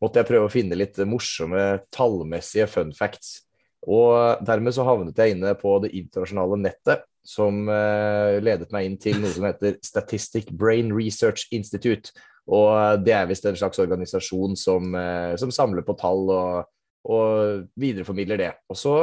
måtte 0.00 0.20
jeg 0.20 0.28
prøve 0.30 0.48
å 0.48 0.52
finne 0.52 0.78
litt 0.78 0.98
morsomme 1.08 1.84
tallmessige 1.94 2.68
fun 2.70 2.94
facts. 2.96 3.40
Og 3.88 4.42
dermed 4.44 4.76
så 4.76 4.84
havnet 4.84 5.16
jeg 5.16 5.36
inne 5.36 5.54
på 5.56 5.78
det 5.84 5.92
internasjonale 5.96 6.58
nettet, 6.60 7.06
som 7.24 7.68
ledet 7.68 8.70
meg 8.72 8.86
inn 8.86 8.96
til 9.00 9.18
noe 9.20 9.30
som 9.32 9.44
heter 9.44 9.76
Statistic 9.84 10.48
Brain 10.56 10.88
Research 10.96 11.46
Institute. 11.52 12.12
Og 12.50 13.04
det 13.04 13.14
er 13.14 13.28
visst 13.30 13.46
en 13.46 13.58
slags 13.58 13.78
organisasjon 13.82 14.56
som, 14.58 14.94
eh, 14.94 15.36
som 15.38 15.52
samler 15.54 15.86
på 15.86 15.96
tall 15.98 16.30
og, 16.34 16.70
og, 17.06 17.66
videreformidler 17.78 18.40
det. 18.40 18.52
Og 18.70 18.78
så 18.78 18.94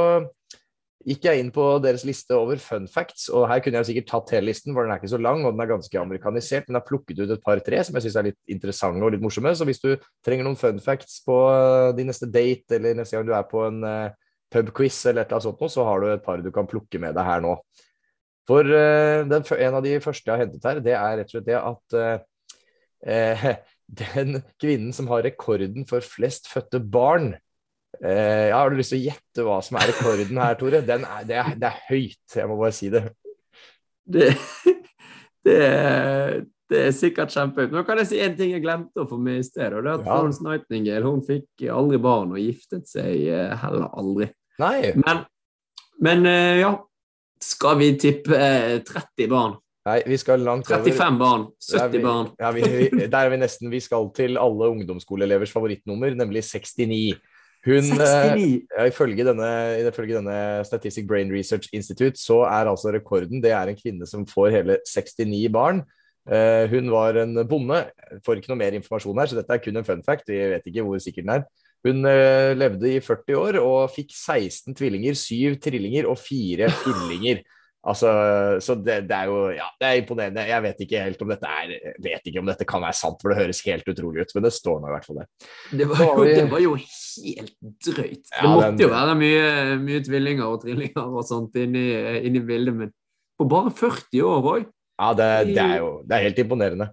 gikk 1.06 1.28
jeg 1.28 1.40
inn 1.42 1.50
på 1.54 1.64
deres 1.84 2.04
liste 2.08 2.36
over 2.36 2.60
fun 2.62 2.88
facts, 2.90 3.28
og 3.30 3.46
her 3.52 3.62
kunne 3.64 3.80
jeg 3.80 3.90
sikkert 3.92 4.10
tatt 4.12 4.34
hele 4.36 4.50
listen, 4.50 4.74
for 4.74 4.84
den 4.84 4.94
er 4.94 5.02
ikke 5.02 5.12
så 5.14 5.20
lang 5.22 5.44
og 5.46 5.54
den 5.54 5.64
er 5.64 5.70
ganske 5.70 6.00
amerikanisert. 6.02 6.68
Men 6.68 6.78
jeg 6.78 6.84
har 6.84 6.88
plukket 6.90 7.22
ut 7.22 7.34
et 7.36 7.44
par-tre 7.46 7.82
som 7.86 7.98
jeg 7.98 8.08
syns 8.08 8.18
er 8.20 8.30
litt 8.32 8.56
interessante 8.58 9.06
og 9.06 9.14
litt 9.14 9.24
morsomme. 9.24 9.54
Så 9.56 9.68
hvis 9.70 9.84
du 9.84 9.92
trenger 10.26 10.48
noen 10.48 10.60
fun 10.60 10.82
facts 10.84 11.22
på 11.28 11.38
eh, 11.54 11.92
din 11.98 12.10
neste 12.12 12.30
date, 12.32 12.80
eller 12.80 12.98
neste 12.98 13.18
gang 13.18 13.28
du 13.30 13.36
er 13.38 13.48
på 13.48 13.64
en 13.70 13.84
uh, 13.86 14.16
pubquiz 14.54 15.00
eller 15.06 15.24
et 15.24 15.32
eller 15.32 15.40
annet 15.40 15.48
sånt, 15.48 15.76
så 15.78 15.88
har 15.88 16.02
du 16.02 16.10
et 16.12 16.26
par 16.26 16.44
du 16.44 16.52
kan 16.56 16.70
plukke 16.70 17.02
med 17.04 17.16
deg 17.18 17.30
her 17.30 17.46
nå. 17.46 17.56
For 18.50 18.68
uh, 18.68 19.24
den, 19.30 19.48
en 19.68 19.80
av 19.80 19.86
de 19.86 19.98
første 20.04 20.28
jeg 20.28 20.34
har 20.34 20.46
hentet 20.46 20.68
her, 20.72 20.84
det 20.84 20.98
er 20.98 21.22
rett 21.22 21.32
og 21.32 21.38
slett 21.38 21.50
det 21.52 21.60
at 21.62 22.00
eh, 23.08 23.50
den 24.04 24.42
kvinnen 24.60 24.94
som 24.96 25.08
har 25.12 25.24
rekorden 25.24 25.88
for 25.88 26.04
flest 26.04 26.50
fødte 26.52 26.82
barn 26.84 27.36
eh, 28.02 28.50
Har 28.54 28.70
du 28.70 28.78
lyst 28.80 28.94
til 28.94 29.02
å 29.02 29.06
gjette 29.08 29.46
hva 29.48 29.62
som 29.66 29.80
er 29.80 29.90
rekorden 29.92 30.42
her, 30.42 30.58
Tore? 30.60 30.82
Er, 30.82 30.88
det, 30.88 31.38
er, 31.38 31.56
det, 31.56 31.72
er, 31.72 31.80
høyt, 31.90 32.36
jeg 32.36 32.50
må 32.50 32.60
bare 32.60 32.76
si 32.76 32.92
det. 32.94 33.04
Det, 34.08 34.30
det, 35.48 35.58
er, 35.58 36.36
det 36.72 36.82
er 36.86 36.96
sikkert 36.96 37.34
kjempehøyt. 37.36 37.76
Nå 37.76 37.84
kan 37.88 38.02
jeg 38.04 38.12
si 38.12 38.24
en 38.24 38.36
ting 38.40 38.54
jeg 38.56 38.66
glemte 38.66 39.04
å 39.04 39.10
få 39.10 39.20
med 39.22 39.42
i 39.42 39.48
sted. 39.48 39.74
og 39.74 39.86
det 39.86 39.94
er 39.94 40.02
at 40.02 40.04
ja. 40.06 40.10
Florence 40.10 40.46
Nightingale 40.46 41.06
hun 41.08 41.24
fikk 41.28 41.68
aldri 41.74 42.02
barn 42.04 42.36
og 42.36 42.44
giftet 42.44 42.90
seg 42.92 43.28
eh, 43.32 43.56
heller 43.64 43.90
aldri. 43.94 44.32
Nei. 44.62 44.92
Men, 44.98 45.24
men 46.04 46.28
eh, 46.30 46.60
ja, 46.64 46.74
skal 47.44 47.80
vi 47.82 47.94
tippe 48.00 48.36
30 48.86 49.26
eh, 49.26 49.32
barn? 49.32 49.58
Nei, 49.88 50.02
vi 50.10 50.18
skal 50.20 50.42
langt 50.44 50.68
over 50.68 50.84
35 50.84 51.20
barn. 51.22 51.46
70 51.64 51.94
vi, 51.94 52.04
barn. 52.04 52.30
Ja, 52.42 52.52
vi, 52.52 52.64
vi, 52.68 53.06
der 53.08 53.18
er 53.22 53.32
vi 53.32 53.40
nesten. 53.40 53.72
Vi 53.72 53.80
skal 53.84 54.10
til 54.16 54.40
alle 54.42 54.68
ungdomsskoleelevers 54.74 55.54
favorittnummer, 55.56 56.12
nemlig 56.18 56.44
69. 56.44 57.16
Hun, 57.68 57.84
69. 57.84 58.64
Eh, 58.72 58.88
ifølge, 58.88 59.26
denne, 59.28 59.52
ifølge 59.90 60.16
denne 60.22 60.38
Statistic 60.68 61.08
Brain 61.08 61.32
Research 61.34 61.68
Institute 61.76 62.16
så 62.20 62.42
er 62.48 62.70
altså 62.72 62.94
rekorden 62.96 63.44
det 63.44 63.52
er 63.52 63.68
en 63.68 63.80
kvinne 63.80 64.08
som 64.08 64.24
får 64.28 64.54
hele 64.56 64.80
69 64.88 65.50
barn. 65.52 65.84
Uh, 66.28 66.68
hun 66.72 66.90
var 66.92 67.16
en 67.22 67.40
bonde. 67.48 67.86
Får 68.26 68.40
ikke 68.40 68.52
noe 68.52 68.60
mer 68.60 68.76
informasjon 68.76 69.20
her, 69.20 69.30
så 69.32 69.38
dette 69.38 69.54
er 69.56 69.62
kun 69.64 69.80
en 69.80 69.88
fun 69.88 70.04
fact. 70.04 70.28
Vi 70.28 70.40
vet 70.54 70.66
ikke 70.68 70.84
hvor 70.84 71.00
sikker 71.04 71.24
den 71.24 71.36
er. 71.38 71.46
Hun 71.88 72.08
uh, 72.08 72.56
levde 72.56 72.90
i 72.96 73.04
40 73.04 73.38
år 73.40 73.60
og 73.62 73.92
fikk 73.94 74.12
16 74.16 74.76
tvillinger, 74.76 75.16
7 75.16 75.60
trillinger 75.64 76.10
og 76.12 76.20
4 76.20 76.72
fillinger. 76.84 77.44
Altså, 77.88 78.10
så 78.64 78.76
det, 78.76 78.98
det, 79.08 79.16
er 79.16 79.30
jo 79.32 79.38
ja, 79.56 79.68
det 79.80 79.88
er 79.88 80.02
imponerende. 80.02 80.44
Jeg 80.50 80.64
vet 80.66 80.82
ikke 80.84 81.04
helt 81.06 81.22
om 81.24 81.30
dette 81.32 81.52
er 81.62 81.74
vet 82.04 82.28
ikke 82.28 82.42
om 82.42 82.50
dette 82.50 82.68
kan 82.68 82.84
være 82.84 82.98
sant, 83.00 83.22
for 83.22 83.32
det 83.32 83.40
høres 83.40 83.62
helt 83.64 83.88
utrolig 83.88 84.26
ut. 84.26 84.34
Men 84.36 84.48
det 84.48 84.54
står 84.58 84.82
nå 84.84 84.90
i 84.90 84.96
hvert 84.96 85.08
fall 85.08 85.22
det. 85.22 85.28
Det 85.80 85.88
var 85.94 86.04
jo, 86.04 86.26
det 86.28 86.46
var 86.52 86.64
jo 86.66 86.74
helt 86.82 87.54
drøyt. 87.88 88.34
Ja, 88.34 88.42
det 88.42 88.52
måtte 88.52 88.72
den, 88.74 88.82
jo 88.84 88.90
være 88.92 89.18
mye, 89.22 89.52
mye, 89.86 90.02
tvillinger 90.10 90.50
og 90.50 90.66
trillinger 90.66 91.06
og 91.08 91.28
sånt 91.30 91.56
inni, 91.62 91.86
inni 92.28 92.44
bildet, 92.50 92.76
men 92.82 92.92
på 93.38 93.48
bare 93.48 93.72
40 93.72 94.26
år 94.28 94.52
òg. 94.56 94.68
Ja, 94.98 95.14
det, 95.14 95.30
det, 95.54 95.62
er 95.62 95.80
jo 95.80 95.92
det 96.10 96.18
er 96.18 96.28
helt 96.28 96.44
imponerende. 96.44 96.90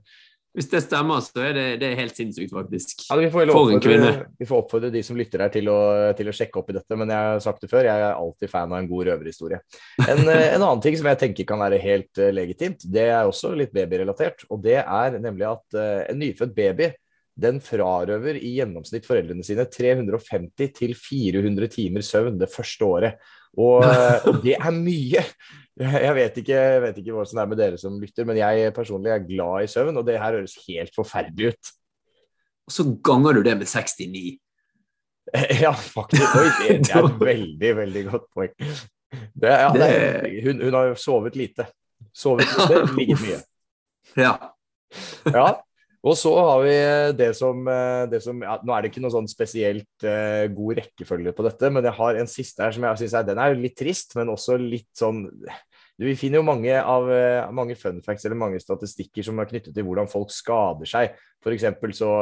Hvis 0.54 0.68
det 0.70 0.84
stemmer, 0.84 1.18
så 1.24 1.40
er 1.42 1.54
det, 1.56 1.62
det 1.80 1.86
er 1.88 1.96
helt 1.98 2.14
sinnssykt, 2.14 2.52
faktisk. 2.54 3.00
Ja, 3.08 3.16
vi 3.18 3.26
får 3.32 3.50
oppfordre. 3.50 4.10
Vi 4.38 4.46
får 4.46 4.60
oppfordre 4.62 4.90
de 4.94 5.00
som 5.02 5.18
lytter 5.18 5.42
her 5.42 5.50
til 5.50 5.66
å, 5.72 5.78
til 6.14 6.30
å, 6.30 6.34
sjekke 6.36 6.60
opp 6.60 6.68
i 6.70 6.76
dette. 6.76 6.98
Men 7.00 7.10
jeg 7.10 7.30
har 7.32 7.40
sagt 7.42 7.64
det 7.64 7.70
før, 7.72 7.88
jeg 7.88 8.04
er 8.04 8.14
alltid 8.14 8.52
fan 8.52 8.70
av 8.70 8.78
en 8.78 8.86
god 8.86 9.08
røverhistorie. 9.08 9.58
En, 10.04 10.22
eh, 10.22 10.44
en 10.52 10.60
annen 10.60 10.84
ting 10.84 10.94
som 11.00 11.08
jeg 11.10 11.20
tenker 11.24 11.48
kan 11.48 11.58
være 11.58 11.80
helt 11.82 12.22
uh, 12.22 12.30
legitimt, 12.36 12.86
det 12.86 13.08
er 13.08 13.26
også 13.26 13.50
litt 13.58 13.74
babyrelatert. 13.74 14.46
Og 14.54 14.62
det 14.62 14.78
er 14.84 15.18
nemlig 15.18 15.48
at 15.50 15.78
uh, 15.80 16.04
en 16.06 16.22
nyfødt 16.22 16.54
baby 16.54 16.92
den 17.34 17.58
frarøver 17.58 18.38
i 18.38 18.54
gjennomsnitt 18.60 19.08
foreldrene 19.10 19.42
sine 19.42 19.66
350 19.66 20.70
til 20.78 20.94
400 20.94 21.72
timer 21.72 22.06
søvn 22.06 22.38
det 22.38 22.52
første 22.52 22.86
året. 22.86 23.18
Og, 23.58 23.82
og 23.82 24.38
det 24.46 24.54
er 24.54 24.70
mye. 24.74 25.26
Jeg 26.06 26.14
vet 26.14 26.36
ikke, 26.38 26.54
jeg 26.54 26.82
vet 26.84 26.98
ikke 27.00 27.14
hvordan 27.16 27.34
det 27.34 27.42
er 27.42 27.48
med 27.50 27.58
dere 27.58 27.78
som 27.82 27.96
lytter, 27.98 28.26
men 28.28 28.36
jeg 28.38 28.74
personlig 28.76 29.10
er 29.10 29.24
glad 29.26 29.64
i 29.64 29.70
søvn, 29.72 29.96
og 29.98 30.04
det 30.06 30.20
her 30.22 30.36
høres 30.36 30.54
helt 30.68 30.94
forferdelig 30.94 31.50
ut. 31.50 31.70
Og 32.68 32.74
så 32.76 32.84
ganger 33.04 33.34
du 33.34 33.42
det 33.42 33.56
med 33.58 33.66
69. 33.66 34.38
Ja, 35.64 35.72
faktisk. 35.72 36.36
Oi, 36.36 36.50
det, 36.60 36.78
det 36.84 36.94
er 36.94 37.08
et 37.08 37.20
veldig, 37.32 37.70
veldig 37.76 38.04
godt 38.10 38.26
poeng. 38.36 38.52
Det, 38.60 39.50
ja, 39.50 39.70
det, 39.74 39.90
hun, 40.44 40.60
hun, 40.62 40.74
har 40.74 40.90
jo 40.92 40.94
sovet 41.00 41.36
lite. 41.38 41.66
Sovet 42.14 42.44
lite, 42.44 42.80
ligget 42.94 43.22
mye. 43.24 43.38
Ja. 44.20 44.34
ja. 45.26 45.46
Og 46.04 46.16
så 46.20 46.30
har 46.36 46.58
vi 46.60 46.72
det 47.16 47.30
som, 47.38 47.62
det 48.10 48.20
som 48.20 48.42
ja, 48.44 48.58
Nå 48.60 48.74
er 48.74 48.84
det 48.84 48.90
ikke 48.90 49.00
noe 49.04 49.14
sånn 49.14 49.28
spesielt 49.30 50.04
uh, 50.04 50.44
god 50.52 50.80
rekkefølge 50.82 51.32
på 51.36 51.46
dette, 51.46 51.70
men 51.72 51.86
jeg 51.88 51.96
har 51.96 52.18
en 52.20 52.28
siste 52.28 52.64
her 52.64 52.74
som 52.76 52.84
jeg 52.84 53.00
syns 53.00 53.14
er 53.20 53.30
er 53.32 53.56
litt 53.56 53.76
trist, 53.78 54.12
men 54.18 54.32
også 54.32 54.58
litt 54.60 54.90
sånn 54.98 55.24
Vi 56.02 56.16
finner 56.18 56.42
jo 56.42 56.48
mange 56.48 56.74
av 56.74 57.08
mange 57.54 57.76
fun 57.78 58.02
facts 58.04 58.26
eller 58.26 58.36
mange 58.36 58.60
statistikker 58.60 59.24
som 59.24 59.38
er 59.38 59.48
knyttet 59.48 59.72
til 59.76 59.86
hvordan 59.86 60.10
folk 60.10 60.32
skader 60.34 60.90
seg. 60.90 61.16
F.eks. 61.40 61.70
så 61.96 62.12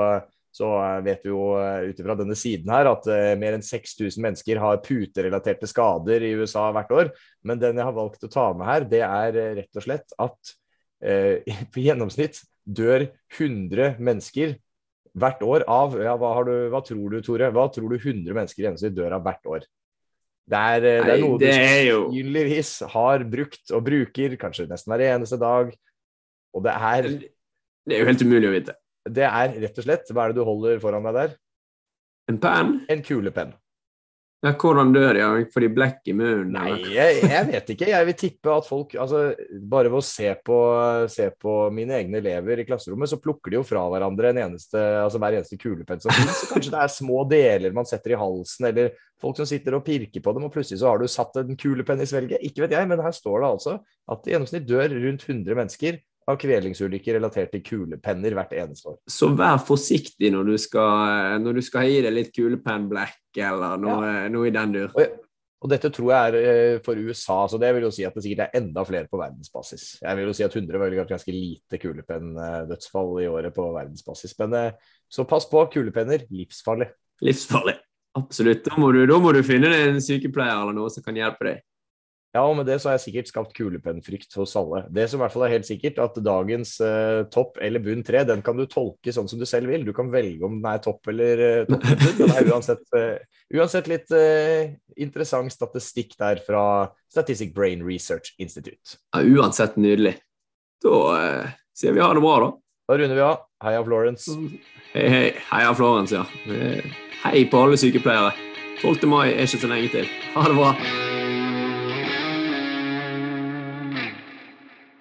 så 0.52 0.68
vet 1.00 1.22
vi 1.24 1.30
jo 1.30 1.54
ut 1.56 2.00
ifra 2.02 2.12
denne 2.12 2.34
siden 2.36 2.68
her 2.68 2.90
at 2.90 3.06
mer 3.40 3.54
enn 3.56 3.64
6000 3.64 4.20
mennesker 4.20 4.58
har 4.60 4.82
puterelaterte 4.84 5.64
skader 5.70 6.26
i 6.26 6.34
USA 6.36 6.66
hvert 6.76 6.92
år. 6.92 7.12
Men 7.40 7.62
den 7.62 7.80
jeg 7.80 7.88
har 7.88 7.96
valgt 7.96 8.26
å 8.28 8.28
ta 8.28 8.50
med 8.52 8.68
her, 8.68 8.84
det 8.84 9.00
er 9.06 9.38
rett 9.62 9.80
og 9.80 9.86
slett 9.86 10.12
at 10.20 10.52
på 11.72 11.86
gjennomsnitt 11.86 12.42
dør 12.64 13.06
100 13.38 13.96
mennesker 14.02 14.56
hvert 15.12 15.42
år 15.44 15.64
av 15.68 15.94
ja, 16.00 16.14
hva, 16.16 16.32
du, 16.46 16.52
hva, 16.72 16.80
tror 16.84 17.12
du, 17.12 17.20
Tore? 17.24 17.50
Hva 17.52 17.66
tror 17.72 17.92
du 17.92 17.98
100 17.98 18.32
mennesker 18.32 18.62
i 18.62 18.66
gjennomsnitt 18.66 18.96
dør 18.96 19.16
av 19.18 19.24
hvert 19.26 19.50
år? 19.58 19.66
Det 20.52 20.58
er, 20.58 20.84
Nei, 20.84 21.06
det 21.06 21.12
er 21.14 21.20
noe 21.22 21.38
det 21.38 21.50
du 21.50 21.56
sannsynligvis 21.56 22.72
har 22.94 23.24
brukt 23.30 23.74
og 23.76 23.84
bruker 23.86 24.36
kanskje 24.40 24.66
nesten 24.70 24.94
hver 24.94 25.04
eneste 25.12 25.38
dag. 25.40 25.70
Og 26.52 26.64
det 26.64 26.74
er 26.74 27.10
Det 27.12 27.96
er 27.96 28.02
jo 28.02 28.08
helt 28.10 28.24
umulig 28.24 28.48
å 28.48 28.54
vite. 28.56 28.76
det 29.08 29.24
er 29.26 29.54
rett 29.64 29.78
og 29.78 29.86
slett 29.86 30.10
Hva 30.12 30.24
er 30.24 30.32
det 30.32 30.38
du 30.40 30.46
holder 30.46 30.82
foran 30.82 31.06
deg 31.08 31.18
der? 31.18 31.36
En 32.30 32.38
penn? 32.42 32.74
En 32.90 33.02
kulepenn. 33.02 33.54
Ja, 34.42 34.50
hvordan 34.58 34.90
dør 34.90 35.14
de? 35.14 35.44
Får 35.54 35.62
de 35.62 35.68
blekk 35.70 36.08
i 36.10 36.14
munnen? 36.18 36.48
Nei, 36.56 36.72
jeg, 36.90 37.20
jeg 37.30 37.46
vet 37.46 37.68
ikke. 37.76 37.86
Jeg 37.92 38.06
vil 38.08 38.16
tippe 38.18 38.50
at 38.50 38.66
folk 38.66 38.96
altså, 38.98 39.20
Bare 39.70 39.92
ved 39.92 40.00
å 40.00 40.02
se 40.02 40.32
på, 40.42 40.56
se 41.14 41.28
på 41.38 41.54
mine 41.74 41.94
egne 42.00 42.18
elever 42.18 42.58
i 42.58 42.66
klasserommet, 42.66 43.12
så 43.12 43.20
plukker 43.22 43.54
de 43.54 43.60
jo 43.60 43.62
fra 43.66 43.84
hverandre 43.92 44.32
en 44.32 44.42
eneste, 44.48 44.82
altså 45.04 45.22
hver 45.22 45.38
eneste 45.38 45.60
kulepenn 45.62 46.02
som 46.02 46.10
finnes. 46.16 46.42
Så 46.42 46.50
kanskje 46.50 46.74
det 46.74 46.82
er 46.82 46.94
små 46.96 47.22
deler 47.30 47.78
man 47.78 47.86
setter 47.86 48.16
i 48.16 48.18
halsen, 48.18 48.66
eller 48.72 48.90
folk 49.22 49.38
som 49.38 49.46
sitter 49.46 49.78
og 49.78 49.86
pirker 49.86 50.26
på 50.26 50.34
dem, 50.34 50.50
og 50.50 50.54
plutselig 50.58 50.82
så 50.82 50.90
har 50.90 50.98
du 50.98 51.06
satt 51.06 51.38
en 51.38 51.62
kulepenn 51.62 52.02
i 52.02 52.10
svelget. 52.10 52.42
Ikke 52.42 52.66
vet 52.66 52.74
jeg, 52.74 52.90
men 52.90 53.06
her 53.06 53.14
står 53.14 53.44
det 53.44 53.52
altså 53.52 53.78
at 54.10 54.26
i 54.26 54.34
gjennomsnitt 54.34 54.66
dør 54.66 54.98
rundt 55.06 55.28
100 55.28 55.62
mennesker 55.62 56.02
av 56.26 56.42
kvelingsulykker 56.42 57.20
relatert 57.20 57.54
til 57.54 57.62
kulepenner 57.66 58.34
hvert 58.34 58.58
eneste 58.58 58.90
år. 58.90 58.98
Så 59.06 59.30
vær 59.38 59.62
forsiktig 59.62 60.34
når 60.34 60.50
du 60.50 60.56
skal, 60.66 61.38
når 61.46 61.62
du 61.62 61.66
skal 61.66 61.86
gi 61.86 62.02
deg 62.02 62.18
litt 62.18 62.34
kulepennblekk 62.34 63.21
eller 63.40 63.80
noe, 63.80 64.14
noe 64.32 64.48
i 64.48 64.54
den 64.54 64.74
dur. 64.74 64.90
Og, 64.92 65.20
og 65.62 65.70
dette 65.70 65.92
tror 65.94 66.10
jeg 66.10 66.32
er 66.32 66.36
eh, 66.52 66.80
for 66.84 66.98
USA, 66.98 67.38
så 67.48 67.60
det 67.62 67.70
vil 67.76 67.86
jo 67.86 67.92
si 67.94 68.04
at 68.06 68.16
det 68.18 68.24
sikkert 68.24 68.48
er 68.48 68.60
enda 68.60 68.82
flere 68.86 69.06
på 69.10 69.20
verdensbasis. 69.20 69.84
Jeg 70.02 70.18
vil 70.18 70.26
jo 70.28 70.34
si 70.34 70.44
at 70.46 70.56
100 70.58 70.82
var 70.82 70.96
ganske 71.06 71.34
lite 71.34 71.78
kulepenndødsfall 71.82 73.14
i 73.22 73.28
året 73.30 73.54
på 73.54 73.68
verdensbasis. 73.70 74.34
Men 74.42 74.58
eh, 74.58 74.96
så 75.06 75.24
pass 75.28 75.46
på, 75.50 75.62
kulepenner, 75.72 76.26
livsfarlig. 76.34 76.90
Livsfarlig. 77.22 77.76
Absolutt. 78.18 78.66
Da 78.66 78.76
må, 78.76 78.90
du, 78.92 79.04
da 79.08 79.18
må 79.22 79.30
du 79.32 79.40
finne 79.46 79.70
deg 79.72 79.86
en 79.88 80.02
sykepleier 80.02 80.58
eller 80.64 80.76
noe 80.76 80.90
som 80.92 81.04
kan 81.06 81.16
hjelpe 81.16 81.46
deg. 81.48 81.62
Ja, 82.32 82.46
og 82.48 82.54
med 82.56 82.64
det 82.64 82.78
så 82.80 82.88
har 82.88 82.94
jeg 82.96 83.04
sikkert 83.04 83.28
skapt 83.28 83.50
kulepennfrykt 83.52 84.32
hos 84.40 84.54
alle. 84.56 84.86
Det 84.88 85.04
som 85.10 85.20
i 85.20 85.22
hvert 85.26 85.34
fall 85.34 85.44
er 85.44 85.52
helt 85.52 85.68
sikkert, 85.68 85.98
at 86.00 86.16
dagens 86.24 86.78
eh, 86.80 87.24
topp 87.32 87.58
eller 87.60 87.82
bunn 87.84 88.00
tre, 88.06 88.22
den 88.24 88.40
kan 88.44 88.56
du 88.56 88.64
tolke 88.70 89.12
sånn 89.12 89.28
som 89.28 89.40
du 89.40 89.44
selv 89.48 89.68
vil. 89.68 89.84
Du 89.84 89.92
kan 89.96 90.08
velge 90.12 90.46
om 90.48 90.56
den 90.56 90.70
er 90.70 90.80
topp 90.80 91.12
eller 91.12 91.44
eh, 91.44 91.68
topp. 91.68 91.84
Den 92.16 92.32
er 92.32 92.48
uansett, 92.48 92.86
eh, 92.96 93.44
uansett 93.52 93.92
litt 93.92 94.16
eh, 94.16 94.72
interessant 94.96 95.52
statistikk 95.52 96.16
der 96.16 96.40
fra 96.46 96.64
Statistic 97.12 97.52
Brain 97.52 97.84
Research 97.84 98.32
Institute. 98.40 98.96
Ja, 99.12 99.20
uansett 99.20 99.76
nydelig. 99.76 100.16
Da 100.82 100.98
eh, 101.20 101.54
sier 101.76 101.92
vi 101.92 102.00
ha 102.00 102.10
det 102.16 102.24
bra, 102.24 102.36
da. 102.46 102.52
Da 102.88 103.00
runder 103.02 103.20
vi 103.20 103.28
av. 103.28 103.46
Heia 103.62 103.84
Florence. 103.84 104.40
Hei, 104.96 105.08
hei. 105.12 105.24
Heia 105.52 105.76
Florence, 105.76 106.16
ja. 106.16 106.24
Eh, 106.48 107.00
Hei 107.22 107.44
på 107.46 107.60
alle 107.60 107.76
sykepleiere. 107.78 108.32
12. 108.80 109.04
mai 109.06 109.28
er 109.30 109.44
ikke 109.44 109.62
så 109.68 109.70
lenge 109.70 109.92
til. 110.00 110.08
Ha 110.34 110.48
det 110.48 110.58
bra. 110.58 110.72